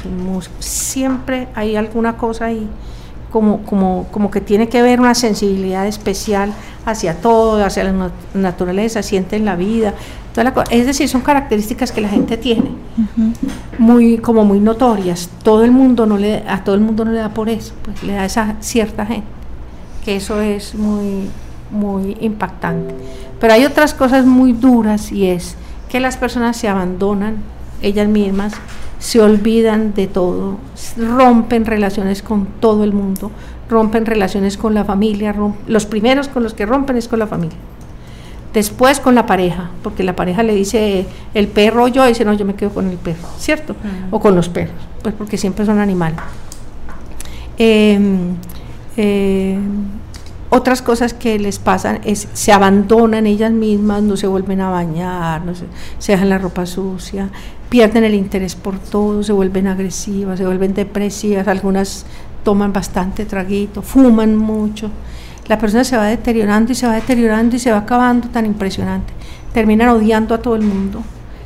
siempre 0.58 1.48
hay 1.54 1.76
alguna 1.76 2.16
cosa 2.16 2.46
ahí 2.46 2.68
como, 3.30 3.62
como, 3.62 4.06
como 4.10 4.30
que 4.30 4.40
tiene 4.40 4.68
que 4.68 4.82
ver 4.82 5.00
una 5.00 5.14
sensibilidad 5.14 5.86
especial 5.86 6.52
hacia 6.86 7.20
todo, 7.20 7.64
hacia 7.64 7.84
la 7.84 8.10
naturaleza, 8.34 9.02
sienten 9.02 9.44
la 9.44 9.56
vida, 9.56 9.94
toda 10.32 10.44
la 10.44 10.64
es 10.70 10.86
decir, 10.86 11.08
son 11.08 11.20
características 11.20 11.92
que 11.92 12.00
la 12.00 12.08
gente 12.08 12.36
tiene, 12.36 12.70
muy, 13.78 14.18
como 14.18 14.44
muy 14.44 14.60
notorias. 14.60 15.28
Todo 15.42 15.64
el 15.64 15.70
mundo 15.70 16.06
no 16.06 16.16
le, 16.16 16.44
a 16.48 16.64
todo 16.64 16.74
el 16.74 16.80
mundo 16.80 17.04
no 17.04 17.12
le 17.12 17.18
da 17.18 17.30
por 17.30 17.48
eso, 17.48 17.74
pues 17.82 18.02
le 18.02 18.14
da 18.14 18.22
a 18.22 18.24
esa 18.24 18.56
cierta 18.60 19.04
gente, 19.04 19.28
que 20.04 20.16
eso 20.16 20.40
es 20.40 20.74
muy, 20.74 21.28
muy 21.70 22.16
impactante. 22.20 22.94
Pero 23.40 23.52
hay 23.52 23.64
otras 23.66 23.94
cosas 23.94 24.24
muy 24.24 24.52
duras 24.52 25.12
y 25.12 25.26
es 25.26 25.56
que 25.88 26.00
las 26.00 26.16
personas 26.16 26.56
se 26.56 26.68
abandonan 26.68 27.36
ellas 27.82 28.08
mismas 28.08 28.54
se 28.98 29.20
olvidan 29.20 29.94
de 29.94 30.06
todo, 30.06 30.58
rompen 30.96 31.64
relaciones 31.64 32.22
con 32.22 32.46
todo 32.60 32.84
el 32.84 32.92
mundo, 32.92 33.30
rompen 33.68 34.06
relaciones 34.06 34.56
con 34.56 34.74
la 34.74 34.84
familia, 34.84 35.34
los 35.66 35.86
primeros 35.86 36.28
con 36.28 36.42
los 36.42 36.54
que 36.54 36.66
rompen 36.66 36.96
es 36.96 37.08
con 37.08 37.18
la 37.18 37.26
familia. 37.26 37.56
Después 38.52 38.98
con 38.98 39.14
la 39.14 39.26
pareja, 39.26 39.70
porque 39.82 40.02
la 40.02 40.16
pareja 40.16 40.42
le 40.42 40.54
dice 40.54 41.06
el 41.34 41.48
perro 41.48 41.86
yo, 41.86 42.06
dice 42.06 42.24
no, 42.24 42.32
yo 42.32 42.44
me 42.44 42.54
quedo 42.54 42.70
con 42.70 42.88
el 42.88 42.96
perro, 42.96 43.28
¿cierto? 43.38 43.76
O 44.10 44.20
con 44.20 44.34
los 44.34 44.48
perros, 44.48 44.76
pues 45.02 45.14
porque 45.14 45.36
siempre 45.36 45.66
son 45.66 45.78
animales. 45.78 46.18
Em, 47.58 48.34
em, 48.96 49.60
otras 50.50 50.80
cosas 50.80 51.12
que 51.12 51.38
les 51.38 51.58
pasan 51.58 52.00
es 52.04 52.26
se 52.32 52.52
abandonan 52.52 53.26
ellas 53.26 53.52
mismas, 53.52 54.02
no 54.02 54.16
se 54.16 54.26
vuelven 54.26 54.62
a 54.62 54.70
bañar, 54.70 55.44
no 55.44 55.54
se, 55.54 55.64
se 55.98 56.12
dejan 56.12 56.30
la 56.30 56.38
ropa 56.38 56.64
sucia, 56.64 57.28
pierden 57.68 58.04
el 58.04 58.14
interés 58.14 58.54
por 58.54 58.78
todo, 58.78 59.22
se 59.22 59.32
vuelven 59.32 59.66
agresivas, 59.66 60.38
se 60.38 60.46
vuelven 60.46 60.74
depresivas, 60.74 61.46
algunas 61.48 62.06
toman 62.44 62.72
bastante 62.72 63.24
traguito, 63.24 63.82
fuman 63.82 64.36
mucho. 64.36 64.90
La 65.48 65.58
persona 65.58 65.84
se 65.84 65.96
va 65.96 66.06
deteriorando 66.06 66.72
y 66.72 66.74
se 66.74 66.86
va 66.86 66.94
deteriorando 66.94 67.56
y 67.56 67.58
se 67.58 67.70
va 67.70 67.78
acabando 67.78 68.28
tan 68.28 68.46
impresionante. 68.46 69.12
Terminan 69.52 69.88
odiando 69.88 70.34
a 70.34 70.38
todo 70.38 70.56
el 70.56 70.62
mundo, 70.62 71.02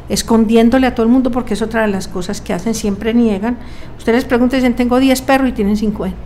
escondiéndole 0.08 0.86
a 0.86 0.94
todo 0.94 1.06
el 1.06 1.12
mundo 1.12 1.30
porque 1.30 1.54
es 1.54 1.62
otra 1.62 1.82
de 1.82 1.88
las 1.88 2.08
cosas 2.08 2.40
que 2.40 2.52
hacen, 2.52 2.74
siempre 2.74 3.14
niegan. 3.14 3.56
Ustedes 3.98 4.16
les 4.16 4.24
preguntan, 4.24 4.58
dicen, 4.60 4.74
tengo 4.74 4.98
10 4.98 5.22
perros 5.22 5.48
y 5.48 5.52
tienen 5.52 5.76
50. 5.76 6.16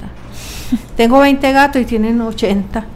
tengo 0.97 1.21
20 1.21 1.53
gatos 1.53 1.83
y 1.83 1.85
tienen 1.85 2.21
80 2.21 2.87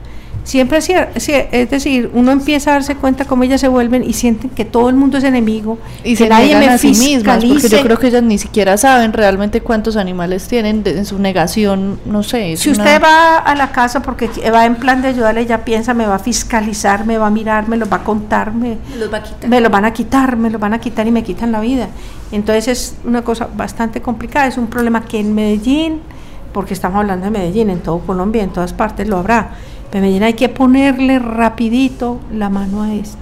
Siempre 0.45 0.79
es, 0.79 0.89
es 0.89 1.71
decir, 1.71 2.11
uno 2.15 2.33
empieza 2.33 2.71
a 2.71 2.75
darse 2.75 2.97
cuenta 2.97 3.25
cómo 3.25 3.45
ellas 3.45 3.61
se 3.61 3.69
vuelven 3.69 4.03
y 4.03 4.15
sienten 4.15 4.51
que 4.51 4.65
todo 4.65 4.89
el 4.89 4.97
mundo 4.97 5.19
es 5.19 5.25
enemigo 5.25 5.79
y 6.03 6.11
que 6.11 6.25
se 6.25 6.29
nadie 6.29 6.57
me 6.57 6.69
a 6.69 6.79
sí 6.79 6.89
mismas, 6.89 7.45
porque 7.45 7.69
yo 7.69 7.81
creo 7.83 7.99
que 7.99 8.09
ellas 8.09 8.23
ni 8.23 8.39
siquiera 8.39 8.77
saben 8.77 9.13
realmente 9.13 9.61
cuántos 9.61 9.97
animales 9.97 10.49
tienen 10.49 10.83
en 10.85 11.05
su 11.05 11.19
negación, 11.19 12.01
no 12.07 12.23
sé. 12.23 12.57
Si 12.57 12.71
usted 12.71 13.01
va 13.03 13.39
a 13.39 13.55
la 13.55 13.71
casa 13.71 14.03
porque 14.03 14.29
va 14.51 14.65
en 14.65 14.77
plan 14.77 15.03
de 15.03 15.09
ayudarle, 15.09 15.43
ella 15.43 15.65
piensa, 15.65 15.95
me 15.95 16.07
va 16.07 16.17
a 16.17 16.19
fiscalizar, 16.19 17.07
me 17.07 17.19
va 17.19 17.27
a 17.27 17.31
mirar, 17.31 17.69
me 17.69 17.77
lo 17.77 17.89
va 17.89 17.99
a 17.99 18.05
contar, 18.05 18.53
me, 18.53 18.79
los 18.99 19.13
va 19.13 19.19
a 19.19 19.23
quitar. 19.23 19.51
me 19.51 19.61
lo 19.61 19.71
van 19.71 19.85
a 19.85 19.93
quitar, 19.93 20.37
me 20.37 20.51
lo 20.51 20.59
van 20.59 20.75
a 20.75 20.81
quitar 20.81 21.07
y 21.07 21.11
me 21.11 21.23
quitan 21.23 21.53
la 21.53 21.61
vida. 21.61 21.89
Entonces 22.33 22.69
es 22.69 22.95
una 23.05 23.23
cosa 23.23 23.49
bastante 23.55 24.01
complicada, 24.01 24.47
es 24.47 24.57
un 24.57 24.69
problema 24.69 25.05
que 25.05 25.21
en 25.21 25.35
Medellín, 25.35 26.01
porque 26.53 26.75
estamos 26.75 26.99
hablando 26.99 27.27
de 27.27 27.31
Medellín, 27.31 27.71
en 27.71 27.81
todo 27.81 27.99
Colombia, 28.01 28.43
en 28.43 28.51
todas 28.51 28.73
partes 28.73 29.09
lo 29.09 29.19
habrá 29.19 29.51
pero 29.91 30.07
hay 30.07 30.35
que 30.35 30.49
ponerle 30.49 31.19
rapidito 31.19 32.21
la 32.33 32.49
mano 32.49 32.83
a 32.83 32.95
esto. 32.95 33.19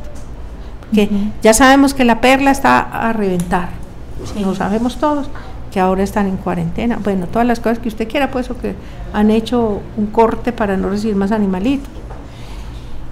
Porque 0.81 1.09
ya 1.43 1.55
sabemos 1.55 1.95
que 1.95 2.05
la 2.05 2.21
perla 2.21 2.51
está 2.51 2.81
a 2.81 3.13
reventar. 3.13 3.71
Lo 4.41 4.55
sabemos 4.55 4.99
todos 4.99 5.29
que 5.71 5.81
ahora 5.81 6.03
están 6.03 6.27
en 6.27 6.37
cuarentena. 6.37 6.99
Bueno, 7.03 7.27
todas 7.27 7.47
las 7.47 7.61
cosas 7.61 7.79
que 7.79 7.89
usted 7.89 8.09
quiera, 8.09 8.31
pues, 8.31 8.51
o 8.51 8.59
que 8.59 8.75
han 9.13 9.31
hecho 9.31 9.81
un 9.97 10.07
corte 10.07 10.53
para 10.53 10.77
no 10.77 10.89
recibir 10.89 11.17
más 11.17 11.33
animalitos. 11.33 11.89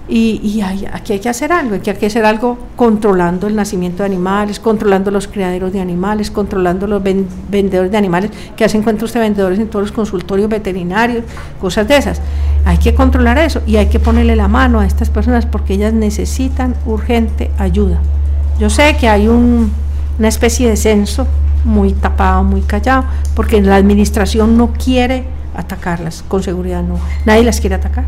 Y, 0.09 0.61
aquí 0.61 1.13
hay 1.13 1.19
que 1.19 1.27
hacer 1.27 1.51
algo, 1.51 1.75
aquí 1.75 1.89
hay 1.89 1.97
que 1.97 2.05
hacer 2.05 2.23
algo 2.23 2.57
controlando 2.77 3.47
el 3.47 3.55
nacimiento 3.57 4.03
de 4.03 4.05
animales, 4.05 4.57
controlando 4.57 5.11
los 5.11 5.27
criaderos 5.27 5.73
de 5.73 5.81
animales, 5.81 6.31
controlando 6.31 6.87
los 6.87 7.03
vendedores 7.03 7.91
de 7.91 7.97
animales, 7.97 8.31
que 8.55 8.63
hacen 8.63 8.81
encuentros 8.81 9.11
de 9.11 9.19
vendedores 9.19 9.59
en 9.59 9.67
todos 9.67 9.83
los 9.83 9.91
consultorios 9.91 10.49
veterinarios, 10.49 11.25
cosas 11.59 11.89
de 11.89 11.97
esas. 11.97 12.21
Hay 12.63 12.77
que 12.77 12.95
controlar 12.95 13.37
eso 13.37 13.61
y 13.67 13.75
hay 13.75 13.87
que 13.87 13.99
ponerle 13.99 14.37
la 14.37 14.47
mano 14.47 14.79
a 14.79 14.85
estas 14.85 15.09
personas 15.09 15.45
porque 15.45 15.73
ellas 15.73 15.91
necesitan 15.91 16.73
urgente 16.85 17.51
ayuda. 17.57 17.99
Yo 18.59 18.69
sé 18.69 18.95
que 18.97 19.09
hay 19.09 19.27
un, 19.27 19.71
una 20.19 20.27
especie 20.29 20.69
de 20.69 20.77
censo 20.77 21.27
muy 21.65 21.91
tapado, 21.91 22.45
muy 22.45 22.61
callado, 22.61 23.03
porque 23.35 23.61
la 23.61 23.75
administración 23.75 24.57
no 24.57 24.71
quiere 24.71 25.25
atacarlas, 25.53 26.23
con 26.29 26.43
seguridad 26.43 26.81
no, 26.81 26.97
nadie 27.25 27.43
las 27.43 27.59
quiere 27.59 27.75
atacar 27.75 28.05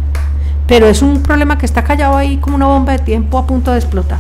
pero 0.70 0.88
es 0.88 1.02
un 1.02 1.24
problema 1.24 1.58
que 1.58 1.66
está 1.66 1.84
callado 1.84 2.16
ahí 2.16 2.38
como 2.38 2.56
una 2.56 2.68
bomba 2.68 2.94
de 2.94 3.00
tiempo 3.00 3.40
a 3.40 3.48
punto 3.48 3.72
de 3.72 3.80
explotar. 3.80 4.20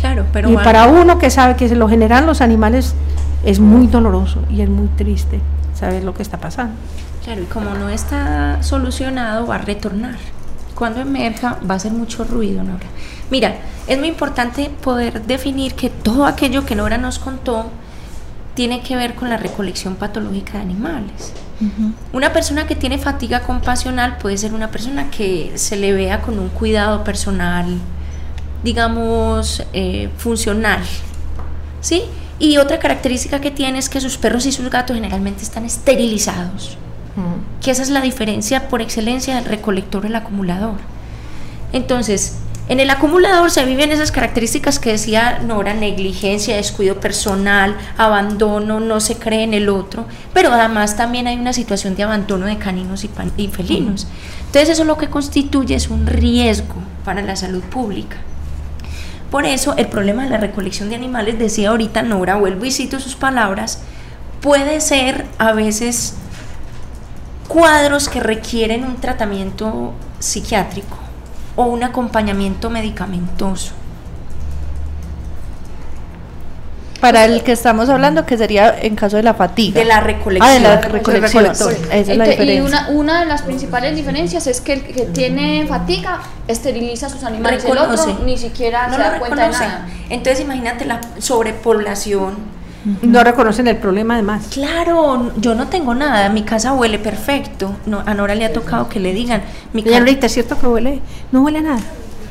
Claro, 0.00 0.24
pero 0.32 0.50
y 0.50 0.54
para 0.56 0.86
uno 0.86 1.18
que 1.18 1.28
sabe 1.28 1.56
que 1.56 1.68
se 1.68 1.76
lo 1.76 1.88
generan 1.88 2.24
los 2.26 2.40
animales 2.40 2.94
es 3.44 3.60
muy 3.60 3.86
doloroso 3.86 4.40
y 4.48 4.62
es 4.62 4.70
muy 4.70 4.88
triste 4.88 5.40
saber 5.74 6.02
lo 6.02 6.14
que 6.14 6.22
está 6.22 6.38
pasando. 6.38 6.72
Claro, 7.22 7.42
y 7.42 7.44
como 7.44 7.74
no 7.74 7.90
está 7.90 8.62
solucionado, 8.62 9.46
va 9.46 9.56
a 9.56 9.58
retornar. 9.58 10.16
Cuando 10.74 11.00
emerja, 11.02 11.58
va 11.70 11.74
a 11.74 11.76
hacer 11.76 11.92
mucho 11.92 12.24
ruido, 12.24 12.64
Nora. 12.64 12.86
Mira, 13.30 13.56
es 13.86 13.98
muy 13.98 14.08
importante 14.08 14.70
poder 14.82 15.26
definir 15.26 15.74
que 15.74 15.90
todo 15.90 16.24
aquello 16.24 16.64
que 16.64 16.74
Nora 16.74 16.96
nos 16.96 17.18
contó 17.18 17.66
tiene 18.60 18.82
que 18.82 18.94
ver 18.94 19.14
con 19.14 19.30
la 19.30 19.38
recolección 19.38 19.94
patológica 19.94 20.58
de 20.58 20.58
animales. 20.58 21.32
Una 22.12 22.34
persona 22.34 22.66
que 22.66 22.74
tiene 22.74 22.98
fatiga 22.98 23.40
compasional 23.40 24.18
puede 24.18 24.36
ser 24.36 24.52
una 24.52 24.70
persona 24.70 25.10
que 25.10 25.52
se 25.54 25.78
le 25.78 25.94
vea 25.94 26.20
con 26.20 26.38
un 26.38 26.50
cuidado 26.50 27.02
personal, 27.02 27.78
digamos, 28.62 29.64
eh, 29.72 30.10
funcional. 30.18 30.82
¿Sí? 31.80 32.02
Y 32.38 32.58
otra 32.58 32.78
característica 32.78 33.40
que 33.40 33.50
tiene 33.50 33.78
es 33.78 33.88
que 33.88 33.98
sus 33.98 34.18
perros 34.18 34.44
y 34.44 34.52
sus 34.52 34.68
gatos 34.68 34.94
generalmente 34.94 35.42
están 35.42 35.64
esterilizados. 35.64 36.76
Que 37.62 37.70
esa 37.70 37.80
es 37.80 37.88
la 37.88 38.02
diferencia 38.02 38.68
por 38.68 38.82
excelencia 38.82 39.36
del 39.36 39.46
recolector 39.46 40.04
y 40.04 40.08
el 40.08 40.16
acumulador. 40.16 40.76
Entonces, 41.72 42.36
en 42.70 42.78
el 42.78 42.88
acumulador 42.88 43.50
se 43.50 43.64
viven 43.64 43.90
esas 43.90 44.12
características 44.12 44.78
que 44.78 44.92
decía 44.92 45.40
Nora, 45.44 45.74
negligencia, 45.74 46.54
descuido 46.54 47.00
personal, 47.00 47.76
abandono, 47.98 48.78
no 48.78 49.00
se 49.00 49.16
cree 49.16 49.42
en 49.42 49.54
el 49.54 49.68
otro, 49.68 50.06
pero 50.32 50.52
además 50.52 50.96
también 50.96 51.26
hay 51.26 51.36
una 51.36 51.52
situación 51.52 51.96
de 51.96 52.04
abandono 52.04 52.46
de 52.46 52.58
caninos 52.58 53.02
y, 53.02 53.48
felinos. 53.48 54.06
Entonces 54.46 54.68
eso 54.68 54.84
lo 54.84 54.96
que 54.96 55.10
constituye 55.10 55.74
es 55.74 55.88
un 55.90 56.06
riesgo 56.06 56.76
para 57.04 57.22
la 57.22 57.34
salud 57.34 57.64
pública. 57.64 58.18
Por 59.32 59.46
eso 59.46 59.74
el 59.76 59.88
problema 59.88 60.22
de 60.22 60.30
la 60.30 60.38
recolección 60.38 60.90
de 60.90 60.94
animales, 60.94 61.40
decía 61.40 61.70
ahorita 61.70 62.02
Nora, 62.02 62.36
vuelvo 62.36 62.66
y 62.66 62.70
cito 62.70 63.00
sus 63.00 63.16
palabras, 63.16 63.80
puede 64.40 64.80
ser 64.80 65.26
a 65.38 65.50
veces 65.54 66.14
cuadros 67.48 68.08
que 68.08 68.20
requieren 68.20 68.84
un 68.84 68.94
tratamiento 69.00 69.92
psiquiátrico 70.20 71.09
o 71.56 71.64
un 71.64 71.82
acompañamiento 71.82 72.70
medicamentoso. 72.70 73.72
Para 77.00 77.24
el 77.24 77.42
que 77.42 77.52
estamos 77.52 77.88
hablando, 77.88 78.26
que 78.26 78.36
sería 78.36 78.78
en 78.78 78.94
caso 78.94 79.16
de 79.16 79.22
la 79.22 79.32
fatiga. 79.32 79.80
De 79.80 79.86
la 79.86 80.00
recolección. 80.00 80.50
Ah, 80.50 80.52
de 80.52 80.60
la 80.60 80.80
recolección. 80.82 81.46
Esa 81.46 81.70
es 81.90 82.08
la 82.08 82.24
diferencia. 82.24 82.54
Y 82.54 82.60
una, 82.60 82.88
una, 82.90 83.20
de 83.20 83.26
las 83.26 83.40
principales 83.40 83.96
diferencias 83.96 84.46
es 84.46 84.60
que 84.60 84.74
el 84.74 84.82
que 84.82 85.06
tiene 85.06 85.66
fatiga 85.66 86.20
esteriliza 86.46 87.08
sus 87.08 87.24
animales. 87.24 87.64
El 87.64 87.78
otro 87.78 88.18
ni 88.24 88.36
siquiera 88.36 88.88
no 88.88 88.96
se 88.96 89.02
da 89.02 89.18
cuenta 89.18 89.44
de 89.44 89.50
nada. 89.50 89.88
Entonces 90.10 90.40
imagínate 90.44 90.84
la 90.84 91.00
sobrepoblación 91.18 92.59
no 92.84 93.22
reconocen 93.22 93.68
el 93.68 93.76
problema 93.76 94.14
además. 94.14 94.48
Claro, 94.50 95.32
yo 95.36 95.54
no 95.54 95.68
tengo 95.68 95.94
nada, 95.94 96.28
mi 96.30 96.42
casa 96.42 96.72
huele 96.72 96.98
perfecto. 96.98 97.74
No, 97.86 98.02
a 98.06 98.14
Nora 98.14 98.34
le 98.34 98.44
ha 98.44 98.52
tocado 98.52 98.88
que 98.88 99.00
le 99.00 99.12
digan, 99.12 99.42
mi 99.72 99.82
casa... 99.82 99.98
ahorita 99.98 100.26
es 100.26 100.32
cierto 100.32 100.58
que 100.58 100.66
huele, 100.66 101.00
no 101.30 101.42
huele 101.42 101.58
a 101.58 101.62
nada. 101.62 101.80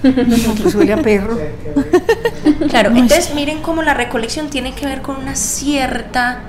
pues 0.01 0.73
huele 0.75 0.93
a 0.93 1.01
perro. 1.01 1.37
claro, 2.69 2.89
entonces 2.95 3.33
miren 3.35 3.61
cómo 3.61 3.83
la 3.83 3.93
recolección 3.93 4.49
tiene 4.49 4.73
que 4.73 4.85
ver 4.85 5.01
con 5.01 5.17
una 5.17 5.35
cierta 5.35 6.39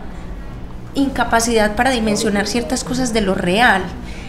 incapacidad 0.94 1.76
para 1.76 1.90
dimensionar 1.90 2.46
ciertas 2.46 2.84
cosas 2.84 3.12
de 3.12 3.20
lo 3.20 3.34
real. 3.34 3.82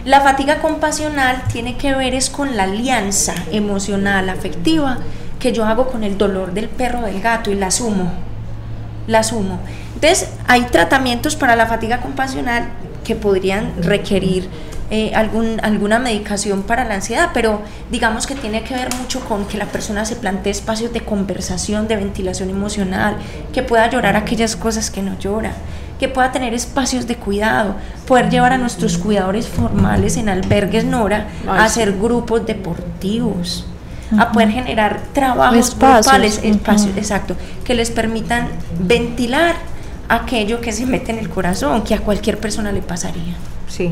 La 0.03 0.22
fatiga 0.22 0.59
compasional 0.59 1.43
tiene 1.51 1.78
que 1.78 1.93
ver 1.93 2.13
es 2.13 2.30
con 2.30 2.57
la 2.57 2.63
alianza 2.63 3.36
emocional, 3.51 4.30
afectiva 4.30 4.97
que 5.39 5.53
yo 5.53 5.63
hago 5.65 5.88
con 5.88 6.03
el 6.03 6.17
dolor 6.17 6.53
del 6.53 6.67
perro 6.67 7.01
del 7.01 7.22
gato 7.22 7.51
y 7.51 7.55
la 7.55 7.67
asumo 7.67 8.30
la 9.08 9.20
asumo. 9.20 9.60
Entonces, 9.95 10.30
hay 10.47 10.64
tratamientos 10.64 11.36
para 11.36 11.56
la 11.56 11.68
fatiga 11.68 12.02
compasional 12.02 12.70
que 13.04 13.16
podrían 13.16 13.74
requerir 13.82 14.49
eh, 14.93 15.14
algún, 15.16 15.60
alguna 15.64 15.99
medicación 15.99 16.64
para 16.64 16.84
la 16.84 16.95
ansiedad, 16.95 17.30
pero 17.34 17.62
digamos 17.89 18.28
que 18.28 18.36
tiene 18.36 18.64
que 18.64 18.74
ver 18.74 18.93
mucho 18.95 19.22
con 19.22 19.45
que 19.45 19.58
la 19.58 19.66
persona 19.66 20.04
se 20.04 20.18
plantee 20.18 20.52
espacios 20.52 20.91
de 20.91 20.99
conversación, 20.99 21.88
de 21.88 21.95
ventilación 21.95 22.49
emocional, 22.49 23.16
que 23.54 23.64
pueda 23.64 23.89
llorar 23.89 24.18
aquellas 24.18 24.58
cosas 24.58 24.91
que 24.91 25.02
no 25.02 25.18
llora, 25.18 25.54
que 25.97 26.10
pueda 26.10 26.34
tener 26.34 26.54
espacios 26.54 27.08
de 27.08 27.16
cuidado, 27.16 27.76
poder 28.06 28.30
llevar 28.30 28.52
a 28.52 28.58
nuestros 28.58 28.97
cuidadores 28.97 29.47
formales 29.47 30.18
en 30.18 30.28
albergues 30.28 30.84
Nora 30.84 31.28
a 31.47 31.64
hacer 31.64 31.93
grupos 31.93 32.45
deportivos 32.45 33.66
a 34.18 34.32
poder 34.32 34.51
generar 34.51 35.01
trabajos 35.14 35.57
espacios, 35.57 36.39
espacios, 36.43 36.97
exacto, 36.97 37.36
que 37.64 37.74
les 37.74 37.91
permitan 37.91 38.49
ventilar 38.80 39.55
aquello 40.09 40.59
que 40.59 40.72
se 40.72 40.86
mete 40.86 41.12
en 41.12 41.20
el 41.20 41.30
corazón, 41.30 41.84
que 41.84 41.95
a 41.95 41.99
cualquier 41.99 42.38
persona 42.38 42.72
le 42.72 42.82
pasaría. 42.82 43.36
Sí. 43.68 43.91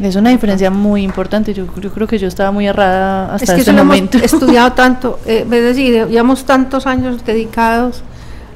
Es 0.00 0.16
una 0.16 0.30
diferencia 0.30 0.70
muy 0.70 1.02
importante. 1.02 1.52
Yo, 1.52 1.66
creo 1.66 2.06
que 2.06 2.18
yo 2.18 2.26
estaba 2.26 2.50
muy 2.50 2.66
errada 2.66 3.34
hasta 3.34 3.56
es 3.56 3.64
que 3.64 3.72
momento. 3.72 4.18
Hemos 4.18 4.32
estudiado 4.32 4.72
tanto, 4.74 5.18
eh, 5.26 5.44
es 5.44 5.50
decir, 5.50 6.06
llevamos 6.08 6.44
tantos 6.44 6.86
años 6.86 7.24
dedicados 7.24 8.02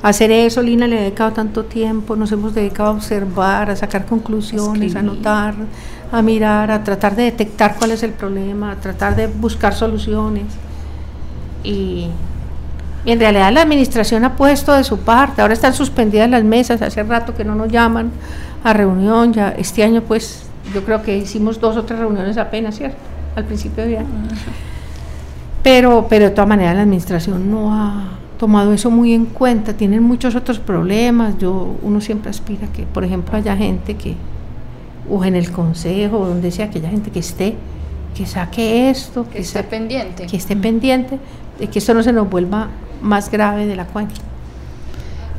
a 0.02 0.08
hacer 0.08 0.30
eso. 0.30 0.62
Lina 0.62 0.86
le 0.86 0.98
ha 0.98 1.00
dedicado 1.02 1.32
tanto 1.32 1.64
tiempo. 1.64 2.16
Nos 2.16 2.32
hemos 2.32 2.54
dedicado 2.54 2.90
a 2.90 2.92
observar, 2.92 3.70
a 3.70 3.76
sacar 3.76 4.06
conclusiones, 4.06 4.96
a 4.96 5.02
notar, 5.02 5.54
a 6.10 6.22
mirar, 6.22 6.70
a 6.70 6.82
tratar 6.82 7.16
de 7.16 7.24
detectar 7.24 7.76
cuál 7.76 7.90
es 7.90 8.02
el 8.02 8.12
problema, 8.12 8.72
a 8.72 8.76
tratar 8.76 9.14
de 9.14 9.26
buscar 9.26 9.74
soluciones 9.74 10.44
y, 11.64 12.08
en 13.04 13.20
realidad 13.20 13.52
la 13.52 13.62
administración 13.62 14.24
ha 14.24 14.34
puesto 14.34 14.72
de 14.72 14.82
su 14.82 14.98
parte, 14.98 15.40
ahora 15.40 15.54
están 15.54 15.74
suspendidas 15.74 16.28
las 16.28 16.42
mesas, 16.42 16.82
hace 16.82 17.04
rato 17.04 17.34
que 17.36 17.44
no 17.44 17.54
nos 17.54 17.70
llaman 17.70 18.10
a 18.64 18.72
reunión, 18.72 19.32
ya 19.32 19.50
este 19.56 19.84
año 19.84 20.02
pues 20.02 20.42
yo 20.74 20.84
creo 20.84 21.02
que 21.02 21.16
hicimos 21.16 21.60
dos 21.60 21.76
o 21.76 21.84
tres 21.84 22.00
reuniones 22.00 22.36
apenas, 22.36 22.76
¿cierto? 22.76 22.98
Al 23.36 23.44
principio 23.44 23.86
de 23.86 23.98
año. 23.98 24.08
Pero, 25.62 26.06
pero 26.08 26.24
de 26.24 26.30
todas 26.30 26.48
maneras 26.48 26.74
la 26.74 26.82
administración 26.82 27.48
no 27.48 27.72
ha, 27.72 28.16
tomado 28.38 28.72
eso 28.72 28.90
muy 28.90 29.12
en 29.12 29.26
cuenta, 29.26 29.74
tienen 29.74 30.02
muchos 30.02 30.34
otros 30.34 30.58
problemas, 30.58 31.38
yo 31.38 31.76
uno 31.82 32.00
siempre 32.00 32.30
aspira 32.30 32.66
que, 32.68 32.84
por 32.84 33.04
ejemplo, 33.04 33.36
haya 33.36 33.56
gente 33.56 33.94
que, 33.96 34.14
o 35.08 35.24
en 35.24 35.36
el 35.36 35.50
consejo, 35.50 36.18
o 36.18 36.26
donde 36.26 36.50
sea, 36.50 36.70
que 36.70 36.78
haya 36.78 36.90
gente 36.90 37.10
que 37.10 37.20
esté, 37.20 37.56
que 38.14 38.26
saque 38.26 38.90
esto, 38.90 39.28
que, 39.28 39.40
esté 39.40 39.62
pendiente. 39.62 40.26
Que 40.26 40.36
esté 40.36 40.56
pendiente 40.56 41.18
de 41.58 41.68
que 41.68 41.78
esto 41.78 41.94
no 41.94 42.02
se 42.02 42.12
nos 42.12 42.28
vuelva 42.28 42.68
más 43.00 43.30
grave 43.30 43.66
de 43.66 43.76
la 43.76 43.86
cuenta. 43.86 44.14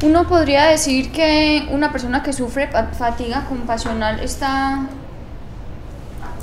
Uno 0.03 0.27
podría 0.27 0.65
decir 0.65 1.11
que 1.11 1.67
una 1.71 1.91
persona 1.91 2.21
que 2.21 2.31
sufre 2.31 2.69
fatiga 2.97 3.45
compasional 3.45 4.19
está 4.19 4.87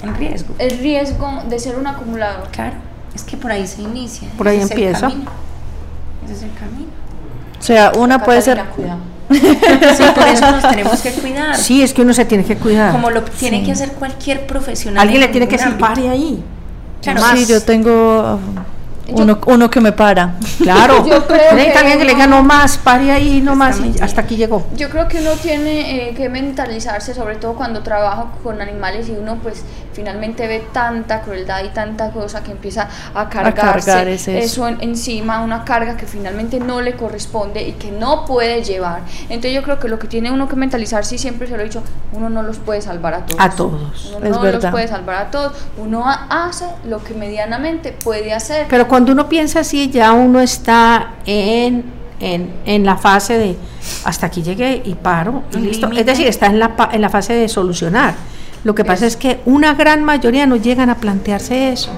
en 0.02 0.14
riesgo. 0.16 0.54
El 0.58 0.78
riesgo 0.78 1.42
de 1.48 1.58
ser 1.58 1.76
un 1.76 1.86
acumulador. 1.86 2.48
Claro, 2.50 2.76
es 3.14 3.22
que 3.22 3.36
por 3.36 3.52
ahí 3.52 3.66
se 3.66 3.82
inicia. 3.82 4.28
Por 4.36 4.48
ahí 4.48 4.60
empieza. 4.60 5.06
Ese 5.06 6.32
es 6.32 6.42
el 6.42 6.54
camino. 6.54 6.90
O 7.58 7.62
sea, 7.62 7.92
una 7.96 8.22
puede 8.24 8.42
ser... 8.42 8.62
sí, 9.30 10.04
por 10.14 10.26
eso 10.26 10.50
nos 10.50 10.68
tenemos 10.68 11.00
que 11.00 11.10
cuidar. 11.12 11.56
Sí, 11.56 11.82
es 11.82 11.94
que 11.94 12.02
uno 12.02 12.12
se 12.12 12.24
tiene 12.24 12.44
que 12.44 12.56
cuidar. 12.56 12.92
Como 12.92 13.10
lo 13.10 13.22
tiene 13.22 13.64
que 13.64 13.72
hacer 13.72 13.92
cualquier 13.92 14.46
profesional. 14.46 15.00
Alguien 15.00 15.20
le 15.20 15.28
tiene 15.28 15.48
que 15.48 15.56
decir, 15.56 15.78
pare 15.78 16.08
ahí. 16.08 16.42
Claro, 17.00 17.22
sí, 17.34 17.46
yo 17.46 17.62
tengo 17.62 18.38
uno, 19.08 19.38
uno 19.46 19.70
que 19.70 19.80
me 19.80 19.92
para. 19.92 20.34
Claro. 20.58 21.04
Yo 21.06 21.26
creo 21.26 21.56
que 21.56 21.70
también 21.72 21.98
que 21.98 22.04
le 22.04 22.14
diga 22.14 22.26
no 22.26 22.42
más, 22.42 22.78
pare 22.78 23.10
ahí, 23.10 23.40
no 23.40 23.54
más, 23.54 23.80
y 23.80 23.94
hasta 24.00 24.22
aquí 24.22 24.36
llegó. 24.36 24.66
Yo 24.76 24.88
creo 24.88 25.08
que 25.08 25.18
uno 25.18 25.32
tiene 25.32 26.08
eh, 26.08 26.14
que 26.14 26.28
mentalizarse, 26.28 27.14
sobre 27.14 27.36
todo 27.36 27.54
cuando 27.54 27.82
trabaja 27.82 28.26
con 28.42 28.60
animales 28.60 29.08
y 29.08 29.12
uno 29.12 29.36
pues 29.42 29.62
finalmente 29.92 30.46
ve 30.46 30.66
tanta 30.72 31.22
crueldad 31.22 31.64
y 31.64 31.68
tanta 31.68 32.10
cosa 32.10 32.42
que 32.42 32.50
empieza 32.50 32.88
a 33.14 33.28
cargarse 33.28 34.14
eso, 34.38 34.68
encima, 34.68 35.40
una 35.40 35.64
carga 35.64 35.96
que 35.96 36.06
finalmente 36.06 36.58
no 36.58 36.80
le 36.80 36.94
corresponde 36.94 37.62
y 37.62 37.72
que 37.72 37.90
no 37.90 38.24
puede 38.24 38.62
llevar. 38.62 39.02
Entonces 39.22 39.54
yo 39.54 39.62
creo 39.62 39.78
que 39.78 39.88
lo 39.88 39.98
que 39.98 40.08
tiene 40.08 40.30
uno 40.30 40.48
que 40.48 40.56
mentalizarse, 40.56 41.14
y 41.14 41.18
siempre 41.18 41.46
se 41.46 41.56
lo 41.56 41.62
he 41.62 41.64
dicho, 41.64 41.82
uno 42.12 42.28
no 42.30 42.42
los 42.42 42.58
puede 42.58 42.80
salvar 42.82 43.14
a 43.14 43.26
todos. 43.26 43.40
A 43.40 43.50
todos. 43.50 44.14
Uno 44.16 44.28
no 44.28 44.42
los 44.44 44.66
puede 44.66 44.88
salvar 44.88 45.16
a 45.16 45.30
todos. 45.30 45.52
Uno 45.78 46.04
hace 46.06 46.66
lo 46.84 47.02
que 47.02 47.14
medianamente 47.14 47.92
puede 47.92 48.32
hacer. 48.32 48.66
Pero 48.68 48.88
cuando 48.94 49.10
uno 49.10 49.28
piensa 49.28 49.60
así, 49.60 49.90
ya 49.90 50.12
uno 50.12 50.40
está 50.40 51.14
en, 51.26 51.84
en, 52.20 52.52
en 52.64 52.86
la 52.86 52.96
fase 52.96 53.38
de 53.38 53.56
hasta 54.04 54.26
aquí 54.26 54.42
llegué 54.42 54.80
y 54.84 54.94
paro 54.94 55.42
y 55.52 55.58
listo. 55.58 55.90
Es 55.90 56.06
decir, 56.06 56.28
está 56.28 56.46
en 56.46 56.60
la, 56.60 56.90
en 56.92 57.00
la 57.00 57.08
fase 57.08 57.32
de 57.34 57.48
solucionar 57.48 58.14
lo 58.64 58.74
que 58.74 58.84
pasa 58.84 59.06
es 59.06 59.16
que 59.16 59.40
una 59.44 59.74
gran 59.74 60.02
mayoría 60.04 60.46
no 60.46 60.56
llegan 60.56 60.88
a 60.88 60.96
plantearse 60.96 61.70
eso. 61.70 61.90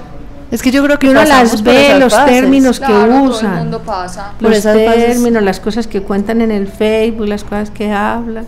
Es 0.51 0.61
que 0.61 0.71
yo 0.71 0.83
creo 0.83 0.99
que 0.99 1.09
uno 1.09 1.23
las 1.23 1.63
ve, 1.63 1.97
los 1.99 2.13
términos 2.25 2.79
que 2.79 2.91
usan, 2.91 3.71
pasa. 3.85 4.33
los 4.39 4.61
términos, 4.63 5.43
las 5.43 5.59
cosas 5.59 5.87
que 5.87 6.01
cuentan 6.01 6.41
en 6.41 6.51
el 6.51 6.67
Facebook, 6.67 7.27
las 7.27 7.43
cosas 7.43 7.69
que 7.69 7.91
hablan. 7.91 8.45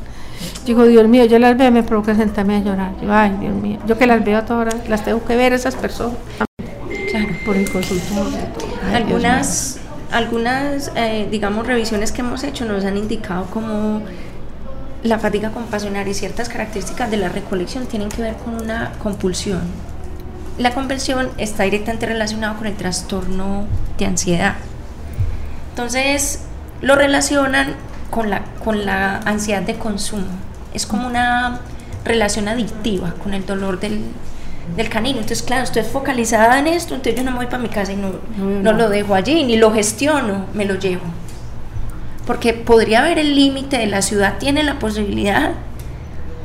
Digo, 0.65 0.85
Dios 0.85 1.07
mío, 1.07 1.25
yo 1.25 1.39
las 1.39 1.57
veo, 1.57 1.71
me 1.71 1.83
provoca 1.83 2.15
sentarme 2.15 2.57
a 2.57 2.59
llorar. 2.59 2.91
Yo, 3.01 3.13
ay, 3.13 3.35
Dios 3.39 3.53
mío, 3.53 3.79
yo 3.85 3.97
que 3.97 4.07
las 4.07 4.23
veo 4.23 4.41
todas, 4.43 4.75
las 4.87 5.03
tengo 5.03 5.23
que 5.23 5.35
ver 5.35 5.53
esas 5.53 5.75
personas. 5.75 6.17
Por 7.49 7.57
el 7.57 7.71
consultorio. 7.71 8.37
Algunas, 8.93 9.79
algunas 10.11 10.91
eh, 10.93 11.27
digamos, 11.31 11.65
revisiones 11.65 12.11
que 12.11 12.21
hemos 12.21 12.43
hecho 12.43 12.63
nos 12.65 12.85
han 12.85 12.95
indicado 12.95 13.45
como 13.45 14.03
la 15.01 15.17
fatiga 15.17 15.49
compasional 15.49 16.07
y 16.07 16.13
ciertas 16.13 16.47
características 16.47 17.09
de 17.09 17.17
la 17.17 17.27
recolección 17.27 17.87
tienen 17.87 18.09
que 18.09 18.21
ver 18.21 18.35
con 18.35 18.53
una 18.61 18.91
compulsión. 19.01 19.61
La 20.59 20.75
compulsión 20.75 21.31
está 21.39 21.63
directamente 21.63 22.05
relacionada 22.05 22.55
con 22.55 22.67
el 22.67 22.75
trastorno 22.75 23.65
de 23.97 24.05
ansiedad. 24.05 24.53
Entonces, 25.71 26.41
lo 26.81 26.93
relacionan 26.93 27.73
con 28.11 28.29
la, 28.29 28.43
con 28.63 28.85
la 28.85 29.21
ansiedad 29.25 29.63
de 29.63 29.75
consumo. 29.75 30.27
Es 30.75 30.85
como 30.85 31.07
una 31.07 31.61
relación 32.05 32.47
adictiva 32.47 33.15
con 33.23 33.33
el 33.33 33.43
dolor 33.47 33.79
del, 33.79 34.03
del 34.75 34.89
canino. 34.89 35.19
Entonces, 35.19 35.43
claro, 35.43 35.63
estoy 35.63 35.83
focalizada 35.83 36.59
en 36.59 36.67
esto, 36.67 36.95
entonces 36.95 37.15
yo 37.15 37.23
no 37.23 37.31
me 37.31 37.37
voy 37.37 37.47
para 37.47 37.59
mi 37.59 37.69
casa 37.69 37.93
y 37.93 37.95
no, 37.95 38.11
no 38.37 38.73
lo 38.73 38.89
dejo 38.89 39.15
allí, 39.15 39.43
ni 39.43 39.57
lo 39.57 39.71
gestiono, 39.71 40.45
me 40.53 40.65
lo 40.65 40.75
llevo 40.75 41.01
porque 42.29 42.53
podría 42.53 42.99
haber 42.99 43.17
el 43.17 43.33
límite 43.33 43.79
de 43.79 43.87
la 43.87 44.03
ciudad, 44.03 44.37
tiene 44.37 44.61
la 44.61 44.77
posibilidad 44.77 45.49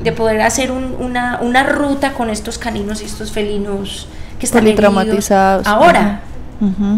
de 0.03 0.13
poder 0.13 0.41
hacer 0.41 0.73
una, 0.73 1.39
una, 1.43 1.63
ruta 1.63 2.15
con 2.15 2.31
estos 2.31 2.57
caninos 2.57 3.03
y 3.03 3.05
estos 3.05 3.33
felinos 3.33 4.09
que 4.39 4.47
están 4.47 4.75
traumatizados. 4.75 5.67
Ahora, 5.67 6.23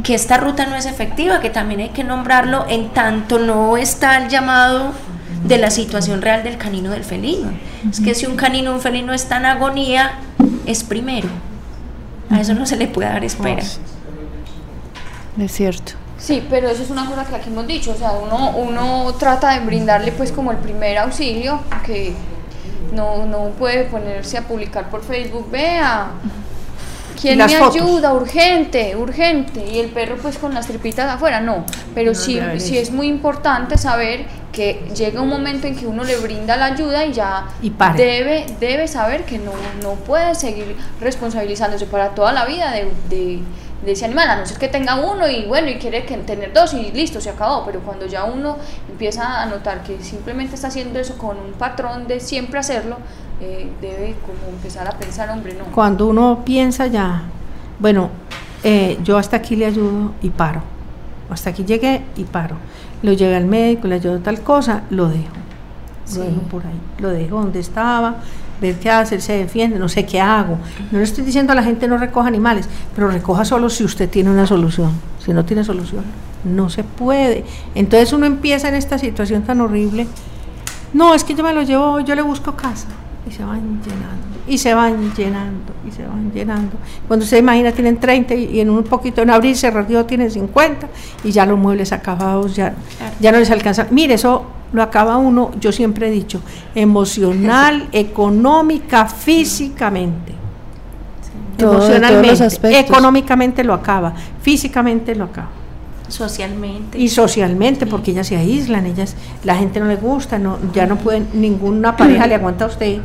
que 0.04 0.14
esta 0.14 0.36
ruta 0.36 0.66
no 0.66 0.76
es 0.76 0.86
efectiva, 0.86 1.40
que 1.40 1.50
también 1.50 1.80
hay 1.80 1.88
que 1.88 2.04
nombrarlo 2.04 2.64
en 2.68 2.90
tanto 2.90 3.40
no 3.40 3.76
está 3.76 4.18
el 4.18 4.28
llamado 4.28 4.92
de 5.42 5.58
la 5.58 5.70
situación 5.70 6.22
real 6.22 6.44
del 6.44 6.56
canino 6.56 6.92
del 6.92 7.02
felino. 7.02 7.50
Es 7.90 7.98
que 7.98 8.14
si 8.14 8.26
un 8.26 8.36
canino 8.36 8.72
un 8.72 8.80
felino 8.80 9.12
está 9.12 9.38
en 9.38 9.46
agonía, 9.46 10.12
es 10.66 10.84
primero. 10.84 11.28
A 12.30 12.40
eso 12.40 12.54
no 12.54 12.66
se 12.66 12.76
le 12.76 12.88
puede 12.88 13.08
dar 13.08 13.24
espera. 13.24 13.62
Es 15.38 15.52
cierto. 15.52 15.92
Sí, 16.18 16.46
pero 16.48 16.68
eso 16.68 16.82
es 16.82 16.90
una 16.90 17.06
cosa 17.06 17.24
que 17.24 17.36
aquí 17.36 17.50
hemos 17.50 17.66
dicho, 17.66 17.92
o 17.92 17.94
sea, 17.94 18.12
uno, 18.12 18.56
uno 18.56 19.14
trata 19.18 19.52
de 19.58 19.64
brindarle 19.64 20.12
pues 20.12 20.32
como 20.32 20.50
el 20.50 20.56
primer 20.56 20.96
auxilio, 20.98 21.60
que 21.84 22.14
no, 22.94 23.26
no 23.26 23.50
puede 23.50 23.84
ponerse 23.84 24.38
a 24.38 24.42
publicar 24.42 24.88
por 24.88 25.04
Facebook, 25.04 25.50
vea, 25.50 26.08
¿quién 27.20 27.38
me 27.38 27.44
ayuda? 27.44 28.14
Urgente, 28.14 28.94
urgente, 28.96 29.64
y 29.72 29.78
el 29.78 29.88
perro 29.88 30.16
pues 30.16 30.38
con 30.38 30.54
las 30.54 30.66
tripitas 30.66 31.10
afuera, 31.10 31.40
no, 31.40 31.64
pero 31.94 32.14
sí, 32.14 32.40
sí 32.58 32.78
es 32.78 32.90
muy 32.90 33.08
importante 33.08 33.76
saber 33.78 34.26
que 34.52 34.88
llega 34.96 35.20
un 35.20 35.28
momento 35.28 35.66
en 35.66 35.76
que 35.76 35.86
uno 35.86 36.02
le 36.02 36.16
brinda 36.16 36.56
la 36.56 36.66
ayuda 36.66 37.04
y 37.04 37.12
ya 37.12 37.46
debe, 37.94 38.46
debe 38.58 38.88
saber 38.88 39.24
que 39.24 39.38
no, 39.38 39.52
no 39.82 39.94
puede 39.96 40.34
seguir 40.34 40.76
responsabilizándose 41.00 41.86
para 41.86 42.10
toda 42.10 42.32
la 42.32 42.46
vida 42.46 42.70
de 42.70 42.86
de 43.08 43.40
ese 43.92 44.04
animal, 44.04 44.28
a 44.30 44.36
no 44.36 44.46
ser 44.46 44.58
que 44.58 44.68
tenga 44.68 44.96
uno 44.96 45.28
y 45.28 45.46
bueno, 45.46 45.68
y 45.68 45.76
quiere 45.76 46.04
que 46.04 46.16
tener 46.18 46.52
dos 46.52 46.74
y 46.74 46.90
listo, 46.92 47.20
se 47.20 47.30
acabó, 47.30 47.64
pero 47.64 47.80
cuando 47.80 48.06
ya 48.06 48.24
uno 48.24 48.56
empieza 48.88 49.42
a 49.42 49.46
notar 49.46 49.82
que 49.82 50.02
simplemente 50.02 50.54
está 50.54 50.68
haciendo 50.68 50.98
eso 50.98 51.16
con 51.18 51.36
un 51.38 51.52
patrón 51.52 52.06
de 52.06 52.20
siempre 52.20 52.58
hacerlo, 52.58 52.96
eh, 53.40 53.70
debe 53.80 54.16
como 54.22 54.54
empezar 54.54 54.88
a 54.88 54.92
pensar, 54.92 55.30
hombre, 55.30 55.54
no. 55.54 55.64
Cuando 55.74 56.06
uno 56.06 56.42
piensa 56.44 56.86
ya, 56.86 57.22
bueno, 57.78 58.10
eh, 58.64 58.98
yo 59.04 59.18
hasta 59.18 59.36
aquí 59.36 59.56
le 59.56 59.66
ayudo 59.66 60.12
y 60.22 60.30
paro, 60.30 60.62
hasta 61.30 61.50
aquí 61.50 61.64
llegué 61.64 62.02
y 62.16 62.24
paro, 62.24 62.56
lo 63.02 63.12
llevé 63.12 63.36
al 63.36 63.46
médico, 63.46 63.88
le 63.88 63.96
ayudo 63.96 64.18
tal 64.20 64.40
cosa, 64.40 64.82
lo 64.90 65.08
dejo, 65.08 65.34
lo 66.14 66.20
dejo 66.22 66.40
por 66.50 66.66
ahí, 66.66 66.80
lo 66.98 67.10
dejo 67.10 67.40
donde 67.40 67.60
estaba, 67.60 68.16
ver 68.60 68.76
qué 68.78 68.90
hace, 68.90 69.16
él 69.16 69.22
se 69.22 69.34
defiende, 69.34 69.78
no 69.78 69.88
sé 69.88 70.04
qué 70.06 70.20
hago. 70.20 70.58
No 70.90 70.98
le 70.98 71.04
estoy 71.04 71.24
diciendo 71.24 71.52
a 71.52 71.56
la 71.56 71.62
gente 71.62 71.88
no 71.88 71.98
recoja 71.98 72.28
animales, 72.28 72.68
pero 72.94 73.08
recoja 73.08 73.44
solo 73.44 73.68
si 73.70 73.84
usted 73.84 74.08
tiene 74.08 74.30
una 74.30 74.46
solución. 74.46 74.92
Si 75.24 75.32
no 75.32 75.44
tiene 75.44 75.64
solución, 75.64 76.04
no 76.44 76.70
se 76.70 76.84
puede. 76.84 77.44
Entonces 77.74 78.12
uno 78.12 78.26
empieza 78.26 78.68
en 78.68 78.74
esta 78.74 78.98
situación 78.98 79.42
tan 79.42 79.60
horrible. 79.60 80.06
No, 80.92 81.14
es 81.14 81.24
que 81.24 81.34
yo 81.34 81.42
me 81.42 81.52
lo 81.52 81.62
llevo, 81.62 82.00
yo 82.00 82.14
le 82.14 82.22
busco 82.22 82.54
casa. 82.54 82.86
Y 83.28 83.32
se 83.32 83.44
van 83.44 83.82
llenando, 83.82 84.35
y 84.48 84.58
se 84.58 84.74
van 84.74 85.14
llenando, 85.14 85.72
y 85.86 85.90
se 85.90 86.06
van 86.06 86.32
llenando. 86.32 86.76
Cuando 87.08 87.26
se 87.26 87.38
imagina, 87.38 87.72
tienen 87.72 87.98
30 87.98 88.34
y, 88.34 88.60
en 88.60 88.70
un 88.70 88.84
poquito, 88.84 89.22
en 89.22 89.30
abril 89.30 89.56
se 89.56 89.70
radió, 89.70 90.04
tienen 90.04 90.30
50 90.30 90.88
y 91.24 91.32
ya 91.32 91.46
los 91.46 91.58
muebles 91.58 91.92
acabados, 91.92 92.54
ya, 92.54 92.74
ya 93.20 93.32
no 93.32 93.38
les 93.38 93.50
alcanza. 93.50 93.88
Mire, 93.90 94.14
eso 94.14 94.46
lo 94.72 94.82
acaba 94.82 95.16
uno, 95.16 95.50
yo 95.60 95.72
siempre 95.72 96.08
he 96.08 96.10
dicho, 96.10 96.40
emocional, 96.74 97.88
económica, 97.92 99.06
físicamente. 99.06 100.34
Emocionalmente, 101.58 102.78
económicamente 102.78 103.64
lo 103.64 103.72
acaba, 103.72 104.12
físicamente 104.42 105.14
lo 105.14 105.24
acaba. 105.24 105.48
Socialmente. 106.08 106.98
Y 106.98 107.08
socialmente, 107.08 107.86
porque 107.86 108.12
ellas 108.12 108.28
se 108.28 108.36
aíslan, 108.36 108.86
ellas, 108.86 109.16
la 109.42 109.56
gente 109.56 109.80
no 109.80 109.86
le 109.86 109.96
gusta, 109.96 110.38
no, 110.38 110.58
ya 110.72 110.86
no 110.86 110.96
pueden, 110.96 111.28
ninguna 111.32 111.96
pareja 111.96 112.26
le 112.28 112.34
aguanta 112.36 112.66
a 112.66 112.68
usted 112.68 112.98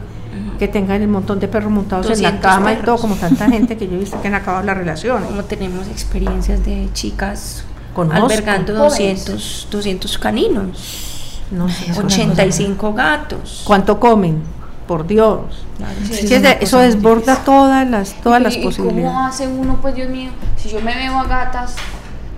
que 0.62 0.68
tengan 0.68 1.02
el 1.02 1.08
montón 1.08 1.40
de 1.40 1.48
perros 1.48 1.72
montados 1.72 2.08
en 2.12 2.22
la 2.22 2.40
cama 2.40 2.74
y 2.74 2.76
todo, 2.76 2.96
como 3.00 3.16
tanta 3.16 3.50
gente 3.50 3.78
que 3.78 3.88
yo 3.88 3.96
he 3.96 3.98
visto 3.98 4.22
que 4.22 4.28
han 4.28 4.36
acabado 4.36 4.64
la 4.64 4.76
relación. 4.76 5.24
Como 5.24 5.44
tenemos 5.44 5.88
experiencias 5.88 6.64
de 6.64 6.88
chicas 6.94 7.64
albergando 7.98 8.76
200, 8.76 9.70
200 9.72 10.18
caninos. 10.20 11.42
No, 11.50 11.66
85 11.98 12.94
gatos. 12.94 13.64
¿Cuánto 13.66 14.00
comen? 14.00 14.44
Por 14.88 15.08
Dios. 15.08 15.66
eso 16.60 16.78
desborda 16.78 17.38
todas 17.38 17.90
las 17.90 18.14
todas 18.22 18.40
las 18.40 18.56
posibilidades. 18.58 19.16
¿Cómo 19.16 19.26
hace 19.26 19.48
uno, 19.48 19.80
pues 19.82 19.96
Dios 19.96 20.12
mío, 20.12 20.30
si 20.58 20.70
yo 20.70 20.80
me 20.82 20.94
veo 20.94 21.18
a 21.18 21.24
gatas 21.24 21.76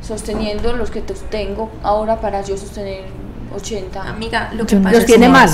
sosteniendo 0.01 0.71
los 0.71 0.91
que 0.91 1.01
tengo 1.01 1.69
ahora 1.83 2.21
para 2.21 2.41
yo 2.41 2.55
sostener 2.55 3.03
80? 3.53 4.01
Amiga, 4.01 4.49
lo 4.53 4.65
que 4.65 4.77
pasa 4.77 4.95
los 4.95 5.05
tiene 5.05 5.27
mal, 5.27 5.49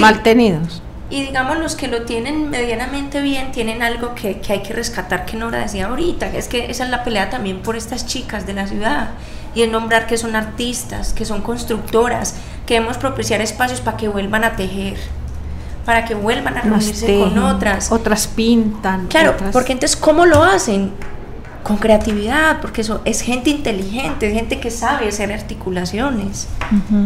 mal 0.00 0.22
tenidos. 0.22 0.80
Y 1.14 1.22
digamos, 1.22 1.58
los 1.58 1.76
que 1.76 1.86
lo 1.86 2.02
tienen 2.02 2.50
medianamente 2.50 3.20
bien 3.20 3.52
tienen 3.52 3.84
algo 3.84 4.16
que, 4.16 4.40
que 4.40 4.54
hay 4.54 4.62
que 4.62 4.72
rescatar, 4.72 5.26
que 5.26 5.36
Nora 5.36 5.60
decía 5.60 5.86
ahorita, 5.86 6.26
es 6.26 6.48
que 6.48 6.68
esa 6.72 6.82
es 6.82 6.90
la 6.90 7.04
pelea 7.04 7.30
también 7.30 7.62
por 7.62 7.76
estas 7.76 8.04
chicas 8.04 8.48
de 8.48 8.52
la 8.52 8.66
ciudad 8.66 9.10
y 9.54 9.62
es 9.62 9.70
nombrar 9.70 10.08
que 10.08 10.18
son 10.18 10.34
artistas, 10.34 11.12
que 11.12 11.24
son 11.24 11.40
constructoras, 11.42 12.34
que 12.66 12.74
debemos 12.74 12.96
propiciar 12.96 13.40
espacios 13.40 13.80
para 13.80 13.96
que 13.96 14.08
vuelvan 14.08 14.42
a 14.42 14.56
tejer, 14.56 14.96
para 15.84 16.04
que 16.04 16.16
vuelvan 16.16 16.58
a 16.58 16.62
reunirse 16.62 17.16
con 17.16 17.38
otras. 17.38 17.92
Otras 17.92 18.26
pintan. 18.26 19.06
Claro, 19.06 19.36
porque 19.52 19.70
entonces, 19.70 19.96
¿cómo 19.96 20.26
lo 20.26 20.42
hacen? 20.42 20.90
Con 21.62 21.76
creatividad, 21.76 22.60
porque 22.60 22.80
eso 22.80 23.02
es 23.04 23.20
gente 23.20 23.50
inteligente, 23.50 24.26
es 24.26 24.34
gente 24.34 24.58
que 24.58 24.72
sabe 24.72 25.06
hacer 25.06 25.32
articulaciones, 25.32 26.48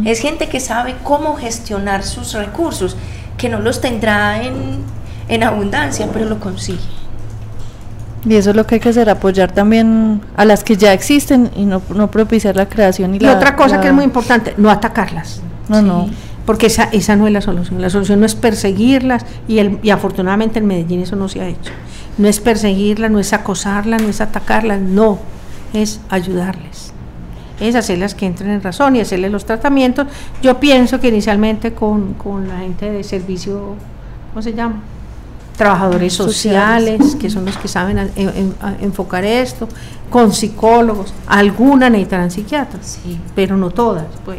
es 0.07 0.21
gente 0.21 0.49
que 0.49 0.61
sabe 0.61 0.97
cómo 1.05 1.37
gestionar 1.37 2.03
sus 2.03 2.33
recursos, 2.33 2.97
que 3.39 3.49
no 3.49 3.61
los 3.61 3.81
tendrá 3.81 4.43
en, 4.43 4.83
en 5.29 5.43
abundancia, 5.43 6.09
pero 6.13 6.27
lo 6.27 6.39
consigue. 6.39 6.79
Y 8.27 8.35
eso 8.35 8.51
es 8.51 8.57
lo 8.57 8.67
que 8.67 8.75
hay 8.75 8.81
que 8.81 8.89
hacer, 8.91 9.09
apoyar 9.09 9.53
también 9.53 10.21
a 10.37 10.45
las 10.45 10.65
que 10.65 10.77
ya 10.77 10.93
existen 10.93 11.51
y 11.57 11.65
no, 11.65 11.81
no 11.95 12.11
propiciar 12.11 12.57
la 12.57 12.69
creación 12.69 13.15
y, 13.15 13.19
y 13.25 13.27
otra 13.27 13.57
cosa 13.57 13.81
que 13.81 13.89
es 13.89 13.95
muy 13.95 14.05
importante, 14.05 14.55
no 14.59 14.71
atacarlas. 14.71 15.41
No, 15.69 15.81
no. 15.81 16.11
Porque 16.45 16.67
esa, 16.67 16.85
esa 16.93 17.15
no 17.15 17.27
es 17.27 17.33
la 17.33 17.41
solución. 17.41 17.81
La 17.81 17.91
solución 17.91 18.21
no 18.21 18.27
es 18.27 18.35
perseguirlas 18.35 19.25
y, 19.47 19.59
el, 19.59 19.79
y 19.83 19.91
afortunadamente 19.91 20.59
en 20.59 20.67
Medellín 20.67 21.01
eso 21.01 21.15
no 21.15 21.29
se 21.29 21.41
ha 21.41 21.49
hecho. 21.49 21.73
No 22.17 22.27
es 22.27 22.41
perseguirlas, 22.41 23.11
no 23.11 23.21
es 23.21 23.33
acosarlas, 23.33 24.03
no 24.03 24.09
es 24.09 24.21
atacarlas, 24.21 24.81
no, 24.81 25.19
es 25.73 26.01
ayudarles. 26.09 26.93
Es 27.61 27.75
hacerlas 27.75 28.15
que 28.15 28.27
entren 28.27 28.51
en 28.51 28.63
razón 28.63 28.97
y 28.97 29.01
hacerles 29.01 29.33
los 29.33 29.45
tratamientos. 29.45 30.07
Yo 30.43 30.61
pienso 30.61 31.01
que 31.01 31.09
inicialmente 31.09 31.73
con, 31.73 32.15
con 32.15 32.49
la 32.49 32.59
gente 32.59 32.91
de 32.91 33.03
servicio, 33.03 33.75
¿cómo 34.33 34.43
se 34.43 34.55
llama? 34.55 34.81
trabajadores 35.59 36.13
sociales, 36.15 37.17
que 37.17 37.29
son 37.29 37.45
los 37.45 37.57
que 37.59 37.67
saben 37.67 38.11
enfocar 38.81 39.25
esto, 39.25 39.69
con 40.09 40.33
psicólogos, 40.33 41.13
algunas 41.27 41.91
necesitarán 41.91 42.31
psiquiatras, 42.31 43.01
sí. 43.03 43.21
pero 43.35 43.57
no 43.57 43.71
todas, 43.71 44.07
pues. 44.25 44.39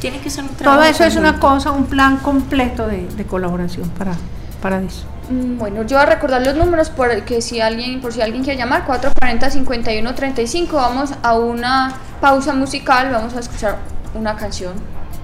Tiene 0.00 0.18
que 0.18 0.28
ser 0.28 0.44
un 0.44 0.50
Todo 0.50 0.82
eso 0.82 1.04
es 1.04 1.16
una 1.16 1.40
cosa, 1.40 1.70
un 1.70 1.86
plan 1.86 2.18
completo 2.18 2.86
de, 2.86 3.06
colaboración 3.26 3.88
para, 3.90 4.12
para 4.60 4.82
eso. 4.82 5.04
Mm, 5.28 5.58
bueno, 5.58 5.82
yo 5.82 5.96
voy 5.96 6.06
a 6.06 6.06
recordar 6.06 6.44
los 6.44 6.54
números 6.54 6.90
por 6.90 7.22
que 7.22 7.42
si 7.42 7.60
alguien, 7.60 8.00
por 8.00 8.12
si 8.12 8.20
alguien 8.20 8.44
quiere 8.44 8.58
llamar, 8.58 8.84
440 8.84 9.50
51 9.50 10.14
35, 10.14 10.76
vamos 10.76 11.10
a 11.22 11.34
una 11.34 11.94
pausa 12.20 12.54
musical, 12.54 13.10
vamos 13.10 13.34
a 13.34 13.40
escuchar 13.40 13.78
una 14.14 14.36
canción. 14.36 14.74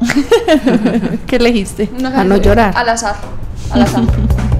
¿Qué 1.26 1.36
elegiste? 1.36 1.88
a 2.04 2.24
no 2.24 2.36
llorar. 2.36 2.72
Al 2.76 2.88
azar. 2.88 3.16
Al 3.70 3.82
azar. 3.82 4.02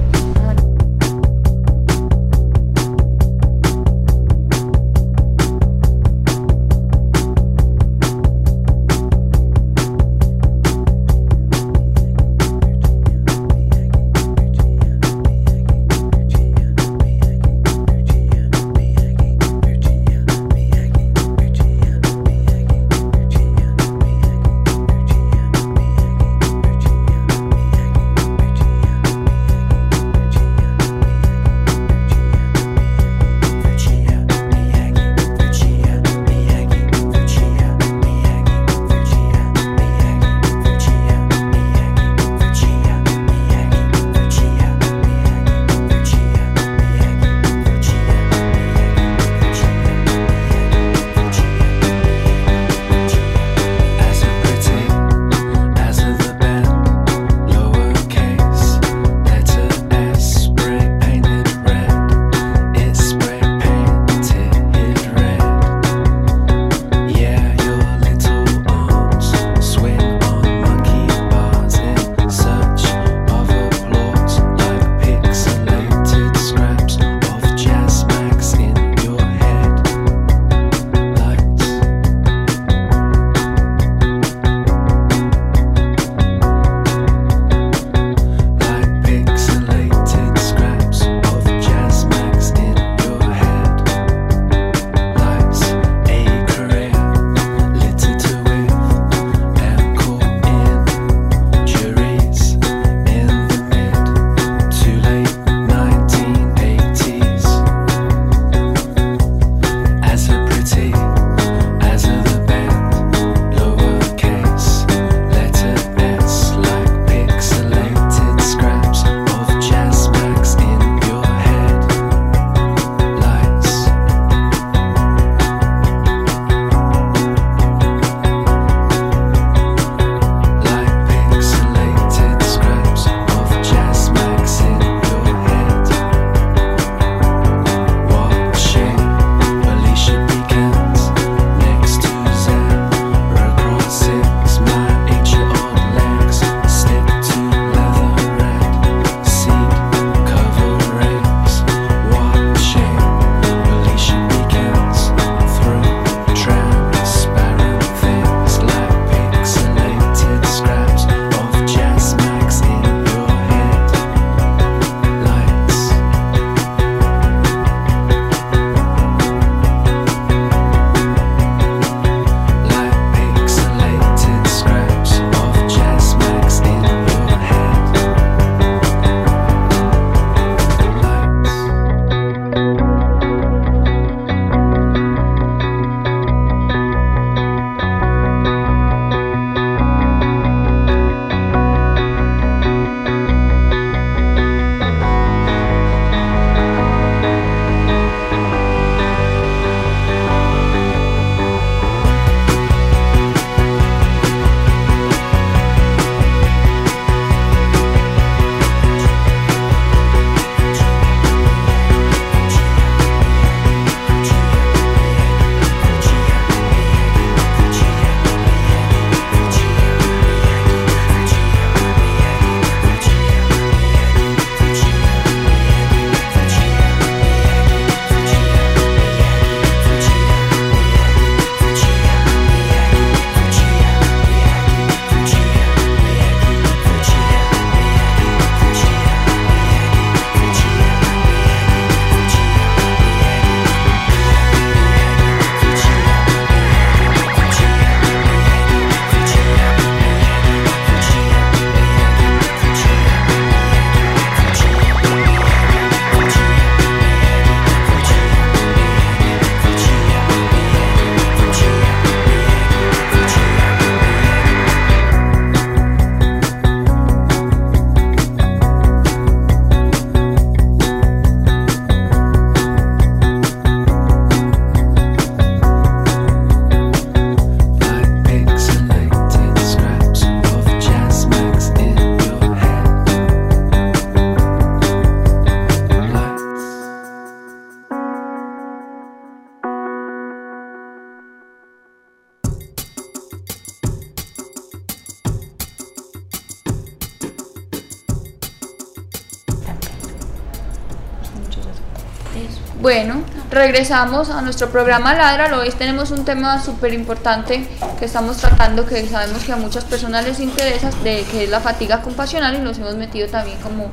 regresamos 303.72 304.28
a 304.28 304.42
nuestro 304.42 304.68
programa 304.68 305.14
Ladra. 305.14 305.56
Hoy 305.56 305.70
tenemos 305.70 306.10
un 306.10 306.26
tema 306.26 306.62
súper 306.62 306.92
importante 306.92 307.66
que 307.98 308.04
estamos 308.04 308.36
tratando, 308.36 308.84
que 308.84 309.06
sabemos 309.06 309.44
que 309.44 309.52
a 309.52 309.56
muchas 309.56 309.84
personas 309.84 310.26
les 310.26 310.40
interesa, 310.40 310.90
de 311.02 311.24
que 311.30 311.44
es 311.44 311.50
la 311.50 311.58
fatiga 311.58 312.02
compasional 312.02 312.54
y 312.54 312.58
nos 312.58 312.76
hemos 312.76 312.96
metido 312.96 313.28
también 313.28 313.56
como 313.62 313.84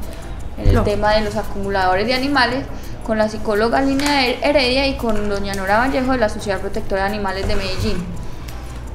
en 0.57 0.75
el 0.75 0.83
tema 0.83 1.13
de 1.13 1.21
los 1.21 1.37
acumuladores 1.37 2.05
de 2.07 2.13
animales 2.13 2.65
con 3.07 3.17
la 3.17 3.29
psicóloga 3.29 3.79
Lina 3.81 4.25
Heredia 4.25 4.85
y 4.85 4.97
con 4.97 5.29
doña 5.29 5.53
Nora 5.53 5.77
Vallejo 5.77 6.11
de 6.11 6.17
la 6.17 6.27
Sociedad 6.27 6.59
Protectora 6.59 7.03
de 7.03 7.07
Animales 7.07 7.47
de 7.47 7.55
Medellín. 7.55 8.05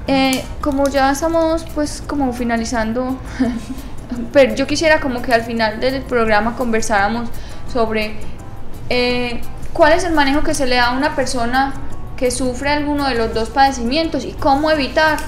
Eh, 0.06 0.44
como 0.60 0.86
ya 0.90 1.12
estamos 1.12 1.64
pues 1.74 2.02
como 2.06 2.30
finalizando, 2.34 3.16
pero 4.34 4.54
yo 4.54 4.66
quisiera 4.66 5.00
como 5.00 5.22
que 5.22 5.32
al 5.32 5.44
final 5.44 5.80
del 5.80 6.02
programa 6.02 6.56
conversáramos 6.56 7.30
sobre 7.72 8.16
eh, 8.90 9.40
cuál 9.74 9.92
es 9.92 10.04
el 10.04 10.14
manejo 10.14 10.42
que 10.42 10.54
se 10.54 10.66
le 10.66 10.76
da 10.76 10.86
a 10.86 10.96
una 10.96 11.14
persona 11.14 11.74
que 12.16 12.30
sufre 12.30 12.70
alguno 12.70 13.06
de 13.06 13.16
los 13.16 13.34
dos 13.34 13.50
padecimientos 13.50 14.24
y 14.24 14.32
cómo 14.32 14.70
evitar 14.70 15.18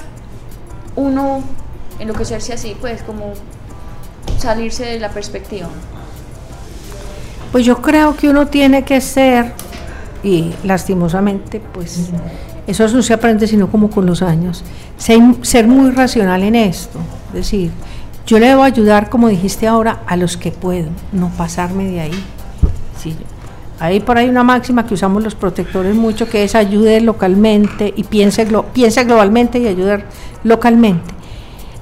uno 0.94 1.42
enloquecerse 1.98 2.54
así, 2.54 2.76
pues 2.80 3.02
como 3.02 3.34
salirse 4.38 4.84
de 4.84 5.00
la 5.00 5.10
perspectiva. 5.10 5.68
Pues 7.52 7.64
yo 7.64 7.82
creo 7.82 8.16
que 8.16 8.28
uno 8.28 8.46
tiene 8.46 8.84
que 8.84 9.00
ser, 9.00 9.52
y 10.22 10.54
lastimosamente, 10.62 11.60
pues 11.60 12.10
eso 12.66 12.88
no 12.88 13.02
se 13.02 13.14
aprende 13.14 13.46
sino 13.46 13.70
como 13.70 13.90
con 13.90 14.06
los 14.06 14.22
años, 14.22 14.62
ser, 14.96 15.20
ser 15.42 15.66
muy 15.66 15.90
racional 15.90 16.42
en 16.42 16.54
esto. 16.54 16.98
Es 17.28 17.34
decir, 17.34 17.70
yo 18.26 18.38
le 18.38 18.48
debo 18.48 18.62
ayudar, 18.62 19.10
como 19.10 19.28
dijiste 19.28 19.66
ahora, 19.66 20.02
a 20.06 20.16
los 20.16 20.36
que 20.36 20.52
puedo, 20.52 20.88
no 21.12 21.30
pasarme 21.30 21.84
de 21.84 22.00
ahí. 22.00 22.24
Sí, 23.02 23.16
hay 23.78 24.00
por 24.00 24.18
ahí 24.18 24.28
una 24.28 24.42
máxima 24.42 24.86
que 24.86 24.94
usamos 24.94 25.22
los 25.22 25.34
protectores 25.34 25.94
mucho, 25.94 26.28
que 26.28 26.44
es 26.44 26.54
ayude 26.54 27.00
localmente 27.00 27.92
y 27.96 28.04
piense, 28.04 28.46
piense 28.72 29.04
globalmente 29.04 29.58
y 29.58 29.66
ayudar 29.66 30.04
localmente. 30.44 31.14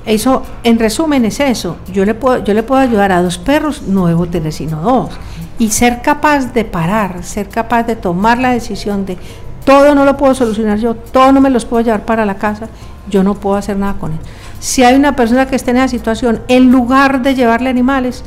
Eso, 0.07 0.43
en 0.65 0.79
resumen, 0.79 1.25
es 1.25 1.41
eso. 1.41 1.77
Yo 1.93 2.05
le 2.05 2.15
puedo, 2.15 2.45
yo 2.45 2.53
le 2.53 2.63
puedo 2.63 2.81
ayudar 2.81 3.13
a 3.13 3.23
dos 3.23 3.39
perros, 3.39 3.83
no 3.83 4.07
debo 4.07 4.27
tener 4.27 4.53
sino 4.53 4.83
dos. 4.83 5.11
Y 5.59 5.71
ser 5.71 6.03
capaz 6.03 6.53
de 6.53 6.65
parar, 6.65 7.23
ser 7.23 7.49
capaz 7.49 7.85
de 7.85 7.97
tomar 7.97 8.39
la 8.39 8.51
decisión 8.51 9.07
de 9.07 9.17
todo 9.65 9.95
no 9.95 10.05
lo 10.05 10.17
puedo 10.17 10.35
solucionar 10.35 10.79
yo, 10.79 10.95
todo 10.95 11.33
no 11.33 11.41
me 11.41 11.49
los 11.49 11.65
puedo 11.65 11.83
llevar 11.83 12.05
para 12.05 12.27
la 12.27 12.37
casa, 12.37 12.69
yo 13.09 13.23
no 13.23 13.35
puedo 13.35 13.57
hacer 13.57 13.77
nada 13.77 13.95
con 13.95 14.13
él. 14.13 14.19
Si 14.61 14.83
hay 14.83 14.95
una 14.95 15.17
persona 15.17 15.47
que 15.47 15.57
esté 15.57 15.71
en 15.71 15.79
esa 15.79 15.89
situación, 15.89 16.41
en 16.49 16.71
lugar 16.71 17.23
de 17.23 17.35
llevarle 17.35 17.71
animales, 17.71 18.25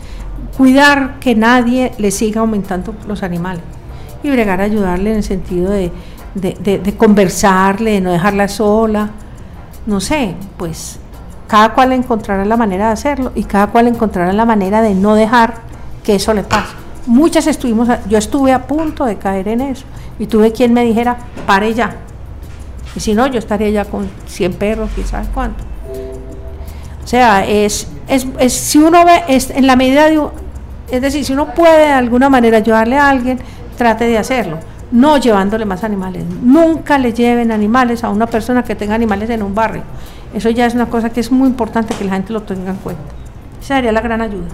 cuidar 0.58 1.20
que 1.20 1.36
nadie 1.36 1.92
le 2.00 2.10
siga 2.10 2.42
aumentando 2.42 2.96
los 3.08 3.22
animales 3.22 3.62
y 4.24 4.32
bregar 4.32 4.60
a 4.60 4.64
ayudarle 4.64 5.12
en 5.12 5.18
el 5.18 5.24
sentido 5.24 5.72
de, 5.72 5.92
de, 6.34 6.96
conversarle, 6.98 7.92
de 7.92 8.02
no 8.02 8.12
dejarla 8.12 8.48
sola, 8.48 9.12
no 9.86 10.00
sé, 10.00 10.36
pues 10.58 11.00
cada 11.48 11.74
cual 11.74 11.94
encontrará 11.94 12.44
la 12.44 12.58
manera 12.58 12.88
de 12.88 12.94
hacerlo 12.94 13.32
y 13.36 13.44
cada 13.44 13.68
cual 13.68 13.88
encontrará 13.88 14.34
la 14.34 14.46
manera 14.46 14.82
de 14.82 14.96
no 14.96 15.16
dejar 15.16 15.56
que 16.04 16.16
eso 16.16 16.34
le 16.34 16.44
pase. 16.44 16.74
Muchas 17.06 17.48
estuvimos, 17.48 17.88
yo 18.10 18.18
estuve 18.18 18.52
a 18.52 18.68
punto 18.68 19.06
de 19.06 19.18
caer 19.18 19.48
en 19.48 19.62
eso 19.62 19.86
y 20.20 20.26
tuve 20.26 20.52
quien 20.52 20.74
me 20.74 20.84
dijera, 20.84 21.18
pare 21.46 21.74
ya. 21.74 21.96
Y 22.96 23.00
si 23.00 23.14
no, 23.14 23.28
yo 23.28 23.38
estaría 23.38 23.70
ya 23.70 23.86
con 23.86 24.10
100 24.26 24.54
perros, 24.56 24.90
quizás 24.96 25.28
cuánto. 25.34 25.64
O 27.04 27.08
sea, 27.08 27.46
es, 27.46 27.88
es, 28.10 28.28
es 28.40 28.54
si 28.54 28.80
uno 28.80 29.06
ve, 29.06 29.24
es, 29.30 29.52
en 29.52 29.68
la 29.68 29.78
medida 29.78 30.10
de, 30.10 30.20
es 30.90 31.02
decir, 31.02 31.26
si 31.26 31.34
uno 31.34 31.54
puede 31.54 31.88
de 31.88 31.94
alguna 31.94 32.30
manera 32.30 32.58
ayudarle 32.58 32.98
a 32.98 33.10
alguien, 33.10 33.40
trate 33.78 34.06
de 34.06 34.18
hacerlo, 34.18 34.60
no 34.92 35.18
llevándole 35.18 35.66
más 35.66 35.84
animales. 35.84 36.24
Nunca 36.42 36.98
le 36.98 37.14
lleven 37.14 37.52
animales 37.52 38.04
a 38.04 38.10
una 38.10 38.28
persona 38.28 38.64
que 38.64 38.76
tenga 38.76 38.96
animales 38.96 39.30
en 39.30 39.44
un 39.44 39.54
barrio. 39.54 39.84
Eso 40.34 40.50
ya 40.50 40.66
es 40.66 40.74
una 40.74 40.88
cosa 40.88 41.10
que 41.10 41.20
es 41.20 41.32
muy 41.32 41.48
importante 41.48 41.94
que 41.94 42.06
la 42.06 42.14
gente 42.14 42.34
lo 42.34 42.44
tenga 42.44 42.72
en 42.72 42.78
cuenta. 42.78 43.04
Esa 43.62 43.76
sería 43.76 43.92
la 43.92 44.02
gran 44.02 44.22
ayuda. 44.22 44.48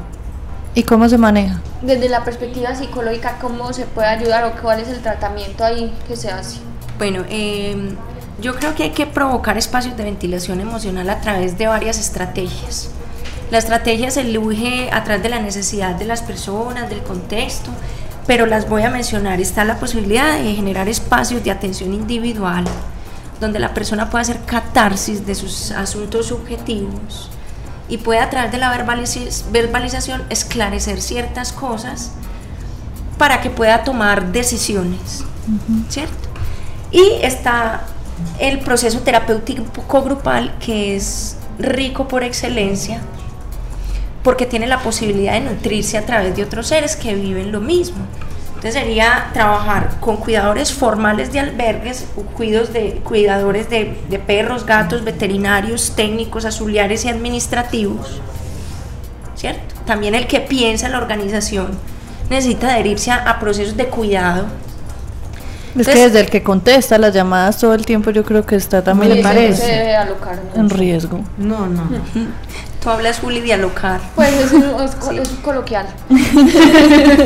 ¿Y 0.75 0.83
cómo 0.83 1.07
se 1.07 1.19
maneja? 1.19 1.61
Desde 1.83 2.09
la 2.09 2.23
perspectiva 2.23 2.73
psicológica, 2.73 3.37
¿cómo 3.39 3.71
se 3.73 3.85
puede 3.85 4.07
ayudar 4.07 4.43
o 4.45 4.59
cuál 4.59 4.79
es 4.79 4.87
el 4.87 5.01
tratamiento 5.01 5.63
ahí 5.63 5.93
que 6.07 6.15
se 6.15 6.31
hace? 6.31 6.61
Bueno, 6.97 7.23
eh, 7.29 7.95
yo 8.41 8.55
creo 8.55 8.73
que 8.73 8.83
hay 8.83 8.89
que 8.89 9.05
provocar 9.05 9.57
espacios 9.57 9.95
de 9.95 10.03
ventilación 10.03 10.61
emocional 10.61 11.09
a 11.11 11.21
través 11.21 11.57
de 11.59 11.67
varias 11.67 11.99
estrategias. 11.99 12.89
La 13.51 13.57
estrategia 13.59 14.09
se 14.09 14.21
elige 14.21 14.89
a 14.91 15.03
través 15.03 15.21
de 15.23 15.29
la 15.29 15.39
necesidad 15.39 15.95
de 15.95 16.05
las 16.05 16.21
personas, 16.21 16.89
del 16.89 17.03
contexto, 17.03 17.69
pero 18.25 18.45
las 18.45 18.67
voy 18.67 18.83
a 18.83 18.89
mencionar. 18.89 19.39
Está 19.39 19.63
la 19.63 19.79
posibilidad 19.79 20.39
de 20.39 20.55
generar 20.55 20.87
espacios 20.87 21.43
de 21.43 21.51
atención 21.51 21.93
individual, 21.93 22.63
donde 23.39 23.59
la 23.59 23.73
persona 23.73 24.09
pueda 24.09 24.21
hacer 24.21 24.39
catarsis 24.45 25.25
de 25.25 25.35
sus 25.35 25.71
asuntos 25.71 26.27
subjetivos 26.27 27.29
y 27.89 27.97
puede 27.97 28.21
a 28.21 28.29
través 28.29 28.51
de 28.51 28.57
la 28.57 28.71
verbalización 29.51 30.23
esclarecer 30.29 31.01
ciertas 31.01 31.51
cosas 31.51 32.11
para 33.17 33.41
que 33.41 33.49
pueda 33.49 33.83
tomar 33.83 34.31
decisiones, 34.31 35.23
¿cierto? 35.89 36.29
Y 36.91 37.19
está 37.21 37.83
el 38.39 38.59
proceso 38.59 39.01
terapéutico 39.01 40.01
grupal 40.01 40.57
que 40.59 40.95
es 40.95 41.35
rico 41.59 42.07
por 42.07 42.23
excelencia, 42.23 43.01
porque 44.23 44.45
tiene 44.45 44.67
la 44.67 44.79
posibilidad 44.79 45.33
de 45.33 45.41
nutrirse 45.41 45.97
a 45.97 46.05
través 46.05 46.35
de 46.35 46.43
otros 46.43 46.67
seres 46.67 46.95
que 46.95 47.13
viven 47.13 47.51
lo 47.51 47.59
mismo. 47.59 48.05
Entonces 48.55 48.81
sería 48.81 49.29
trabajar 49.33 49.97
con 49.99 50.17
cuidadores 50.17 50.71
formales 50.71 51.33
de 51.33 51.41
albergues, 51.41 52.05
cuidos 52.37 52.71
de, 52.71 53.01
cuidadores 53.03 53.69
de, 53.69 53.97
de 54.09 54.19
perros, 54.19 54.65
gatos, 54.65 55.03
veterinarios, 55.03 55.93
técnicos, 55.97 56.45
azuliares 56.45 57.03
y 57.03 57.09
administrativos. 57.09 58.21
¿Cierto? 59.35 59.75
También 59.85 60.15
el 60.15 60.27
que 60.27 60.39
piensa 60.39 60.85
en 60.85 60.93
la 60.93 60.99
organización 60.99 61.77
necesita 62.29 62.73
adherirse 62.73 63.11
a, 63.11 63.39
procesos 63.39 63.75
de 63.75 63.87
cuidado. 63.87 64.45
Es 65.77 65.87
que 65.87 65.95
desde 65.95 66.19
el 66.19 66.29
que 66.29 66.43
contesta 66.43 66.97
las 66.97 67.13
llamadas 67.13 67.57
todo 67.57 67.73
el 67.73 67.85
tiempo 67.85 68.11
yo 68.11 68.23
creo 68.23 68.45
que 68.45 68.55
está 68.55 68.83
también 68.83 69.21
parece 69.23 69.95
en 70.55 70.69
riesgo. 70.69 71.21
No, 71.37 71.65
no. 71.67 71.83
Tú 72.83 72.89
hablas 72.89 73.19
Juli 73.19 73.39
de 73.39 73.53
alocar. 73.53 74.01
Pues 74.15 74.29
es, 74.33 74.51
es, 75.11 75.29
coloquial. 75.41 75.87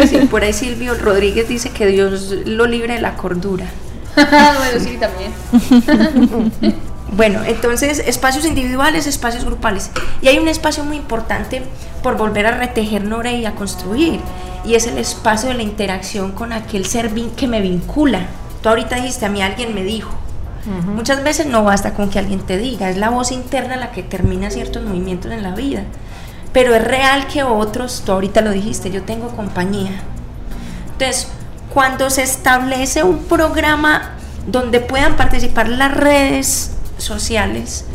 Sí, 0.08 0.18
por 0.30 0.43
ahí 0.43 0.53
Silvio 0.53 0.93
Rodríguez 0.93 1.49
dice 1.49 1.72
que 1.72 1.88
Dios 1.88 2.32
lo 2.45 2.68
libre 2.68 2.93
de 2.93 3.01
la 3.01 3.16
cordura. 3.16 3.66
bueno, 4.16 4.80
sí, 4.80 4.97
también. 4.99 6.78
Bueno, 7.10 7.41
entonces 7.45 7.99
espacios 7.99 8.45
individuales, 8.45 9.08
espacios 9.08 9.45
grupales. 9.45 9.91
Y 10.22 10.28
hay 10.28 10.39
un 10.39 10.49
espacio 10.49 10.84
muy 10.84 10.97
importante 10.97 11.64
por 12.03 12.18
volver 12.18 12.45
a 12.45 12.51
retejer 12.51 13.05
Nora 13.05 13.32
y 13.32 13.45
a 13.45 13.55
construir. 13.55 14.20
Y 14.66 14.76
es 14.76 14.88
el 14.88 14.97
espacio 14.97 15.47
de 15.47 15.55
la 15.55 15.64
interacción 15.64 16.34
con 16.34 16.51
aquel 16.51 16.86
ser 16.86 17.10
que 17.38 17.47
me 17.47 17.62
vincula. 17.62 18.28
Tú 18.62 18.70
ahorita 18.70 18.97
dijiste, 18.97 19.26
a 19.26 19.30
mí 19.30 19.41
alguien 19.41 19.74
me 19.74 19.84
dijo. 19.84 20.12
Muchas 20.68 21.24
veces 21.24 21.45
no 21.45 21.63
basta 21.63 21.93
con 21.93 22.09
que 22.09 22.20
alguien 22.20 22.41
te 22.41 22.57
diga, 22.57 22.89
es 22.89 22.97
la 22.97 23.09
voz 23.09 23.32
interna 23.32 23.78
la 23.78 23.91
que 23.91 24.03
termina 24.03 24.51
ciertos 24.51 24.84
movimientos 24.84 25.32
en 25.32 25.43
la 25.43 25.55
vida. 25.55 25.84
Pero 26.51 26.76
es 26.76 26.84
real 26.84 27.28
que 27.28 27.43
otros, 27.43 28.03
tú 28.05 28.11
ahorita 28.11 28.41
lo 28.41 28.51
dijiste, 28.51 28.91
yo 28.91 29.03
tengo 29.03 29.30
compañía. 29.30 29.91
Entonces, 30.93 31.30
cuando 31.74 32.09
se 32.09 32.24
establece 32.24 33.03
un 33.03 33.20
programa 33.20 34.15
donde 34.47 34.80
puedan 34.80 35.15
participar 35.15 35.70
las 35.70 35.93
redes 35.93 36.72
sociales, 36.97 37.86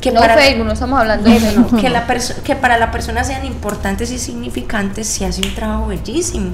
que 0.00 0.10
no 0.10 0.20
para 0.20 0.34
Facebook, 0.34 0.66
no 0.66 0.72
estamos 0.72 0.98
hablando 0.98 1.30
de 1.30 1.36
eso, 1.36 1.66
que, 1.80 1.88
la 1.88 2.06
que 2.44 2.56
para 2.56 2.78
la 2.78 2.90
persona 2.90 3.22
sean 3.22 3.44
importantes 3.44 4.10
y 4.10 4.18
significantes, 4.18 5.06
se 5.06 5.26
hace 5.26 5.42
un 5.46 5.54
trabajo 5.54 5.86
bellísimo 5.86 6.50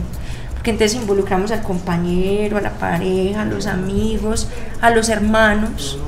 porque 0.58 0.72
entonces 0.72 1.00
involucramos 1.00 1.52
al 1.52 1.62
compañero, 1.62 2.56
a 2.56 2.60
la 2.60 2.72
pareja, 2.72 3.42
a 3.42 3.44
los 3.44 3.68
amigos, 3.68 4.48
a 4.80 4.90
los 4.90 5.08
hermanos, 5.08 6.00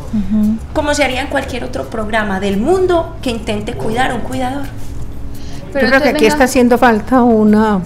como 0.73 0.93
se 0.93 1.05
haría 1.05 1.21
en 1.21 1.29
cualquier 1.29 1.63
otro 1.63 1.89
programa 1.89 2.41
del 2.41 2.57
mundo 2.57 3.15
que 3.23 3.31
intente 3.31 3.75
cuidar 3.75 4.11
a 4.11 4.17
un 4.17 4.23
cuidador. 4.23 4.65
Pero 5.73 5.87
Yo 5.87 5.91
creo 5.93 6.03
que 6.03 6.09
aquí 6.09 6.27
está 6.27 6.45
haciendo 6.45 6.79
falta 6.79 7.23
una, 7.23 7.81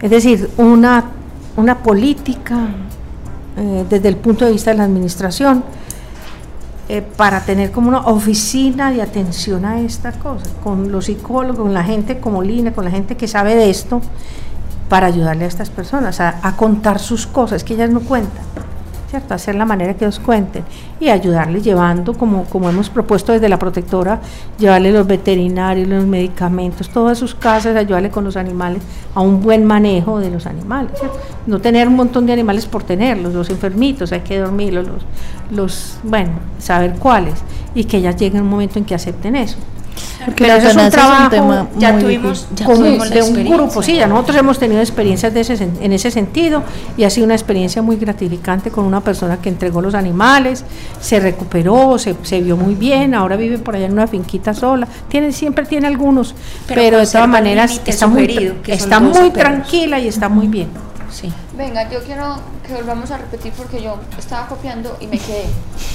es 0.00 0.10
decir, 0.10 0.48
una, 0.56 1.04
una 1.56 1.76
política 1.82 2.68
eh, 3.58 3.84
desde 3.90 4.08
el 4.08 4.16
punto 4.16 4.46
de 4.46 4.52
vista 4.52 4.70
de 4.70 4.78
la 4.78 4.84
administración 4.84 5.64
eh, 6.88 7.02
para 7.02 7.40
tener 7.40 7.72
como 7.72 7.90
una 7.90 8.06
oficina 8.06 8.90
de 8.90 9.02
atención 9.02 9.66
a 9.66 9.82
esta 9.82 10.12
cosa, 10.12 10.46
con 10.64 10.90
los 10.90 11.04
psicólogos, 11.04 11.58
con 11.58 11.74
la 11.74 11.84
gente 11.84 12.20
como 12.20 12.42
Lina, 12.42 12.72
con 12.72 12.86
la 12.86 12.90
gente 12.90 13.18
que 13.18 13.28
sabe 13.28 13.54
de 13.54 13.68
esto 13.68 14.00
para 14.88 15.06
ayudarle 15.06 15.44
a 15.44 15.48
estas 15.48 15.70
personas 15.70 16.20
a, 16.20 16.54
contar 16.56 16.98
sus 16.98 17.26
cosas, 17.26 17.64
que 17.64 17.74
ellas 17.74 17.90
no 17.90 18.00
cuentan. 18.00 18.44
¿cierto? 19.08 19.32
Hacer 19.32 19.54
la 19.54 19.64
manera 19.64 19.94
que 19.94 20.04
ellos 20.04 20.20
cuenten 20.20 20.64
y 21.00 21.08
ayudarles 21.08 21.64
llevando, 21.64 22.12
como, 22.12 22.46
hemos 22.68 22.90
propuesto 22.90 23.32
desde 23.32 23.48
la 23.48 23.58
protectora, 23.58 24.20
llevarle 24.58 24.92
los 24.92 25.06
veterinarios, 25.06 25.88
los 25.88 26.04
medicamentos, 26.04 26.90
todas 26.90 27.16
sus 27.16 27.34
casas, 27.34 27.74
ayudarle 27.74 28.10
con 28.10 28.24
los 28.24 28.36
animales 28.36 28.82
a 29.14 29.22
un 29.22 29.40
buen 29.40 29.64
manejo 29.64 30.20
de 30.20 30.30
los 30.30 30.44
animales, 30.44 30.92
¿cierto? 30.98 31.18
No 31.46 31.58
tener 31.58 31.88
un 31.88 31.96
montón 31.96 32.26
de 32.26 32.34
animales 32.34 32.66
por 32.66 32.82
tenerlos, 32.82 33.32
los 33.32 33.48
enfermitos, 33.48 34.12
hay 34.12 34.20
que 34.20 34.38
dormirlos, 34.38 34.86
los, 34.86 35.02
los 35.50 35.98
bueno, 36.02 36.32
saber 36.58 36.96
cuáles 36.98 37.36
y 37.74 37.84
que 37.84 37.96
ellas 37.96 38.16
lleguen 38.16 38.42
un 38.42 38.50
momento 38.50 38.78
en 38.78 38.84
que 38.84 38.94
acepten 38.94 39.36
eso. 39.36 39.56
Porque 40.24 40.44
Pero 40.44 40.56
eso 40.56 40.68
es 40.68 40.74
un 40.74 40.80
eutanasia 40.82 40.86
es 40.86 40.86
un 40.86 40.90
trabajo 40.90 41.30
tema 41.30 41.68
ya 41.78 41.92
muy 41.92 42.02
tuvimos, 42.02 42.46
ya 42.54 42.66
con- 42.66 42.76
tuvimos 42.76 43.08
la 43.10 43.14
de 43.16 43.22
un 43.22 43.44
grupo, 43.50 43.82
sí, 43.82 43.94
ya 43.96 44.06
nosotros 44.06 44.36
hemos 44.36 44.58
tenido 44.58 44.80
experiencias 44.80 45.32
de 45.34 45.40
ese, 45.40 45.68
en 45.80 45.92
ese 45.92 46.10
sentido 46.10 46.62
y 46.96 47.04
ha 47.04 47.10
sido 47.10 47.24
una 47.24 47.34
experiencia 47.34 47.82
muy 47.82 47.96
gratificante 47.96 48.70
con 48.70 48.84
una 48.84 49.00
persona 49.00 49.38
que 49.40 49.48
entregó 49.48 49.80
los 49.80 49.94
animales, 49.94 50.64
se 51.00 51.20
recuperó, 51.20 51.98
se, 51.98 52.14
se 52.22 52.40
vio 52.40 52.56
muy 52.56 52.74
bien, 52.74 53.14
ahora 53.14 53.36
vive 53.36 53.58
por 53.58 53.76
allá 53.76 53.86
en 53.86 53.92
una 53.92 54.06
finquita 54.06 54.54
sola, 54.54 54.86
tiene, 55.08 55.32
siempre 55.32 55.64
tiene 55.66 55.86
algunos, 55.86 56.34
Pero 56.66 56.80
pero, 56.82 56.98
de 56.98 57.06
todas 57.06 57.28
maneras 57.28 57.80
está 57.86 58.06
muy, 58.06 58.52
está 58.66 59.00
12 59.00 59.20
muy 59.20 59.30
perros. 59.30 59.32
tranquila 59.32 59.98
y 60.00 60.08
está 60.08 60.28
muy 60.28 60.46
bien. 60.48 60.68
Sí. 61.10 61.32
Venga, 61.58 61.88
yo 61.90 61.98
quiero 62.04 62.36
que 62.64 62.72
volvamos 62.72 63.10
a 63.10 63.16
repetir 63.18 63.52
porque 63.52 63.82
yo 63.82 63.96
estaba 64.16 64.46
copiando 64.46 64.96
y 65.00 65.08
me 65.08 65.18
quedé. 65.18 65.46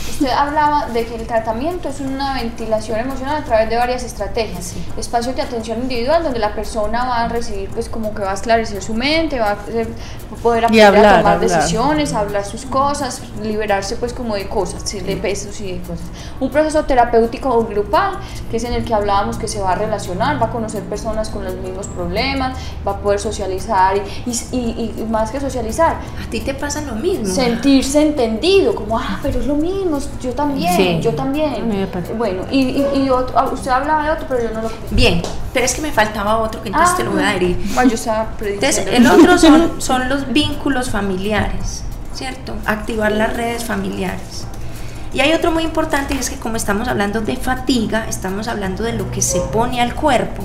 Usted 0.09 0.27
hablaba 0.29 0.87
de 0.87 1.05
que 1.05 1.15
el 1.15 1.25
tratamiento 1.25 1.87
es 1.87 2.01
una 2.01 2.33
ventilación 2.33 2.99
emocional 2.99 3.41
a 3.41 3.45
través 3.45 3.69
de 3.69 3.77
varias 3.77 4.03
estrategias. 4.03 4.73
Espacios 4.97 5.35
de 5.37 5.41
atención 5.41 5.79
individual 5.81 6.21
donde 6.23 6.39
la 6.39 6.53
persona 6.53 7.05
va 7.05 7.21
a 7.23 7.27
recibir, 7.29 7.69
pues 7.69 7.87
como 7.87 8.13
que 8.13 8.23
va 8.23 8.31
a 8.31 8.33
esclarecer 8.33 8.83
su 8.83 8.93
mente, 8.93 9.39
va 9.39 9.51
a 9.51 9.55
poder 10.43 10.65
aprender 10.65 10.85
hablar, 10.85 11.05
a 11.05 11.17
tomar 11.19 11.33
hablar. 11.35 11.49
decisiones, 11.49 12.13
a 12.13 12.19
hablar 12.19 12.43
sus 12.43 12.65
cosas, 12.65 13.21
liberarse 13.41 13.95
pues 13.95 14.11
como 14.13 14.35
de 14.35 14.49
cosas, 14.49 14.81
sí, 14.83 14.99
de 14.99 15.15
pesos 15.15 15.61
y 15.61 15.73
de 15.73 15.79
cosas. 15.81 16.05
Un 16.41 16.49
proceso 16.51 16.83
terapéutico 16.83 17.49
o 17.49 17.65
grupal, 17.65 18.15
que 18.51 18.57
es 18.57 18.63
en 18.65 18.73
el 18.73 18.83
que 18.83 18.93
hablábamos 18.93 19.37
que 19.37 19.47
se 19.47 19.61
va 19.61 19.71
a 19.71 19.75
relacionar, 19.75 20.41
va 20.41 20.47
a 20.47 20.51
conocer 20.51 20.83
personas 20.83 21.29
con 21.29 21.45
los 21.45 21.55
mismos 21.55 21.87
problemas, 21.87 22.57
va 22.85 22.91
a 22.93 22.97
poder 22.97 23.19
socializar 23.19 23.95
y, 23.95 24.01
y- 24.25 24.33
y- 24.51 24.95
y 24.99 25.03
más 25.05 25.31
que 25.31 25.37
socializar, 25.39 25.52
A 25.59 26.29
ti 26.29 26.39
te 26.41 26.53
pasa 26.53 26.81
lo 26.81 26.95
mismo. 26.95 27.25
sentirse 27.25 28.01
entendido, 28.01 28.73
como, 28.75 28.97
ah, 28.97 29.19
pero 29.21 29.39
es 29.39 29.45
lo 29.47 29.55
mismo, 29.55 29.99
yo 30.21 30.31
también, 30.33 30.75
Sí. 30.75 30.99
yo 31.01 31.13
también. 31.13 31.67
me. 31.67 31.85
Bueno, 32.17 32.43
y, 32.51 32.59
y, 32.59 32.85
y 33.05 33.09
otro- 33.09 33.37
ah, 33.37 33.49
usted 33.53 33.71
hablaba 33.71 34.05
de 34.05 34.11
otro, 34.11 34.25
pero 34.27 34.43
yo 34.43 34.49
no 34.53 34.61
lo 34.63 34.71
Bien, 34.91 35.21
pero 35.53 35.65
es 35.65 35.73
que 35.75 35.81
me 35.81 35.91
faltaba 35.91 36.37
otro 36.39 36.61
que 36.61 36.69
entonces 36.69 36.97
te 36.97 37.03
lo 37.03 37.11
voy 37.11 37.23
a 37.23 37.29
adherir. 37.29 37.57
Ah, 37.77 37.83
yo 37.85 37.95
estaba. 37.95 38.29
Entonces, 38.39 38.85
el 38.91 39.05
otro 39.07 39.37
son, 39.37 39.81
son 39.81 40.09
los 40.09 40.31
vínculos 40.33 40.89
familiares, 40.89 41.83
¿cierto? 42.13 42.53
Activar 42.65 43.11
las 43.11 43.35
redes 43.35 43.63
familiares. 43.63 44.45
Y 45.13 45.19
hay 45.19 45.31
otro 45.33 45.51
muy 45.51 45.63
importante 45.63 46.15
y 46.15 46.17
es 46.17 46.29
que 46.31 46.37
como 46.37 46.55
estamos 46.55 46.87
hablando 46.87 47.21
de 47.21 47.35
fatiga, 47.35 48.07
estamos 48.09 48.47
hablando 48.47 48.83
de 48.83 48.93
lo 48.93 49.11
que 49.11 49.21
se 49.21 49.39
pone 49.41 49.79
al 49.79 49.93
cuerpo. 49.93 50.43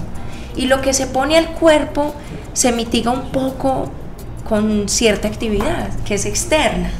Y 0.56 0.66
lo 0.66 0.82
que 0.82 0.92
se 0.92 1.06
pone 1.06 1.38
al 1.38 1.48
cuerpo 1.52 2.14
se 2.52 2.72
mitiga 2.72 3.10
un 3.12 3.30
poco 3.30 3.90
con 4.48 4.88
cierta 4.88 5.28
actividad 5.28 5.90
que 6.04 6.14
es 6.14 6.24
externa. 6.26 6.90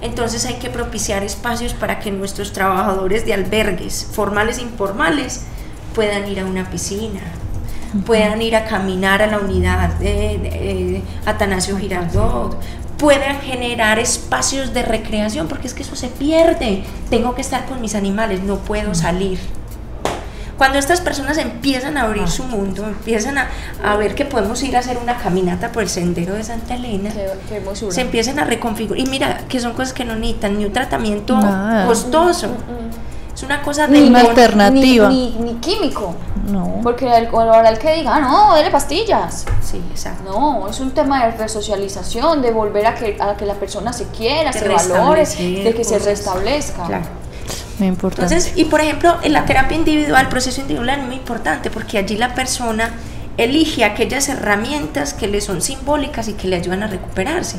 Entonces 0.00 0.44
hay 0.44 0.54
que 0.54 0.70
propiciar 0.70 1.24
espacios 1.24 1.74
para 1.74 1.98
que 1.98 2.10
nuestros 2.10 2.52
trabajadores 2.52 3.26
de 3.26 3.34
albergues, 3.34 4.06
formales 4.12 4.58
e 4.58 4.62
informales, 4.62 5.46
puedan 5.94 6.28
ir 6.28 6.38
a 6.38 6.46
una 6.46 6.70
piscina, 6.70 7.20
puedan 8.06 8.40
ir 8.40 8.54
a 8.54 8.66
caminar 8.66 9.22
a 9.22 9.26
la 9.26 9.38
unidad 9.38 9.88
de, 9.94 10.38
de, 10.38 10.48
eh, 10.52 11.02
Atanasio 11.26 11.76
Girardot, 11.76 12.56
puedan 12.98 13.40
generar 13.40 13.98
espacios 13.98 14.72
de 14.72 14.82
recreación, 14.82 15.48
porque 15.48 15.66
es 15.66 15.74
que 15.74 15.82
eso 15.82 15.96
se 15.96 16.08
pierde. 16.08 16.84
Tengo 17.10 17.34
que 17.34 17.40
estar 17.40 17.64
con 17.66 17.80
mis 17.80 17.94
animales, 17.94 18.42
no 18.42 18.58
puedo 18.58 18.94
salir. 18.94 19.38
Cuando 20.58 20.78
estas 20.78 21.00
personas 21.00 21.38
empiezan 21.38 21.96
a 21.96 22.02
abrir 22.02 22.28
su 22.28 22.42
mundo, 22.42 22.84
empiezan 22.84 23.38
a, 23.38 23.48
a 23.84 23.96
ver 23.96 24.14
que 24.16 24.24
podemos 24.24 24.60
ir 24.64 24.76
a 24.76 24.80
hacer 24.80 24.98
una 24.98 25.16
caminata 25.16 25.70
por 25.72 25.84
el 25.84 25.88
sendero 25.88 26.34
de 26.34 26.42
Santa 26.42 26.74
Elena, 26.74 27.10
Qué, 27.10 27.30
qué 27.48 27.56
hermosura. 27.58 27.92
se 27.92 28.00
empiezan 28.00 28.38
a 28.40 28.44
reconfigurar. 28.44 28.98
Y 29.00 29.06
mira, 29.08 29.42
que 29.48 29.60
son 29.60 29.72
cosas 29.72 29.92
que 29.92 30.04
no 30.04 30.16
necesitan 30.16 30.58
ni 30.58 30.64
un 30.64 30.72
tratamiento 30.72 31.36
Nada. 31.40 31.86
costoso. 31.86 32.48
Es 33.32 33.44
una 33.44 33.62
cosa 33.62 33.86
de 33.86 34.02
Una 34.08 34.18
mon- 34.18 34.30
alternativa. 34.30 35.08
Ni, 35.08 35.30
ni, 35.38 35.52
ni 35.52 35.54
químico. 35.60 36.12
No. 36.50 36.80
Porque 36.82 37.06
el, 37.06 37.28
ahora 37.28 37.68
el 37.70 37.78
que 37.78 37.94
diga, 37.94 38.16
"Ah, 38.16 38.20
no, 38.20 38.54
dele 38.56 38.70
pastillas. 38.72 39.44
Sí, 39.62 39.80
exacto. 39.92 40.24
No, 40.28 40.66
es 40.68 40.80
un 40.80 40.90
tema 40.90 41.24
de 41.24 41.32
resocialización, 41.36 42.42
de 42.42 42.50
volver 42.50 42.84
a 42.86 42.94
que, 42.96 43.16
a 43.20 43.36
que 43.36 43.46
la 43.46 43.54
persona 43.54 43.92
se 43.92 44.06
quiera, 44.08 44.50
De 44.50 44.58
se 44.58 44.66
valore, 44.68 45.24
de 45.24 45.72
que 45.72 45.84
se 45.84 46.00
restablezca. 46.00 46.84
Claro. 46.84 47.04
Muy 47.78 47.88
importante. 47.88 48.34
Entonces, 48.34 48.56
y 48.56 48.64
por 48.64 48.80
ejemplo, 48.80 49.18
en 49.22 49.32
la 49.32 49.44
terapia 49.44 49.76
individual, 49.76 50.22
el 50.22 50.28
proceso 50.28 50.60
individual 50.60 51.00
es 51.00 51.06
muy 51.06 51.16
importante 51.16 51.70
porque 51.70 51.98
allí 51.98 52.16
la 52.16 52.34
persona 52.34 52.90
elige 53.36 53.84
aquellas 53.84 54.28
herramientas 54.28 55.14
que 55.14 55.28
le 55.28 55.40
son 55.40 55.62
simbólicas 55.62 56.28
y 56.28 56.34
que 56.34 56.48
le 56.48 56.56
ayudan 56.56 56.82
a 56.82 56.88
recuperarse. 56.88 57.58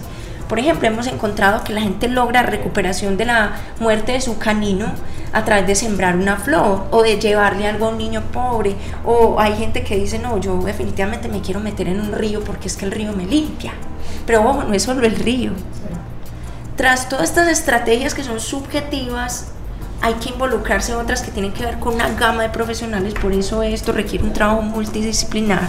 Por 0.50 0.60
ejemplo, 0.60 0.88
hemos 0.88 1.08
encontrado 1.08 1.64
que 1.64 1.74
la 1.74 1.82
gente 1.82 2.08
logra 2.08 2.42
recuperación 2.42 3.18
de 3.18 3.26
la 3.26 3.52
muerte 3.80 4.14
de 4.14 4.22
su 4.22 4.40
canino 4.40 4.88
a 5.32 5.46
través 5.46 5.68
de 5.68 5.76
sembrar 5.76 6.16
una 6.16 6.38
flor 6.38 6.88
o 6.90 7.04
de 7.04 7.20
llevarle 7.20 7.68
algo 7.68 7.86
a 7.86 7.90
un 7.90 8.00
niño 8.00 8.24
pobre. 8.34 8.76
O 9.06 9.40
hay 9.40 9.56
gente 9.56 9.84
que 9.84 9.96
dice, 9.96 10.18
no, 10.18 10.40
yo 10.40 10.60
definitivamente 10.64 11.30
me 11.30 11.42
quiero 11.42 11.60
meter 11.60 11.88
en 11.88 12.02
un 12.02 12.12
río 12.12 12.44
porque 12.44 12.68
es 12.68 12.76
que 12.76 12.86
el 12.86 12.92
río 12.92 13.14
me 13.14 13.26
limpia. 13.26 13.74
Pero 14.26 14.44
ojo, 14.44 14.64
no 14.64 14.74
es 14.74 14.84
solo 14.84 15.06
el 15.06 15.16
río. 15.16 15.52
Tras 16.76 17.10
todas 17.10 17.30
estas 17.30 17.48
estrategias 17.48 18.16
que 18.16 18.24
son 18.24 18.40
subjetivas, 18.40 19.52
hay 20.02 20.14
que 20.16 20.30
involucrarse 20.30 20.96
otras 20.96 21.22
que 21.22 21.32
tienen 21.32 21.52
que 21.54 21.64
ver 21.66 21.80
con 21.80 21.96
una 21.96 22.10
gama 22.14 22.44
de 22.44 22.50
profesionales, 22.50 23.14
por 23.22 23.34
eso 23.34 23.64
esto 23.64 23.92
requiere 23.92 24.24
un 24.24 24.34
trabajo 24.34 24.62
multidisciplinar. 24.62 25.68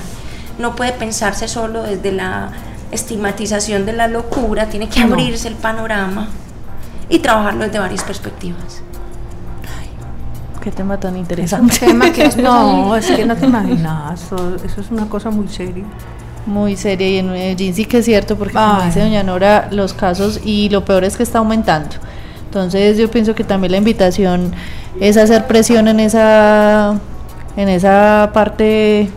No 0.59 0.76
puede 0.76 0.93
pensarse 0.93 1.49
solo 1.49 1.83
desde 1.83 2.12
la 2.12 2.51
estigmatización 2.93 3.87
de 3.87 3.93
la 3.93 4.09
locura, 4.09 4.66
tiene 4.66 4.89
que 4.89 5.05
No. 5.05 5.14
abrirse 5.14 5.49
el 5.49 5.55
panorama 5.55 6.28
y 7.09 7.18
trabajarlo 7.20 7.64
desde 7.64 7.78
varias 7.78 8.05
perspectivas. 8.05 8.83
Qué 10.62 10.70
tema 10.70 11.01
tan 11.01 11.14
Un 11.14 11.20
interesante. 11.20 11.78
tema 11.78 12.12
que 12.12 12.24
es, 12.26 12.37
no, 12.49 12.95
es 12.95 13.07
que 13.11 13.24
no 13.24 13.35
te 13.35 13.47
imaginas, 13.47 14.22
eso, 14.22 14.57
eso 14.62 14.81
es 14.83 14.91
una 14.91 15.09
cosa 15.09 15.31
muy 15.31 15.49
seria. 15.49 15.85
Muy 16.47 16.76
seria 16.76 17.09
y 17.09 17.16
en 17.18 17.31
Medellín 17.31 17.74
sí 17.74 17.85
que 17.87 17.99
es 17.99 18.05
cierto 18.05 18.37
porque 18.37 18.55
como 18.55 18.76
Ay. 18.81 18.87
dice 18.89 19.01
doña 19.01 19.22
Nora, 19.22 19.68
los 19.70 19.95
casos 19.95 20.41
y 20.45 20.68
lo 20.68 20.85
peor 20.85 21.05
es 21.05 21.16
que 21.16 21.22
está 21.22 21.39
aumentando. 21.39 21.97
Entonces 22.51 22.98
yo 22.98 23.09
pienso 23.09 23.34
que 23.36 23.44
también 23.44 23.70
la 23.70 23.78
invitación 23.78 24.53
es 24.98 25.16
hacer 25.16 25.46
presión 25.46 25.86
en 25.86 26.01
esa 26.01 26.98
en 27.57 27.68
esa 27.68 28.30
parte 28.34 29.09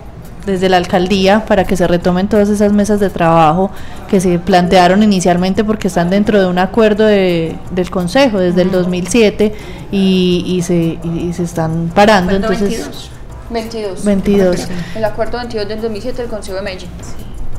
desde 0.45 0.69
la 0.69 0.77
alcaldía 0.77 1.43
para 1.45 1.63
que 1.63 1.75
se 1.75 1.87
retomen 1.87 2.27
todas 2.27 2.49
esas 2.49 2.73
mesas 2.73 2.99
de 2.99 3.09
trabajo 3.09 3.71
que 4.09 4.19
se 4.19 4.37
plantearon 4.37 5.01
inicialmente 5.01 5.63
porque 5.63 5.87
están 5.87 6.09
dentro 6.11 6.39
de 6.39 6.47
un 6.47 6.59
acuerdo 6.59 7.05
de- 7.05 7.55
del 7.71 7.89
Consejo 7.89 8.37
desde 8.39 8.61
el 8.61 8.69
2007 8.71 9.55
y, 9.91 10.43
y 10.45 10.61
se, 10.61 10.99
y, 11.03 11.27
y 11.29 11.33
se 11.33 11.43
están 11.43 11.89
parando. 11.95 12.35
Entonces, 12.35 12.69
22. 12.69 13.09
22. 13.49 14.05
22. 14.05 14.67
El 14.95 15.05
acuerdo 15.05 15.37
22 15.39 15.67
del 15.67 15.81
2007 15.81 16.21
del 16.21 16.29
Consejo 16.29 16.57
de 16.57 16.63
Medellín. 16.63 16.89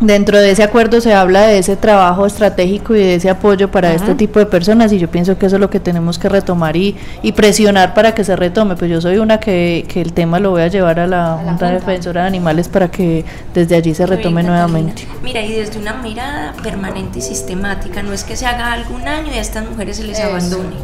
Dentro 0.00 0.38
de 0.40 0.50
ese 0.50 0.62
acuerdo 0.62 1.00
se 1.00 1.14
habla 1.14 1.46
de 1.46 1.58
ese 1.58 1.76
trabajo 1.76 2.26
estratégico 2.26 2.94
y 2.94 2.98
de 2.98 3.14
ese 3.14 3.30
apoyo 3.30 3.70
para 3.70 3.94
este 3.94 4.14
tipo 4.14 4.38
de 4.40 4.46
personas 4.46 4.92
y 4.92 4.98
yo 4.98 5.08
pienso 5.08 5.38
que 5.38 5.46
eso 5.46 5.56
es 5.56 5.60
lo 5.60 5.70
que 5.70 5.78
tenemos 5.80 6.18
que 6.18 6.28
retomar 6.28 6.76
y, 6.76 6.96
y 7.22 7.32
presionar 7.32 7.94
para 7.94 8.12
que 8.12 8.24
se 8.24 8.34
retome. 8.34 8.74
Pues 8.76 8.90
yo 8.90 9.00
soy 9.00 9.18
una 9.18 9.38
que, 9.38 9.84
que 9.88 10.00
el 10.00 10.12
tema 10.12 10.40
lo 10.40 10.50
voy 10.50 10.62
a 10.62 10.68
llevar 10.68 10.98
a 10.98 11.06
la, 11.06 11.34
A 11.34 11.36
la 11.36 11.42
Junta 11.50 11.50
Junta. 11.50 11.70
Defensora 11.70 12.22
de 12.22 12.26
Animales 12.26 12.68
para 12.68 12.90
que 12.90 13.24
desde 13.54 13.76
allí 13.76 13.94
se 13.94 14.04
retome 14.06 14.42
bien, 14.42 14.52
nuevamente. 14.52 15.02
Catalina. 15.02 15.20
Mira, 15.22 15.42
y 15.42 15.52
desde 15.52 15.78
una 15.78 15.94
mirada 15.94 16.54
permanente 16.62 17.20
y 17.20 17.22
sistemática, 17.22 18.02
no 18.02 18.12
es 18.12 18.24
que 18.24 18.36
se 18.36 18.46
haga 18.46 18.72
algún 18.72 19.06
año 19.06 19.32
y 19.32 19.38
a 19.38 19.40
estas 19.40 19.68
mujeres 19.68 19.96
se 19.96 20.04
les 20.04 20.18
Eso. 20.18 20.28
abandone. 20.28 20.76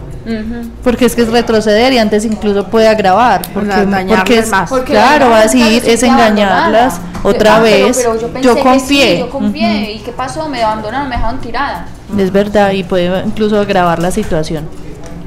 Porque 0.84 1.06
es 1.06 1.14
que 1.14 1.22
es 1.22 1.28
retroceder 1.28 1.92
y 1.92 1.98
antes 1.98 2.24
incluso 2.24 2.66
puede 2.66 2.88
agravar. 2.88 3.42
Porque, 3.52 3.70
porque 4.08 4.38
es, 4.38 4.50
más. 4.50 4.68
Porque 4.68 4.92
claro, 4.92 5.26
la 5.26 5.30
va 5.30 5.38
a 5.38 5.42
decir, 5.42 5.82
es 5.86 6.02
engañarlas 6.02 6.94
abandonada. 6.94 7.20
otra 7.22 7.56
Ah, 7.56 7.60
pero- 7.62 7.86
vez. 7.86 7.96
Pero, 7.98 8.20
yo 8.20 8.28
pensé 8.28 8.48
yo 8.48 8.54
que 8.54 8.62
confié. 8.62 9.12
sí, 9.14 9.18
yo 9.20 9.30
confié. 9.30 9.92
¿Y 9.92 9.98
qué 10.00 10.12
pasó? 10.12 10.48
Me 10.48 10.62
abandonaron, 10.62 11.08
me 11.08 11.16
dejaron 11.16 11.40
tirada. 11.40 11.86
Es 12.18 12.30
verdad 12.32 12.72
y 12.72 12.84
puede 12.84 13.24
incluso 13.24 13.58
agravar 13.58 13.98
la 13.98 14.10
situación. 14.10 14.68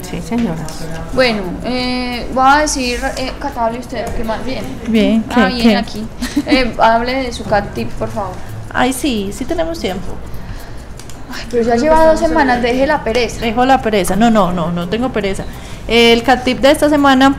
Sí, 0.10 0.22
señora. 0.22 0.66
Bueno, 1.14 1.42
eh, 1.64 2.28
voy 2.34 2.44
a 2.48 2.58
decir, 2.60 3.00
eh, 3.18 3.32
Cata, 3.40 3.66
hable 3.66 3.80
usted, 3.80 4.06
que 4.16 4.24
más 4.24 4.44
bien. 4.46 4.64
Bien, 4.88 5.24
Ah, 5.30 5.48
¿qué- 5.48 5.54
bien, 5.56 5.70
qué? 5.70 5.76
aquí. 5.78 6.06
Eh, 6.46 6.74
hable 6.80 7.14
de 7.24 7.32
su 7.32 7.44
cat 7.46 7.74
tip, 7.74 7.90
por 7.94 8.10
favor. 8.10 8.32
Ay, 8.74 8.92
sí, 8.94 9.32
sí 9.34 9.46
tenemos 9.46 9.80
tiempo. 9.80 10.08
Ay, 11.34 11.44
pero 11.50 11.64
ya 11.64 11.76
lleva 11.76 12.06
dos 12.06 12.20
semanas, 12.20 12.62
deje 12.62 12.86
la 12.86 13.04
pereza. 13.04 13.42
Dejo 13.42 13.66
la 13.66 13.82
pereza. 13.82 14.16
No, 14.16 14.30
no, 14.30 14.52
no, 14.52 14.72
no 14.72 14.88
tengo 14.88 15.10
pereza. 15.10 15.46
El 15.88 16.24
cat 16.24 16.44
tip 16.44 16.60
de 16.60 16.72
esta 16.72 16.90
semana 16.90 17.36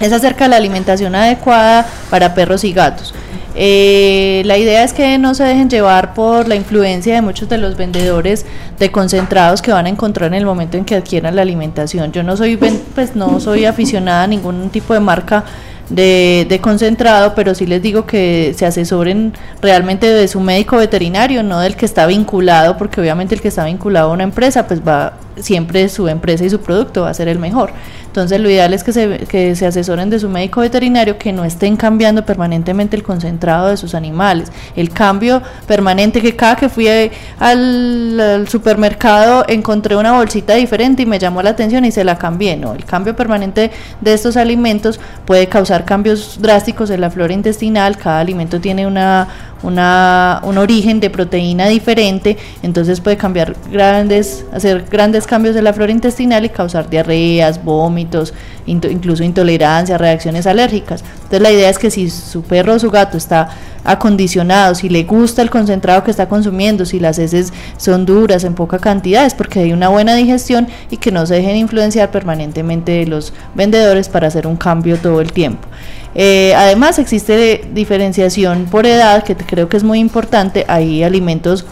es 0.00 0.12
acerca 0.12 0.44
de 0.44 0.50
la 0.50 0.56
alimentación 0.56 1.14
adecuada 1.14 1.86
para 2.10 2.34
perros 2.34 2.64
y 2.64 2.72
gatos. 2.72 3.14
Eh, 3.60 4.42
la 4.44 4.56
idea 4.56 4.84
es 4.84 4.92
que 4.92 5.18
no 5.18 5.34
se 5.34 5.42
dejen 5.42 5.68
llevar 5.68 6.14
por 6.14 6.46
la 6.46 6.54
influencia 6.54 7.14
de 7.14 7.22
muchos 7.22 7.48
de 7.48 7.58
los 7.58 7.76
vendedores 7.76 8.46
de 8.78 8.92
concentrados 8.92 9.62
que 9.62 9.72
van 9.72 9.86
a 9.86 9.88
encontrar 9.88 10.28
en 10.28 10.34
el 10.34 10.46
momento 10.46 10.76
en 10.76 10.84
que 10.84 10.94
adquieran 10.94 11.34
la 11.34 11.42
alimentación. 11.42 12.12
Yo 12.12 12.22
no 12.22 12.36
soy, 12.36 12.56
pues 12.56 13.16
no 13.16 13.40
soy 13.40 13.64
aficionada 13.64 14.22
a 14.22 14.26
ningún 14.28 14.70
tipo 14.70 14.94
de 14.94 15.00
marca 15.00 15.44
de, 15.90 16.46
de, 16.48 16.60
concentrado, 16.60 17.34
pero 17.34 17.54
sí 17.54 17.66
les 17.66 17.82
digo 17.82 18.06
que 18.06 18.54
se 18.56 18.66
asesoren 18.66 19.32
realmente 19.62 20.06
de 20.06 20.28
su 20.28 20.40
médico 20.40 20.76
veterinario, 20.76 21.42
no 21.42 21.60
del 21.60 21.76
que 21.76 21.86
está 21.86 22.06
vinculado, 22.06 22.76
porque 22.76 23.00
obviamente 23.00 23.34
el 23.34 23.40
que 23.40 23.48
está 23.48 23.64
vinculado 23.64 24.10
a 24.10 24.14
una 24.14 24.24
empresa, 24.24 24.66
pues 24.66 24.80
va 24.86 25.14
siempre 25.36 25.88
su 25.88 26.08
empresa 26.08 26.44
y 26.44 26.50
su 26.50 26.60
producto 26.60 27.02
va 27.02 27.10
a 27.10 27.14
ser 27.14 27.28
el 27.28 27.38
mejor. 27.38 27.70
Entonces 28.18 28.40
lo 28.40 28.50
ideal 28.50 28.74
es 28.74 28.82
que 28.82 28.92
se, 28.92 29.18
que 29.28 29.54
se 29.54 29.64
asesoren 29.64 30.10
de 30.10 30.18
su 30.18 30.28
médico 30.28 30.60
veterinario, 30.60 31.18
que 31.18 31.32
no 31.32 31.44
estén 31.44 31.76
cambiando 31.76 32.26
permanentemente 32.26 32.96
el 32.96 33.04
concentrado 33.04 33.68
de 33.68 33.76
sus 33.76 33.94
animales. 33.94 34.50
El 34.74 34.90
cambio 34.90 35.40
permanente, 35.68 36.20
que 36.20 36.34
cada 36.34 36.56
que 36.56 36.68
fui 36.68 36.88
al, 36.88 38.18
al, 38.18 38.48
supermercado 38.48 39.44
encontré 39.46 39.94
una 39.94 40.14
bolsita 40.14 40.54
diferente 40.54 41.02
y 41.02 41.06
me 41.06 41.20
llamó 41.20 41.42
la 41.42 41.50
atención 41.50 41.84
y 41.84 41.92
se 41.92 42.02
la 42.02 42.18
cambié. 42.18 42.56
No, 42.56 42.74
el 42.74 42.84
cambio 42.84 43.14
permanente 43.14 43.70
de 44.00 44.12
estos 44.12 44.36
alimentos 44.36 44.98
puede 45.24 45.46
causar 45.46 45.84
cambios 45.84 46.38
drásticos 46.40 46.90
en 46.90 47.00
la 47.00 47.10
flora 47.10 47.32
intestinal. 47.32 47.96
Cada 47.96 48.18
alimento 48.18 48.60
tiene 48.60 48.84
una, 48.84 49.28
una, 49.62 50.40
un 50.44 50.58
origen 50.58 51.00
de 51.00 51.10
proteína 51.10 51.68
diferente, 51.68 52.36
entonces 52.62 53.00
puede 53.00 53.16
cambiar 53.16 53.56
grandes, 53.70 54.44
hacer 54.52 54.84
grandes 54.90 55.26
cambios 55.26 55.56
en 55.56 55.64
la 55.64 55.72
flora 55.72 55.92
intestinal 55.92 56.44
y 56.44 56.48
causar 56.48 56.88
diarreas, 56.88 57.64
vómitos, 57.64 58.34
incluso 58.66 59.24
intolerancia, 59.24 59.98
reacciones 59.98 60.46
alérgicas. 60.46 61.02
Entonces 61.14 61.40
la 61.40 61.50
idea 61.50 61.70
es 61.70 61.78
que 61.78 61.90
si 61.90 62.10
su 62.10 62.42
perro 62.42 62.74
o 62.74 62.78
su 62.78 62.90
gato 62.90 63.16
está 63.16 63.50
acondicionado, 63.84 64.74
si 64.74 64.88
le 64.88 65.04
gusta 65.04 65.42
el 65.42 65.50
concentrado 65.50 66.04
que 66.04 66.10
está 66.10 66.28
consumiendo, 66.28 66.84
si 66.84 67.00
las 67.00 67.18
heces 67.18 67.52
son 67.76 68.06
duras 68.06 68.44
en 68.44 68.54
poca 68.54 68.78
cantidad, 68.78 69.24
es 69.24 69.34
porque 69.34 69.60
hay 69.60 69.72
una 69.72 69.88
buena 69.88 70.14
digestión 70.14 70.68
y 70.90 70.96
que 70.96 71.12
no 71.12 71.26
se 71.26 71.34
dejen 71.34 71.56
influenciar 71.56 72.10
permanentemente 72.10 72.92
de 72.92 73.06
los 73.06 73.32
vendedores 73.54 74.08
para 74.08 74.28
hacer 74.28 74.46
un 74.46 74.56
cambio 74.56 74.98
todo 74.98 75.20
el 75.20 75.32
tiempo. 75.32 75.66
Eh, 76.14 76.54
además 76.56 76.98
existe 76.98 77.64
diferenciación 77.72 78.64
por 78.64 78.86
edad, 78.86 79.22
que 79.22 79.36
creo 79.36 79.68
que 79.68 79.76
es 79.76 79.84
muy 79.84 79.98
importante. 79.98 80.64
Hay 80.68 81.04
alimentos 81.04 81.64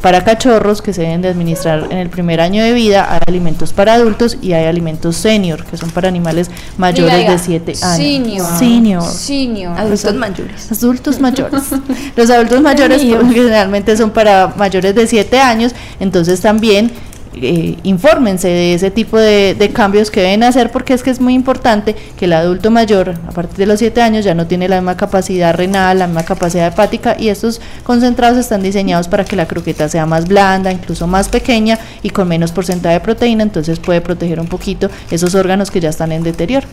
para 0.00 0.24
cachorros 0.24 0.82
que 0.82 0.92
se 0.92 1.02
deben 1.02 1.22
de 1.22 1.28
administrar 1.28 1.86
en 1.90 1.98
el 1.98 2.08
primer 2.08 2.40
año 2.40 2.62
de 2.62 2.72
vida, 2.72 3.06
hay 3.12 3.20
alimentos 3.26 3.72
para 3.72 3.94
adultos 3.94 4.38
y 4.40 4.52
hay 4.52 4.66
alimentos 4.66 5.16
senior, 5.16 5.64
que 5.64 5.76
son 5.76 5.90
para 5.90 6.08
animales 6.08 6.50
mayores 6.78 7.18
Diga, 7.18 7.32
de 7.32 7.38
7 7.38 7.72
años. 7.82 7.96
Senior. 7.96 8.58
Senior. 8.58 9.02
Senior. 9.02 9.78
Adultos 9.78 10.14
mayores. 10.14 10.72
Adultos 10.72 11.20
mayores. 11.20 11.62
Los 12.16 12.30
adultos 12.30 12.60
mayores 12.62 13.02
generalmente 13.02 13.96
son 13.96 14.10
para 14.10 14.54
mayores 14.56 14.94
de 14.94 15.06
7 15.06 15.38
años, 15.38 15.74
entonces 15.98 16.40
también 16.40 16.90
eh, 17.42 17.76
infórmense 17.84 18.48
de 18.48 18.74
ese 18.74 18.90
tipo 18.90 19.16
de, 19.18 19.70
cambios 19.72 20.10
que 20.10 20.20
deben 20.20 20.42
hacer 20.42 20.70
porque 20.70 20.92
es 20.92 21.02
que 21.02 21.10
es 21.10 21.20
muy 21.20 21.34
importante 21.34 21.94
que 22.18 22.26
el 22.26 22.32
adulto 22.32 22.70
mayor 22.70 23.14
a 23.26 23.30
partir 23.30 23.56
de 23.56 23.66
los 23.66 23.78
7 23.78 24.02
años 24.02 24.24
ya 24.24 24.34
no 24.34 24.46
tiene 24.46 24.68
la 24.68 24.76
misma 24.76 24.96
capacidad 24.96 25.54
renal, 25.54 26.00
la 26.00 26.06
misma 26.06 26.24
capacidad 26.24 26.66
hepática 26.66 27.16
y 27.18 27.28
estos 27.28 27.60
concentrados 27.82 28.38
están 28.38 28.62
diseñados 28.62 29.08
para 29.08 29.24
que 29.24 29.36
la 29.36 29.46
croqueta 29.46 29.88
sea 29.88 30.06
más 30.06 30.28
blanda, 30.28 30.70
incluso 30.70 31.06
más 31.06 31.28
pequeña 31.28 31.78
y 32.02 32.10
con 32.10 32.28
menos 32.28 32.52
porcentaje 32.52 32.94
de 32.94 33.00
proteína, 33.00 33.42
entonces 33.42 33.78
puede 33.78 34.00
proteger 34.00 34.40
un 34.40 34.48
poquito 34.48 34.90
esos 35.10 35.34
órganos 35.34 35.70
que 35.70 35.80
ya 35.80 35.88
están 35.88 36.12
en 36.12 36.22
deterioro. 36.22 36.66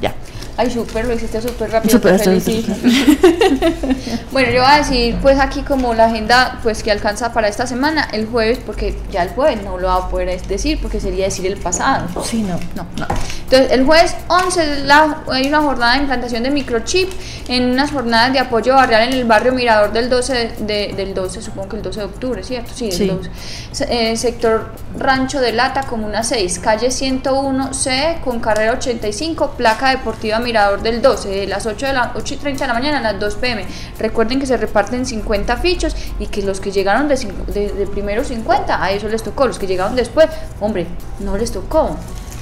Ya. 0.00 0.14
Ay, 0.56 0.70
súper, 0.70 1.06
lo 1.06 1.14
hiciste 1.14 1.40
súper 1.40 1.70
rápido. 1.70 1.92
Súper, 1.96 2.18
te 2.18 2.24
felicito. 2.24 2.72
bueno, 4.32 4.50
yo 4.52 4.60
voy 4.62 4.70
a 4.70 4.78
decir, 4.78 5.16
pues 5.22 5.38
aquí 5.40 5.62
como 5.62 5.94
la 5.94 6.06
agenda, 6.06 6.58
pues 6.62 6.82
que 6.82 6.90
alcanza 6.90 7.32
para 7.32 7.48
esta 7.48 7.66
semana, 7.66 8.08
el 8.12 8.26
jueves, 8.26 8.58
porque 8.64 8.96
ya 9.10 9.22
el 9.22 9.30
jueves 9.30 9.62
no 9.62 9.78
lo 9.78 9.88
va 9.88 9.96
a 9.96 10.08
poder 10.08 10.40
decir, 10.46 10.78
porque 10.80 11.00
sería 11.00 11.24
decir 11.26 11.46
el 11.46 11.56
pasado. 11.56 12.06
Sí, 12.24 12.42
no. 12.42 12.56
No, 12.76 12.86
no. 12.98 13.06
Entonces, 13.44 13.72
el 13.72 13.84
jueves 13.84 14.14
11 14.28 14.80
la- 14.84 15.22
hay 15.30 15.46
una 15.48 15.60
jornada 15.60 15.92
de 15.94 15.98
implantación 16.00 16.42
de 16.42 16.50
microchip 16.50 17.10
en 17.48 17.70
unas 17.70 17.90
jornadas 17.90 18.32
de 18.32 18.38
apoyo 18.38 18.74
barrial 18.74 19.02
en 19.08 19.12
el 19.14 19.24
barrio 19.24 19.52
Mirador 19.52 19.92
del 19.92 20.08
12, 20.08 20.52
de- 20.60 20.94
del 20.96 21.12
12, 21.14 21.42
supongo 21.42 21.68
que 21.70 21.76
el 21.76 21.82
12 21.82 22.00
de 22.00 22.06
octubre, 22.06 22.42
¿cierto? 22.42 22.72
Sí, 22.74 22.86
el 22.86 22.92
Sí. 22.92 23.06
12. 23.08 23.30
Se- 23.72 24.12
eh, 24.12 24.16
sector 24.16 24.70
Rancho 24.98 25.40
de 25.40 25.52
Lata, 25.52 25.82
Comuna 25.82 26.22
6, 26.22 26.58
calle 26.60 26.90
101 26.90 27.74
C, 27.74 28.18
con 28.24 28.40
carrera 28.40 28.72
85, 28.72 29.50
placa 29.56 29.90
deportiva 29.90 30.38
Mirador 30.42 30.82
del 30.82 31.00
12, 31.00 31.28
de 31.28 31.46
las 31.46 31.66
8, 31.66 31.86
de 31.86 31.92
la, 31.92 32.12
8 32.14 32.34
y 32.34 32.36
30 32.36 32.64
de 32.64 32.68
la 32.68 32.74
mañana 32.74 32.98
a 32.98 33.12
las 33.12 33.20
2 33.20 33.34
pm. 33.36 33.66
Recuerden 33.98 34.40
que 34.40 34.46
se 34.46 34.56
reparten 34.56 35.06
50 35.06 35.56
fichos 35.58 35.96
y 36.18 36.26
que 36.26 36.42
los 36.42 36.60
que 36.60 36.70
llegaron 36.70 37.08
de, 37.08 37.16
de 37.16 37.86
primero 37.86 38.24
50, 38.24 38.82
a 38.82 38.90
eso 38.90 39.08
les 39.08 39.22
tocó. 39.22 39.46
Los 39.46 39.58
que 39.58 39.66
llegaron 39.66 39.96
después, 39.96 40.26
hombre, 40.60 40.86
no 41.20 41.36
les 41.36 41.52
tocó. 41.52 41.96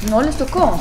No 0.08 0.22
les 0.22 0.36
tocó. 0.36 0.80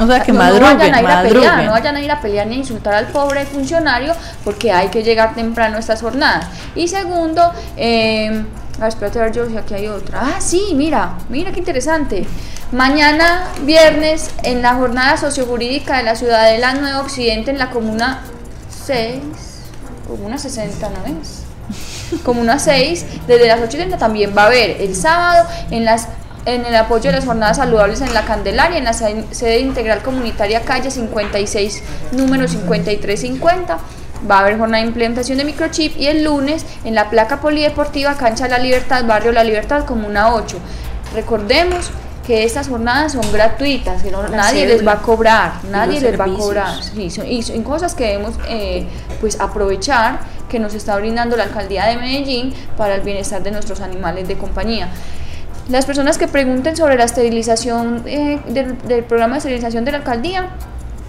O 0.00 0.06
sea, 0.06 0.22
que 0.22 0.32
No- 0.32 0.38
no 0.38 0.44
madruguen, 0.44 0.78
vayan 0.78 0.94
a 0.94 1.00
ir 1.00 1.08
a 1.10 1.22
pelear, 1.22 1.64
no 1.64 1.70
vayan 1.72 1.96
a 1.96 2.00
ir 2.00 2.10
a 2.10 2.20
pelear 2.20 2.46
ni 2.46 2.54
a 2.54 2.58
insultar 2.58 2.94
al 2.94 3.06
pobre 3.08 3.44
funcionario 3.44 4.14
porque 4.44 4.72
hay 4.72 4.88
que 4.88 5.02
llegar 5.02 5.34
temprano 5.34 5.76
a 5.76 5.80
estas 5.80 6.00
jornadas. 6.00 6.46
Y 6.74 6.88
segundo, 6.88 7.52
eh, 7.76 8.44
a 8.76 8.80
ver, 8.80 8.88
espérate 8.88 9.18
a 9.18 9.22
ver 9.24 9.32
yo 9.32 9.46
si 9.48 9.56
aquí 9.56 9.74
hay 9.74 9.88
otra. 9.88 10.20
Ah, 10.22 10.40
sí, 10.40 10.72
mira, 10.74 11.14
mira 11.28 11.50
qué 11.52 11.58
interesante. 11.58 12.26
Mañana, 12.72 13.44
viernes, 13.62 14.30
en 14.42 14.62
la 14.62 14.74
jornada 14.74 15.16
sociojurídica 15.16 15.98
de 15.98 16.04
la 16.04 16.14
Ciudadela 16.16 16.74
Nuevo 16.74 17.00
Occidente, 17.00 17.50
en 17.50 17.58
la 17.58 17.70
comuna 17.70 18.20
6, 18.86 19.20
comuna 20.06 20.38
60, 20.38 20.88
¿no 20.88 21.20
es? 21.20 21.42
Comuna 22.22 22.58
6, 22.58 23.04
desde 23.26 23.46
las 23.46 23.58
8 23.60 23.66
y 23.68 23.76
30 23.76 23.98
también 23.98 24.32
va 24.36 24.44
a 24.44 24.46
haber 24.46 24.80
el 24.80 24.94
sábado 24.96 25.46
en 25.70 25.84
las 25.84 26.08
en 26.54 26.64
el 26.66 26.74
apoyo 26.76 27.10
de 27.10 27.16
las 27.16 27.24
jornadas 27.26 27.58
saludables 27.58 28.00
en 28.00 28.12
la 28.14 28.24
Candelaria, 28.24 28.78
en 28.78 28.84
la 28.84 28.92
se- 28.92 29.24
sede 29.32 29.60
integral 29.60 30.02
comunitaria 30.02 30.62
calle 30.62 30.90
56, 30.90 31.82
número 32.12 32.46
5350. 32.48 33.78
Va 34.28 34.38
a 34.38 34.40
haber 34.40 34.58
jornada 34.58 34.82
de 34.82 34.88
implementación 34.88 35.38
de 35.38 35.44
microchip 35.44 35.96
y 35.96 36.06
el 36.08 36.24
lunes 36.24 36.66
en 36.84 36.94
la 36.94 37.08
placa 37.10 37.40
polideportiva 37.40 38.14
Cancha 38.16 38.48
La 38.48 38.58
Libertad, 38.58 39.04
Barrio 39.04 39.30
La 39.32 39.44
Libertad, 39.44 39.84
Comuna 39.84 40.34
8. 40.34 40.56
Recordemos 41.14 41.90
que 42.26 42.44
estas 42.44 42.68
jornadas 42.68 43.12
son 43.12 43.30
gratuitas, 43.32 44.02
que 44.02 44.10
no- 44.10 44.26
nadie 44.28 44.66
les 44.66 44.86
va 44.86 44.92
a 44.92 44.98
cobrar, 45.02 45.52
nadie 45.70 46.00
les 46.00 46.18
va 46.20 46.24
a 46.24 46.28
cobrar. 46.38 46.82
Sí, 46.82 47.10
son- 47.10 47.26
y 47.26 47.42
son 47.42 47.62
cosas 47.62 47.94
que 47.94 48.04
debemos 48.04 48.34
eh, 48.48 48.86
pues 49.20 49.40
aprovechar 49.40 50.18
que 50.48 50.58
nos 50.58 50.74
está 50.74 50.96
brindando 50.96 51.36
la 51.36 51.44
alcaldía 51.44 51.86
de 51.86 51.96
Medellín 51.96 52.52
para 52.76 52.96
el 52.96 53.00
bienestar 53.02 53.42
de 53.42 53.50
nuestros 53.50 53.80
animales 53.80 54.26
de 54.28 54.36
compañía. 54.36 54.88
Las 55.68 55.84
personas 55.84 56.16
que 56.16 56.28
pregunten 56.28 56.76
sobre 56.76 56.96
la 56.96 57.04
esterilización 57.04 58.02
eh, 58.06 58.40
del, 58.48 58.78
del 58.88 59.04
programa 59.04 59.34
de 59.34 59.38
esterilización 59.38 59.84
de 59.84 59.92
la 59.92 59.98
alcaldía, 59.98 60.50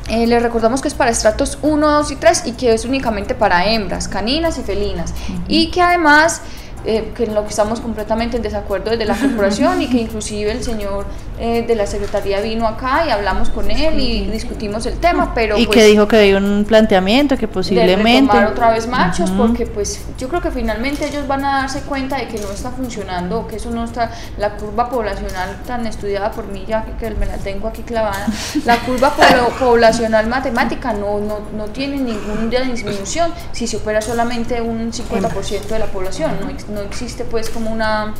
eh, 0.09 0.25
les 0.25 0.41
recordamos 0.41 0.81
que 0.81 0.87
es 0.87 0.95
para 0.95 1.11
estratos 1.11 1.59
1, 1.61 1.91
2 1.91 2.11
y 2.11 2.15
3 2.15 2.43
y 2.47 2.51
que 2.53 2.73
es 2.73 2.83
únicamente 2.83 3.35
para 3.35 3.71
hembras, 3.71 4.07
caninas 4.07 4.57
y 4.57 4.63
felinas. 4.63 5.13
Y 5.47 5.69
que 5.69 5.81
además, 5.81 6.41
eh, 6.85 7.11
que 7.15 7.25
en 7.25 7.35
lo 7.35 7.43
que 7.43 7.49
estamos 7.49 7.79
completamente 7.79 8.37
en 8.37 8.43
desacuerdo 8.43 8.91
desde 8.91 9.05
la 9.05 9.15
corporación 9.15 9.81
y 9.81 9.87
que 9.87 9.97
inclusive 9.97 10.51
el 10.51 10.63
señor 10.63 11.05
eh, 11.39 11.63
de 11.65 11.75
la 11.75 11.85
secretaría 11.85 12.41
vino 12.41 12.67
acá 12.67 13.05
y 13.07 13.11
hablamos 13.11 13.49
con 13.49 13.69
él 13.71 13.99
y 13.99 14.25
discutimos. 14.25 14.85
el 14.85 14.97
tema, 14.99 15.33
pero 15.33 15.57
y 15.57 15.65
pues, 15.65 15.77
que 15.77 15.85
dijo 15.85 16.07
que 16.07 16.17
hay 16.17 16.33
un 16.33 16.65
planteamiento 16.67 17.35
que 17.35 17.47
de 17.47 17.47
posiblemente 17.47 18.31
retomar 18.33 18.51
otra 18.51 18.71
vez 18.71 18.87
machos 18.87 19.31
porque 19.31 19.65
pues 19.65 20.01
yo 20.17 20.27
creo 20.29 20.41
que 20.41 20.51
finalmente 20.51 21.07
ellos 21.07 21.27
van 21.27 21.45
a 21.45 21.61
darse 21.61 21.81
cuenta 21.81 22.17
de 22.17 22.27
que 22.27 22.39
no 22.39 22.51
está 22.51 22.71
funcionando 22.71 23.47
que 23.47 23.57
eso 23.57 23.71
no 23.71 23.83
está 23.83 24.11
la 24.37 24.55
curva 24.55 24.89
poblacional 24.89 25.61
tan 25.65 25.87
estudiada 25.87 26.31
por 26.31 26.47
mí 26.47 26.65
ya 26.67 26.85
que 26.99 27.09
me 27.11 27.25
la 27.25 27.37
tengo 27.37 27.67
aquí 27.67 27.83
clavada 27.83 28.27
la 28.65 28.77
curva 28.79 29.13
poblacional 29.59 30.27
matemática 30.27 30.93
no, 30.93 31.19
no, 31.19 31.39
no 31.55 31.65
tiene 31.65 31.97
ninguna 31.97 32.61
disminución 32.61 33.31
si 33.51 33.67
se 33.67 33.77
opera 33.77 34.01
solamente 34.01 34.61
un 34.61 34.91
50% 34.91 35.67
de 35.67 35.79
la 35.79 35.87
población 35.87 36.31
no, 36.41 36.49
no 36.69 36.81
existe 36.81 37.23
pues 37.23 37.49
como 37.49 37.71
una 37.71 38.13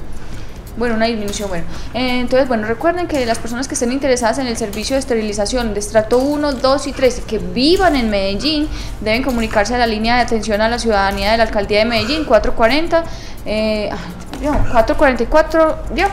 bueno, 0.78 0.96
una 0.96 1.08
disminución, 1.08 1.50
bueno. 1.50 1.66
Entonces, 1.94 2.48
bueno, 2.48 2.66
recuerden 2.66 3.08
que 3.08 3.26
las 3.26 3.38
personas 3.38 3.68
que 3.68 3.74
estén 3.74 3.92
interesadas 3.92 4.40
en 4.40 4.48
el 4.48 4.56
servicio 4.56 4.96
de 4.96 5.02
esterilización 5.02 5.74
de 5.74 5.80
estrato 5.82 6.20
1, 6.20 6.54
2 6.54 6.88
y 6.88 6.92
3 6.94 7.20
y 7.20 7.22
que 7.24 7.38
vivan 7.38 7.98
en 7.98 8.10
Medellín 8.10 8.70
deben 9.02 9.22
comunicarse 9.22 9.76
a 9.76 9.78
la 9.78 9.88
línea 9.88 10.16
de 10.16 10.22
atención 10.22 10.62
a 10.62 10.70
la 10.70 10.80
ciudadanía 10.80 11.32
de 11.32 11.38
la 11.38 11.44
alcaldía 11.44 11.80
de 11.80 11.86
Medellín, 11.86 12.24
440, 12.24 13.04
eh, 13.46 13.90
ay, 13.92 14.42
yo, 14.42 14.52
444, 14.72 15.80
yo, 15.96 16.06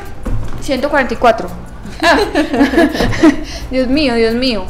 144. 0.62 1.48
Ah. 2.02 2.18
Dios 3.70 3.86
mío, 3.86 4.16
Dios 4.16 4.34
mío. 4.34 4.64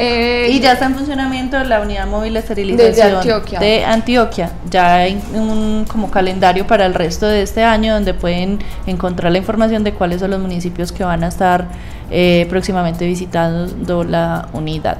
Eh, 0.00 0.48
Y 0.52 0.60
ya 0.60 0.74
está 0.74 0.86
en 0.86 0.94
funcionamiento 0.94 1.58
la 1.64 1.80
unidad 1.80 2.06
móvil 2.06 2.34
de 2.34 2.38
esterilización 2.38 3.16
Antioquia. 3.16 3.58
de 3.58 3.84
Antioquia. 3.84 4.52
Ya 4.70 4.94
hay 4.94 5.20
un 5.34 5.86
como 5.90 6.08
calendario 6.10 6.66
para 6.68 6.86
el 6.86 6.94
resto 6.94 7.26
de 7.26 7.42
este 7.42 7.64
año 7.64 7.94
donde 7.94 8.14
pueden 8.14 8.60
encontrar 8.86 9.32
la 9.32 9.38
información 9.38 9.82
de 9.82 9.92
cuáles 9.94 10.20
son 10.20 10.30
los 10.30 10.40
municipios 10.40 10.92
que 10.92 11.02
van 11.02 11.24
a 11.24 11.28
estar 11.28 11.66
eh, 12.12 12.46
próximamente 12.48 13.04
visitando 13.06 14.04
la 14.04 14.48
unidad. 14.52 14.98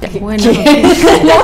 Qué 0.00 0.18
buena 0.18 0.44
noticia. 0.44 1.34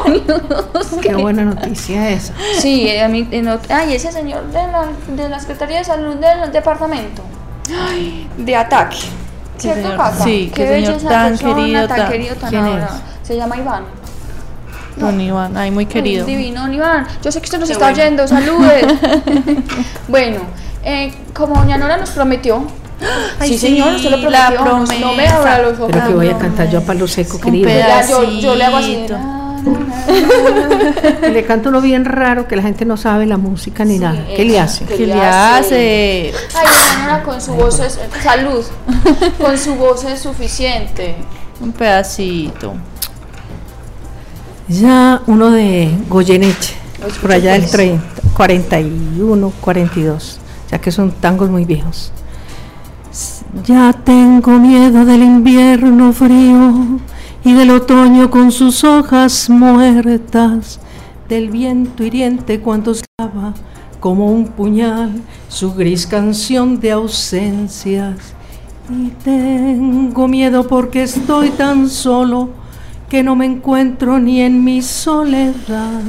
Qué 1.03 1.15
buena 1.15 1.45
noticia 1.45 2.11
esa. 2.11 2.35
Sí, 2.59 2.91
a 2.99 3.09
mí, 3.09 3.29
ay, 3.69 3.95
ese 3.95 4.11
señor 4.13 4.47
de 4.49 4.55
la, 4.55 4.89
de 5.23 5.29
la 5.29 5.39
Secretaría 5.41 5.79
de 5.79 5.85
Salud 5.85 6.17
del 6.17 6.51
departamento. 6.53 7.23
Ay, 7.91 8.27
de 8.37 8.57
ataque. 8.57 8.97
¿Cierto, 9.61 9.83
señor. 9.83 9.97
Cata? 9.97 10.25
Sí, 10.25 10.51
qué 10.55 10.63
qué 10.63 10.69
señor 10.69 10.93
belleza 10.93 11.09
tan 11.09 11.29
persona, 11.31 11.55
querido, 11.55 11.89
tan 11.89 11.97
tan- 11.99 12.11
querido, 12.11 12.35
tan 12.37 12.51
¿Quién 12.51 12.67
es? 12.67 12.73
adorado. 12.73 13.01
Se 13.23 13.37
llama 13.37 13.57
Iván. 13.57 13.85
Don 14.97 15.21
Iván, 15.21 15.57
ay, 15.57 15.71
muy 15.71 15.87
querido. 15.87 16.27
Ay, 16.27 16.37
divino, 16.37 16.63
don 16.63 16.75
Iván. 16.75 17.07
Yo 17.23 17.31
sé 17.33 17.41
que 17.41 17.45
usted 17.47 17.59
nos 17.61 17.69
Qué 17.69 17.73
está 17.75 17.87
bueno. 17.91 18.03
oyendo. 18.03 18.29
Saludes. 18.29 18.85
bueno, 20.09 20.41
eh, 20.85 21.13
como 21.35 21.55
doña 21.57 21.79
Nora 21.79 21.97
nos 21.97 22.11
prometió. 22.11 22.65
Ay, 23.39 23.49
sí, 23.49 23.59
señor, 23.59 23.95
usted 23.95 24.11
lo 24.11 24.17
sí, 24.19 24.23
la 24.29 24.51
prometió. 24.51 24.65
no- 24.65 24.79
No 24.81 24.87
me 24.87 24.99
promesa. 25.01 25.37
abra 25.39 25.59
los 25.63 25.79
ojos. 25.79 25.91
Pero 25.93 26.07
que 26.07 26.15
voy 26.15 26.29
a 26.29 26.37
cantar 26.39 26.69
yo 26.69 26.81
a 26.81 26.83
palo 26.83 27.07
seco, 27.09 27.37
Un 27.37 27.43
querido. 27.43 27.69
Ya, 27.71 28.07
yo, 28.07 28.25
yo 28.25 28.55
le 28.55 28.65
hago 28.65 28.77
así. 28.77 29.07
le 31.33 31.45
canto 31.45 31.69
uno 31.69 31.81
bien 31.81 32.05
raro 32.05 32.49
que 32.49 32.57
la 32.57 32.63
gente 32.63 32.85
no 32.85 32.97
sabe 32.97 33.27
la 33.27 33.37
música 33.37 33.85
ni 33.85 33.99
nada. 33.99 34.27
¿Qué 34.35 34.45
le 34.45 34.59
hace? 34.59 34.85
¿Qué 34.85 34.97
¿Qué 34.97 35.07
le 35.07 35.15
hace? 35.15 36.33
Ay, 36.55 36.67
Nora 37.03 37.23
con 37.23 37.41
su 37.41 37.53
voz 37.55 37.81
es. 37.81 37.99
Salud. 38.23 38.65
Con 39.41 39.59
su 39.59 39.75
voz 39.75 40.05
es 40.05 40.21
suficiente. 40.21 41.17
Un 41.61 41.73
pedacito. 41.73 42.75
Ya 44.69 45.23
uno 45.27 45.51
de 45.51 45.91
Goyeneche, 46.09 46.75
por 47.21 47.33
allá 47.33 47.53
del 47.53 47.63
pues. 47.63 47.73
30, 47.73 48.05
41, 48.37 49.53
42, 49.61 50.39
ya 50.71 50.79
que 50.79 50.93
son 50.93 51.11
tangos 51.13 51.51
muy 51.51 51.65
viejos. 51.65 52.13
Ya 53.65 53.93
tengo 53.93 54.53
miedo 54.53 55.05
del 55.05 55.23
invierno 55.23 56.13
frío 56.13 57.01
y 57.45 57.55
del 57.55 57.71
otoño 57.71 58.31
con 58.31 58.53
sus 58.53 58.85
hojas 58.85 59.49
muertas, 59.49 60.79
del 61.29 61.51
viento 61.51 62.05
hiriente 62.05 62.61
cuando 62.61 62.93
clava 63.17 63.55
como 63.99 64.31
un 64.31 64.49
puñal 64.49 65.23
su 65.49 65.73
gris 65.75 66.07
canción 66.07 66.81
de 66.81 66.93
ausencias. 66.93 68.35
Y 68.91 69.11
tengo 69.23 70.27
miedo 70.27 70.67
porque 70.67 71.05
estoy 71.05 71.51
tan 71.51 71.89
solo 71.89 72.51
que 73.09 73.23
no 73.23 73.37
me 73.37 73.47
encuentro 73.47 74.19
ni 74.19 74.41
en 74.41 74.65
mi 74.65 74.83
soledad. 74.83 76.03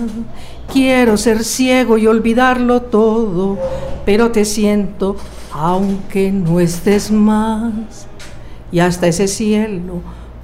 Quiero 0.72 1.18
ser 1.18 1.44
ciego 1.44 1.98
y 1.98 2.08
olvidarlo 2.08 2.82
todo, 2.82 3.58
pero 4.06 4.32
te 4.32 4.46
siento 4.46 5.16
aunque 5.54 6.32
no 6.32 6.60
estés 6.60 7.12
más. 7.12 8.08
Y 8.72 8.80
hasta 8.80 9.08
ese 9.08 9.28
cielo 9.28 10.02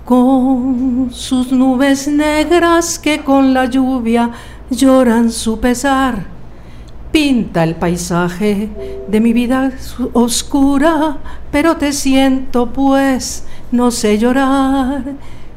con 0.07 1.09
sus 1.11 1.51
nubes 1.51 2.07
negras 2.07 2.97
que 2.97 3.23
con 3.23 3.53
la 3.53 3.65
lluvia 3.65 4.31
lloran 4.71 5.31
su 5.31 5.59
pesar 5.59 6.37
pinta 7.11 7.63
el 7.63 7.75
paisaje 7.75 8.69
de 9.07 9.19
mi 9.19 9.33
vida 9.33 9.71
oscura, 10.13 11.17
pero 11.51 11.77
te 11.77 11.91
siento 11.91 12.71
pues, 12.71 13.43
no 13.71 13.89
sé 13.91 14.17
llorar. 14.17 15.03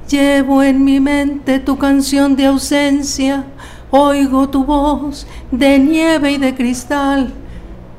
Llevo 0.08 0.62
en 0.62 0.82
mi 0.84 1.00
mente 1.00 1.60
tu 1.60 1.76
canción 1.76 2.34
de 2.34 2.46
ausencia, 2.46 3.44
oigo 3.90 4.48
tu 4.48 4.64
voz 4.64 5.26
de 5.50 5.78
nieve 5.78 6.32
y 6.32 6.38
de 6.38 6.54
cristal. 6.54 7.30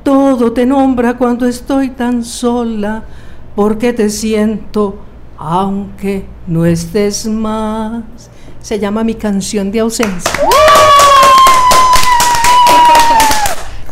Todo 0.02 0.52
te 0.52 0.66
nombra 0.66 1.16
cuando 1.16 1.46
estoy 1.46 1.90
tan 1.90 2.24
sola, 2.24 3.04
porque 3.54 3.92
te 3.92 4.10
siento 4.10 4.98
aunque 5.44 6.24
no 6.46 6.64
estés 6.64 7.26
más. 7.26 8.02
Se 8.60 8.78
llama 8.78 9.02
mi 9.02 9.14
canción 9.14 9.72
de 9.72 9.80
ausencia. 9.80 10.30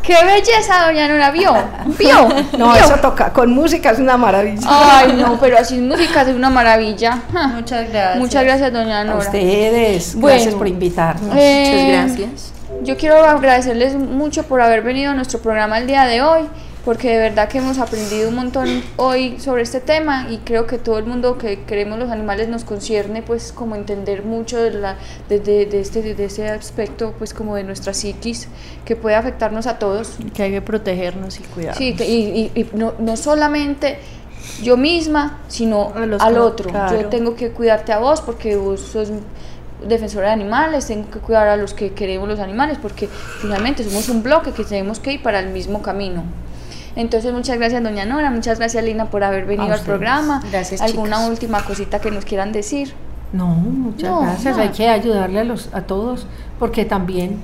¡Qué 0.03 0.15
belleza, 0.25 0.87
doña 0.87 1.07
Nora! 1.09 1.31
¿Vio? 1.31 1.53
¿Vio? 1.99 2.29
No, 2.59 2.73
¿Vio? 2.73 2.85
eso 2.85 2.95
toca 2.97 3.33
con 3.33 3.53
música, 3.53 3.91
es 3.91 3.99
una 3.99 4.17
maravilla. 4.17 4.61
Ay, 4.67 5.13
no, 5.13 5.39
pero 5.39 5.59
así 5.59 5.77
música, 5.79 6.23
es 6.23 6.29
una 6.35 6.51
maravilla. 6.51 7.19
Ja. 7.33 7.49
Muchas 7.49 7.89
gracias. 7.91 8.17
Muchas 8.19 8.45
gracias, 8.45 8.73
doña 8.73 9.01
A 9.01 9.05
Nora. 9.05 9.19
ustedes, 9.19 10.15
Bueno. 10.17 10.35
gracias 10.37 10.55
por 10.55 10.67
invitarnos. 10.69 11.35
Eh, 11.37 12.01
Muchas 12.03 12.19
gracias. 12.19 12.53
Yo 12.83 12.97
quiero 12.97 13.25
agradecerles 13.25 13.95
mucho 13.95 14.43
por 14.45 14.61
haber 14.63 14.83
venido 14.83 15.11
a 15.13 15.15
nuestro 15.15 15.39
programa 15.41 15.79
el 15.79 15.87
día 15.87 16.05
de 16.07 16.23
hoy, 16.23 16.49
porque 16.85 17.11
de 17.11 17.19
verdad 17.19 17.49
que 17.49 17.59
hemos 17.59 17.79
aprendido 17.79 18.29
un 18.29 18.37
montón 18.37 18.83
hoy 18.97 19.39
sobre 19.39 19.63
este 19.63 19.81
tema 19.81 20.29
y 20.31 20.39
creo 20.39 20.67
que 20.67 20.79
todo 20.79 20.99
el 20.99 21.05
mundo 21.05 21.37
que 21.39 21.63
queremos 21.65 21.99
los 21.99 22.11
animales 22.11 22.49
nos 22.49 22.65
concierne 22.65 23.23
pues 23.23 23.53
como 23.53 23.75
entender 23.77 24.23
mucho 24.25 24.57
de, 24.63 24.71
la, 24.71 24.97
de, 25.29 25.41
de- 25.41 25.67
de 25.67 25.81
este, 25.81 26.03
de 26.15 26.25
ese 26.25 26.49
aspecto 26.49 27.15
pues 27.19 27.35
como 27.35 27.55
de 27.57 27.65
nuestra 27.65 27.93
psiquis 27.93 28.49
que 28.85 28.97
puede 28.97 29.17
afectarnos 29.17 29.67
a 29.67 29.79
todos. 29.79 30.17
Que 30.35 30.45
hay 30.45 30.51
que 30.53 30.63
protegernos 30.63 31.39
y 31.39 31.43
cuidarnos. 31.43 31.79
Sí, 31.79 31.95
que- 31.95 32.09
y, 32.09 32.51
y- 32.55 32.61
y 32.61 32.71
no, 32.75 32.95
no 32.99 33.17
solamente 33.17 33.99
yo 34.63 34.77
misma, 34.77 35.39
sino 35.49 35.93
los 36.07 36.21
al 36.23 36.39
otro. 36.39 36.71
claro. 36.71 37.01
Yo 37.03 37.09
tengo 37.09 37.35
que 37.35 37.51
cuidarte 37.51 37.93
a 37.93 37.99
vos 37.99 38.21
porque 38.23 38.57
vos 38.57 38.81
sos 38.81 39.11
defensora 39.87 40.29
de 40.29 40.33
animales, 40.35 40.87
tengo 40.87 41.11
que 41.11 41.19
cuidar 41.21 41.49
a 41.49 41.57
los 41.57 41.73
que 41.75 41.93
queremos 41.93 42.29
los 42.29 42.39
animales 42.41 42.79
porque 42.81 43.09
finalmente 43.41 43.83
somos 43.85 44.09
un 44.09 44.23
bloque 44.23 44.53
que 44.53 44.65
tenemos 44.65 44.99
que 45.01 45.13
ir 45.13 45.23
para 45.23 45.41
el 45.41 45.51
mismo 45.51 45.83
camino. 45.83 46.23
Entonces, 47.01 47.33
muchas 47.33 47.57
gracias, 47.59 47.83
doña 47.83 48.05
Nora, 48.05 48.31
muchas 48.31 48.59
gracias, 48.59 48.85
Lina, 48.85 49.07
por 49.11 49.25
haber 49.25 49.47
venido 49.47 49.73
al 49.73 49.81
programa. 49.81 50.43
Gracias, 50.51 50.81
¿Alguna 50.83 51.17
chicas. 51.17 51.31
última 51.31 51.65
cosita 51.65 51.99
que 52.01 52.11
nos 52.11 52.25
quieran 52.25 52.53
decir? 52.53 52.93
No, 53.33 53.47
muchas 53.47 54.11
No, 54.11 54.21
gracias. 54.21 54.57
no. 54.57 54.63
Hay 54.63 54.69
que 54.69 54.89
ayudarle 54.89 55.41
a, 55.41 55.45
los, 55.45 55.71
a 55.73 55.83
todos 55.83 56.27
porque 56.59 56.85
también 56.85 57.39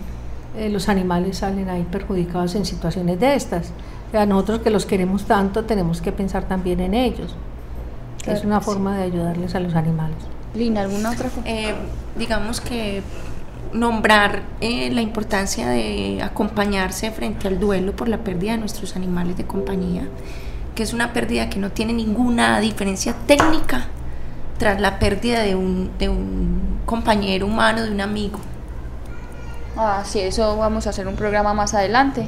eh, 0.58 0.68
los 0.68 0.88
animales 0.88 1.38
salen 1.38 1.70
ahí 1.70 1.86
perjudicados 1.90 2.54
en 2.54 2.64
situaciones 2.66 3.18
de 3.18 3.34
estas. 3.34 3.68
O 4.08 4.10
sea, 4.12 4.26
nosotros 4.26 4.60
que 4.60 4.70
los 4.70 4.84
queremos 4.84 5.24
tanto 5.24 5.64
tenemos 5.64 6.00
que 6.00 6.12
pensar 6.12 6.44
también 6.44 6.80
en 6.80 6.92
ellos. 6.94 7.34
Claro 8.22 8.38
es 8.38 8.44
una 8.44 8.58
sí. 8.60 8.64
forma 8.66 8.96
de 8.98 9.04
ayudarles 9.04 9.54
a 9.54 9.60
los 9.60 9.74
animales. 9.74 10.16
Lina, 10.54 10.82
¿alguna 10.82 11.12
otra 11.12 11.28
cosa? 11.28 11.42
Eh, 11.46 11.74
digamos 12.18 12.60
que 12.60 13.02
nombrar 13.72 14.42
eh, 14.60 14.90
la 14.90 15.00
importancia 15.00 15.68
de 15.68 16.20
acompañarse 16.22 17.10
frente 17.10 17.48
al 17.48 17.58
duelo 17.58 17.94
por 17.94 18.08
la 18.08 18.18
pérdida 18.18 18.52
de 18.52 18.58
nuestros 18.58 18.96
animales 18.96 19.36
de 19.36 19.46
compañía, 19.46 20.08
que 20.74 20.82
es 20.82 20.92
una 20.92 21.12
pérdida 21.12 21.48
que 21.48 21.58
no 21.58 21.70
tiene 21.70 21.92
ninguna 21.92 22.60
diferencia 22.60 23.14
técnica 23.26 23.86
tras 24.58 24.80
la 24.80 24.98
pérdida 24.98 25.42
de 25.42 25.54
un, 25.54 25.90
de 25.98 26.08
un 26.08 26.80
compañero 26.86 27.46
humano, 27.46 27.82
de 27.82 27.90
un 27.90 28.00
amigo. 28.00 28.38
Ah, 29.76 30.02
sí, 30.04 30.20
eso 30.20 30.56
vamos 30.56 30.86
a 30.86 30.90
hacer 30.90 31.06
un 31.06 31.16
programa 31.16 31.52
más 31.52 31.74
adelante. 31.74 32.26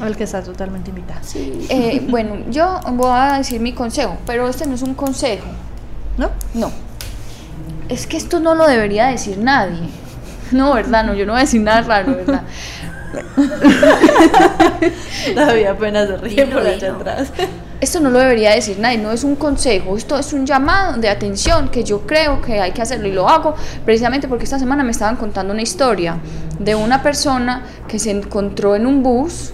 Al 0.00 0.16
que 0.16 0.24
está 0.24 0.42
totalmente 0.42 0.90
invitado. 0.90 1.20
Eh, 1.34 2.06
bueno, 2.08 2.50
yo 2.50 2.80
voy 2.92 3.10
a 3.12 3.38
decir 3.38 3.60
mi 3.60 3.72
consejo, 3.74 4.16
pero 4.26 4.48
este 4.48 4.66
no 4.66 4.74
es 4.74 4.82
un 4.82 4.94
consejo. 4.94 5.46
¿No? 6.16 6.30
No. 6.54 6.70
Es 7.88 8.06
que 8.06 8.16
esto 8.16 8.40
no 8.40 8.54
lo 8.54 8.66
debería 8.66 9.06
decir 9.06 9.38
nadie. 9.38 9.88
No, 10.52 10.74
¿verdad? 10.74 11.04
No, 11.04 11.14
yo 11.14 11.26
no 11.26 11.32
voy 11.32 11.40
a 11.40 11.44
decir 11.44 11.60
nada 11.60 11.82
raro, 11.82 12.16
¿verdad? 12.16 12.42
Todavía 15.34 15.72
apenas 15.72 16.08
se 16.08 16.16
ríe 16.16 16.46
por 16.46 16.66
allá 16.66 16.92
atrás. 16.92 17.30
Esto 17.80 18.00
no 18.00 18.10
lo 18.10 18.18
debería 18.18 18.50
decir 18.50 18.78
nadie, 18.78 18.98
no 18.98 19.10
es 19.10 19.24
un 19.24 19.36
consejo, 19.36 19.96
esto 19.96 20.18
es 20.18 20.34
un 20.34 20.44
llamado 20.44 21.00
de 21.00 21.08
atención 21.08 21.70
que 21.70 21.82
yo 21.82 22.06
creo 22.06 22.42
que 22.42 22.60
hay 22.60 22.72
que 22.72 22.82
hacerlo 22.82 23.08
y 23.08 23.12
lo 23.12 23.26
hago 23.26 23.54
precisamente 23.86 24.28
porque 24.28 24.44
esta 24.44 24.58
semana 24.58 24.84
me 24.84 24.90
estaban 24.90 25.16
contando 25.16 25.54
una 25.54 25.62
historia 25.62 26.18
de 26.58 26.74
una 26.74 27.02
persona 27.02 27.62
que 27.88 27.98
se 27.98 28.10
encontró 28.10 28.76
en 28.76 28.86
un 28.86 29.02
bus, 29.02 29.52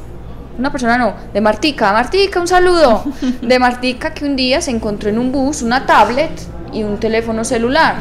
una 0.58 0.72
persona 0.72 0.98
no, 0.98 1.14
de 1.32 1.40
Martica, 1.40 1.92
Martica, 1.92 2.40
un 2.40 2.48
saludo, 2.48 3.04
de 3.42 3.58
Martica 3.60 4.12
que 4.12 4.24
un 4.24 4.34
día 4.34 4.60
se 4.60 4.72
encontró 4.72 5.08
en 5.08 5.20
un 5.20 5.30
bus 5.30 5.62
una 5.62 5.86
tablet 5.86 6.32
y 6.72 6.82
un 6.82 6.98
teléfono 6.98 7.44
celular. 7.44 7.98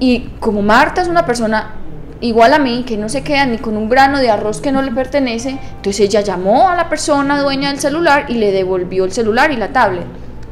Y 0.00 0.30
como 0.40 0.62
Marta 0.62 1.02
es 1.02 1.08
una 1.08 1.26
persona 1.26 1.74
igual 2.20 2.52
a 2.52 2.58
mí, 2.58 2.84
que 2.86 2.96
no 2.96 3.08
se 3.08 3.22
queda 3.22 3.46
ni 3.46 3.58
con 3.58 3.76
un 3.76 3.88
grano 3.88 4.18
de 4.18 4.30
arroz 4.30 4.60
que 4.60 4.72
no 4.72 4.82
le 4.82 4.92
pertenece, 4.92 5.58
entonces 5.76 6.00
ella 6.00 6.20
llamó 6.20 6.68
a 6.68 6.76
la 6.76 6.88
persona 6.88 7.40
dueña 7.40 7.70
del 7.70 7.80
celular 7.80 8.26
y 8.28 8.34
le 8.34 8.52
devolvió 8.52 9.04
el 9.04 9.12
celular 9.12 9.50
y 9.52 9.56
la 9.56 9.68
tablet. 9.68 10.06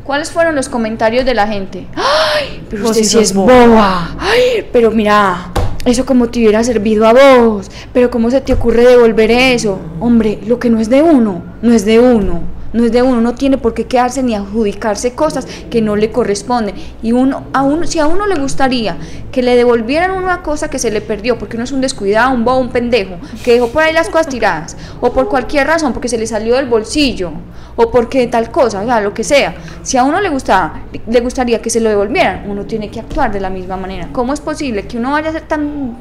¿Cuáles 0.05 0.30
fueron 0.30 0.55
los 0.55 0.68
comentarios 0.68 1.24
de 1.24 1.34
la 1.34 1.49
gente? 1.49 1.88
¡Ay! 1.97 2.62
Pero 2.70 2.88
usted 2.88 3.03
sí 3.03 3.18
es 3.18 3.34
boba. 3.34 3.66
boba. 3.66 4.16
¡Ay! 4.20 4.64
Pero 4.72 4.92
mira, 4.92 5.51
eso 5.84 6.07
como 6.07 6.28
te 6.28 6.38
hubiera 6.38 6.62
servido 6.62 7.09
a 7.09 7.12
vos. 7.12 7.68
Pero 7.92 8.09
¿cómo 8.09 8.30
se 8.30 8.40
te 8.40 8.53
ocurre 8.53 8.84
devolver 8.84 9.32
eso? 9.32 9.80
Hombre, 9.99 10.38
lo 10.47 10.61
que 10.61 10.70
no 10.70 10.78
es 10.78 10.88
de 10.88 11.03
uno, 11.03 11.42
no 11.61 11.72
es 11.72 11.84
de 11.84 11.99
uno. 11.99 12.42
No 12.77 12.85
es 12.85 12.93
de 12.93 13.03
uno, 13.03 13.20
no 13.20 13.35
tiene 13.35 13.57
por 13.57 13.72
qué 13.72 13.87
quedarse 13.87 14.22
ni 14.22 14.35
adjudicarse 14.35 15.14
cosas 15.14 15.47
que 15.70 15.81
no 15.81 15.97
le 15.97 16.11
corresponden. 16.11 16.74
Y 17.03 17.12
uno, 17.12 17.45
a 17.55 17.62
uno, 17.62 17.87
si 17.87 17.99
a 17.99 18.07
uno 18.07 18.27
le 18.27 18.39
gustaría 18.39 18.99
que 19.33 19.43
le 19.43 19.57
devolvieran 19.57 20.11
una 20.11 20.43
cosa 20.43 20.68
que 20.68 20.79
se 20.79 20.91
le 20.91 21.01
perdió, 21.01 21.39
porque 21.39 21.57
uno 21.57 21.64
es 21.64 21.72
un 21.72 21.81
descuidado, 21.81 22.35
un 22.35 22.45
bobo, 22.45 22.59
un 22.59 22.68
pendejo, 22.68 23.16
que 23.43 23.55
dejó 23.55 23.68
por 23.68 23.83
ahí 23.83 23.95
las 23.95 24.11
cosas 24.11 24.29
tiradas, 24.29 24.77
o 25.01 25.11
por 25.12 25.29
cualquier 25.29 25.66
razón, 25.66 25.95
porque 25.95 26.09
se 26.09 26.18
le 26.18 26.27
salió 26.27 26.57
del 26.57 26.66
bolsillo, 26.66 27.33
o 27.77 27.91
porque 27.91 28.27
tal 28.27 28.51
cosa, 28.51 28.83
o 28.83 28.85
sea, 28.85 29.01
lo 29.01 29.14
que 29.14 29.24
sea. 29.24 29.55
Si 29.83 29.97
a 29.97 30.05
uno 30.05 30.20
le 30.20 30.29
gusta, 30.29 30.83
le 31.07 31.20
gustaría 31.20 31.62
que 31.62 31.70
se 31.70 31.81
lo 31.81 31.89
devolvieran, 31.89 32.49
uno 32.49 32.66
tiene 32.66 32.91
que 32.91 33.01
actuar 33.01 33.33
de 33.33 33.41
la 33.41 33.49
misma 33.49 33.77
manera. 33.77 34.09
¿Cómo 34.12 34.35
es 34.35 34.41
posible 34.41 34.87
que 34.87 34.99
uno 34.99 35.12
vaya 35.12 35.31
a 35.31 35.33
ser 35.33 35.49
tan 35.49 35.97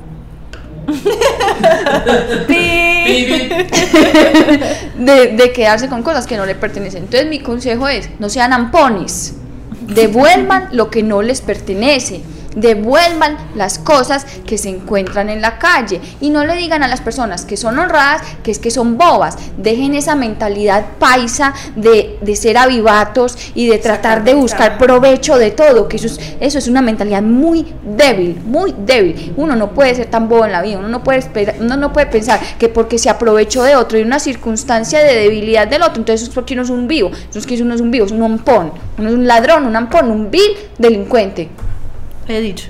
de, 4.98 5.36
de 5.38 5.54
quedarse 5.54 5.88
con 5.90 6.04
cosas 6.04 6.28
que 6.28 6.38
no 6.38 6.46
le 6.46 6.56
pertenecen. 6.56 7.04
Entonces 7.04 7.30
mi 7.30 7.40
consejo 7.40 7.88
es, 7.88 8.10
no 8.20 8.30
sean 8.30 8.54
ampones, 8.54 9.36
devuelvan 9.82 10.70
lo 10.72 10.90
que 10.90 11.04
no 11.04 11.22
les 11.22 11.42
pertenece 11.42 12.22
devuelvan 12.56 13.38
las 13.56 13.80
cosas 13.80 14.26
que 14.46 14.58
se 14.58 14.70
encuentran 14.70 15.30
en 15.30 15.42
la 15.42 15.60
calle 15.60 16.02
y 16.22 16.30
no 16.30 16.46
le 16.46 16.56
digan 16.56 16.84
a 16.84 16.88
las 16.88 17.02
personas 17.02 17.46
que 17.46 17.58
son 17.58 17.78
honradas 17.78 18.22
que 18.44 18.52
es 18.52 18.60
que 18.60 18.72
son 18.72 18.98
bobas, 18.98 19.38
dejen 19.58 19.94
esa 19.94 20.16
mentalidad 20.16 20.86
paisa 21.00 21.54
de, 21.76 22.18
de 22.22 22.36
ser 22.36 22.58
avivatos 22.58 23.38
y 23.54 23.68
de 23.68 23.78
tratar 23.78 24.24
de 24.24 24.34
buscar 24.34 24.78
provecho 24.78 25.38
de 25.38 25.52
todo, 25.52 25.88
que 25.88 25.98
eso 25.98 26.08
es, 26.08 26.20
eso 26.40 26.58
es 26.58 26.68
una 26.68 26.82
mentalidad 26.82 27.22
muy 27.22 27.66
débil, 27.84 28.40
muy 28.46 28.74
débil. 28.78 29.34
Uno 29.38 29.56
no 29.56 29.72
puede 29.72 29.96
ser 29.96 30.08
tan 30.08 30.28
bobo 30.28 30.46
en 30.46 30.52
la 30.52 30.62
vida, 30.62 30.78
uno 30.78 30.88
no 30.88 31.04
puede, 31.04 31.20
esperar, 31.20 31.56
uno 31.60 31.78
no 31.78 31.94
puede 31.94 32.08
pensar 32.08 32.40
que 32.60 32.70
porque 32.70 32.98
se 32.98 33.10
aprovechó 33.10 33.64
de 33.64 33.76
otro 33.76 33.98
y 33.98 34.02
una 34.02 34.20
circunstancia 34.20 35.00
de 35.00 35.16
debilidad 35.16 35.68
del 35.68 35.82
otro, 35.82 35.98
entonces 35.98 36.30
es 36.30 36.34
porque 36.34 36.54
uno 36.54 36.64
es 36.64 36.70
un 36.70 36.88
vivo, 36.88 37.12
eso 37.30 37.40
es 37.40 37.46
que 37.46 37.62
uno 37.62 37.74
es 37.74 37.82
un 37.82 37.92
vivo, 37.92 38.06
es 38.06 38.12
un 38.12 38.24
ampón, 38.24 38.72
uno 38.98 39.10
es 39.10 39.16
un 39.16 39.28
ladrón, 39.28 39.66
un 39.66 39.76
ampón, 39.76 40.10
un 40.10 40.32
vil 40.32 40.56
delincuente. 40.78 41.50
He 42.28 42.42
dicho. 42.42 42.70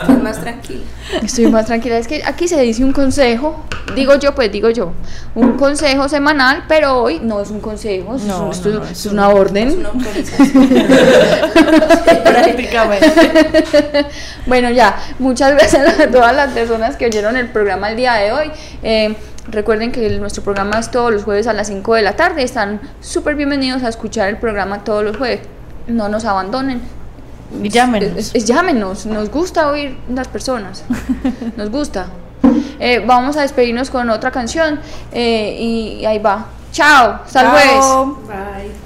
Estoy 0.00 0.16
más 0.16 0.40
tranquila. 0.40 0.80
Estoy 1.22 1.46
más 1.46 1.66
tranquila. 1.66 1.98
Es 1.98 2.08
que 2.08 2.22
aquí 2.24 2.48
se 2.48 2.60
dice 2.60 2.82
un 2.84 2.92
consejo, 2.92 3.64
digo 3.94 4.16
yo, 4.16 4.34
pues 4.34 4.50
digo 4.50 4.70
yo, 4.70 4.92
un 5.34 5.52
consejo 5.56 6.08
semanal, 6.08 6.64
pero 6.68 7.02
hoy 7.02 7.20
no 7.22 7.40
es 7.40 7.50
un 7.50 7.60
consejo, 7.60 8.16
es, 8.16 8.22
No, 8.22 8.46
un- 8.46 8.50
esto 8.52 8.68
no, 8.70 8.78
no, 8.80 8.84
es 8.84 8.90
es 8.92 9.06
una 9.06 9.28
orden. 9.28 9.68
Es 9.68 9.74
una. 9.76 9.90
Prácticamente. 12.24 14.06
Bueno, 14.46 14.70
ya, 14.70 14.96
muchas 15.18 15.52
gracias 15.52 16.00
a 16.00 16.10
todas 16.10 16.34
las 16.34 16.52
personas 16.52 16.96
que 16.96 17.06
oyeron 17.06 17.36
el 17.36 17.48
programa 17.50 17.90
el 17.90 17.96
día 17.96 18.14
de 18.14 18.32
hoy. 18.32 18.50
Eh, 18.82 19.14
recuerden 19.48 19.92
que 19.92 20.06
el- 20.06 20.20
nuestro 20.20 20.42
programa 20.42 20.78
es 20.80 20.90
todos 20.90 21.12
los 21.12 21.22
jueves 21.24 21.46
a 21.46 21.52
las 21.52 21.68
5 21.68 21.94
de 21.94 22.02
la 22.02 22.16
tarde. 22.16 22.42
Están 22.42 22.80
súper 23.00 23.34
bienvenidos 23.36 23.82
a 23.84 23.88
escuchar 23.88 24.28
el 24.28 24.38
programa 24.38 24.82
todos 24.84 25.04
los 25.04 25.16
jueves. 25.16 25.40
No 25.86 26.08
nos 26.08 26.24
abandonen. 26.24 26.80
Y 27.62 27.68
llámenos. 27.68 28.10
Es- 28.16 28.34
es- 28.34 28.44
llámenos, 28.44 29.06
nos 29.06 29.30
gusta 29.30 29.68
oír 29.68 29.96
las 30.12 30.26
personas. 30.28 30.84
Nos 31.56 31.70
gusta. 31.70 32.06
Eh, 32.78 33.02
vamos 33.06 33.36
a 33.36 33.42
despedirnos 33.42 33.88
con 33.90 34.10
otra 34.10 34.30
canción 34.30 34.80
eh, 35.12 35.56
y 35.60 36.04
ahí 36.04 36.18
va. 36.18 36.46
Chao, 36.72 37.20
hasta 37.24 37.40
el 37.42 37.46
jueves. 37.48 37.70
Chao. 37.80 38.06
Bye. 38.26 38.85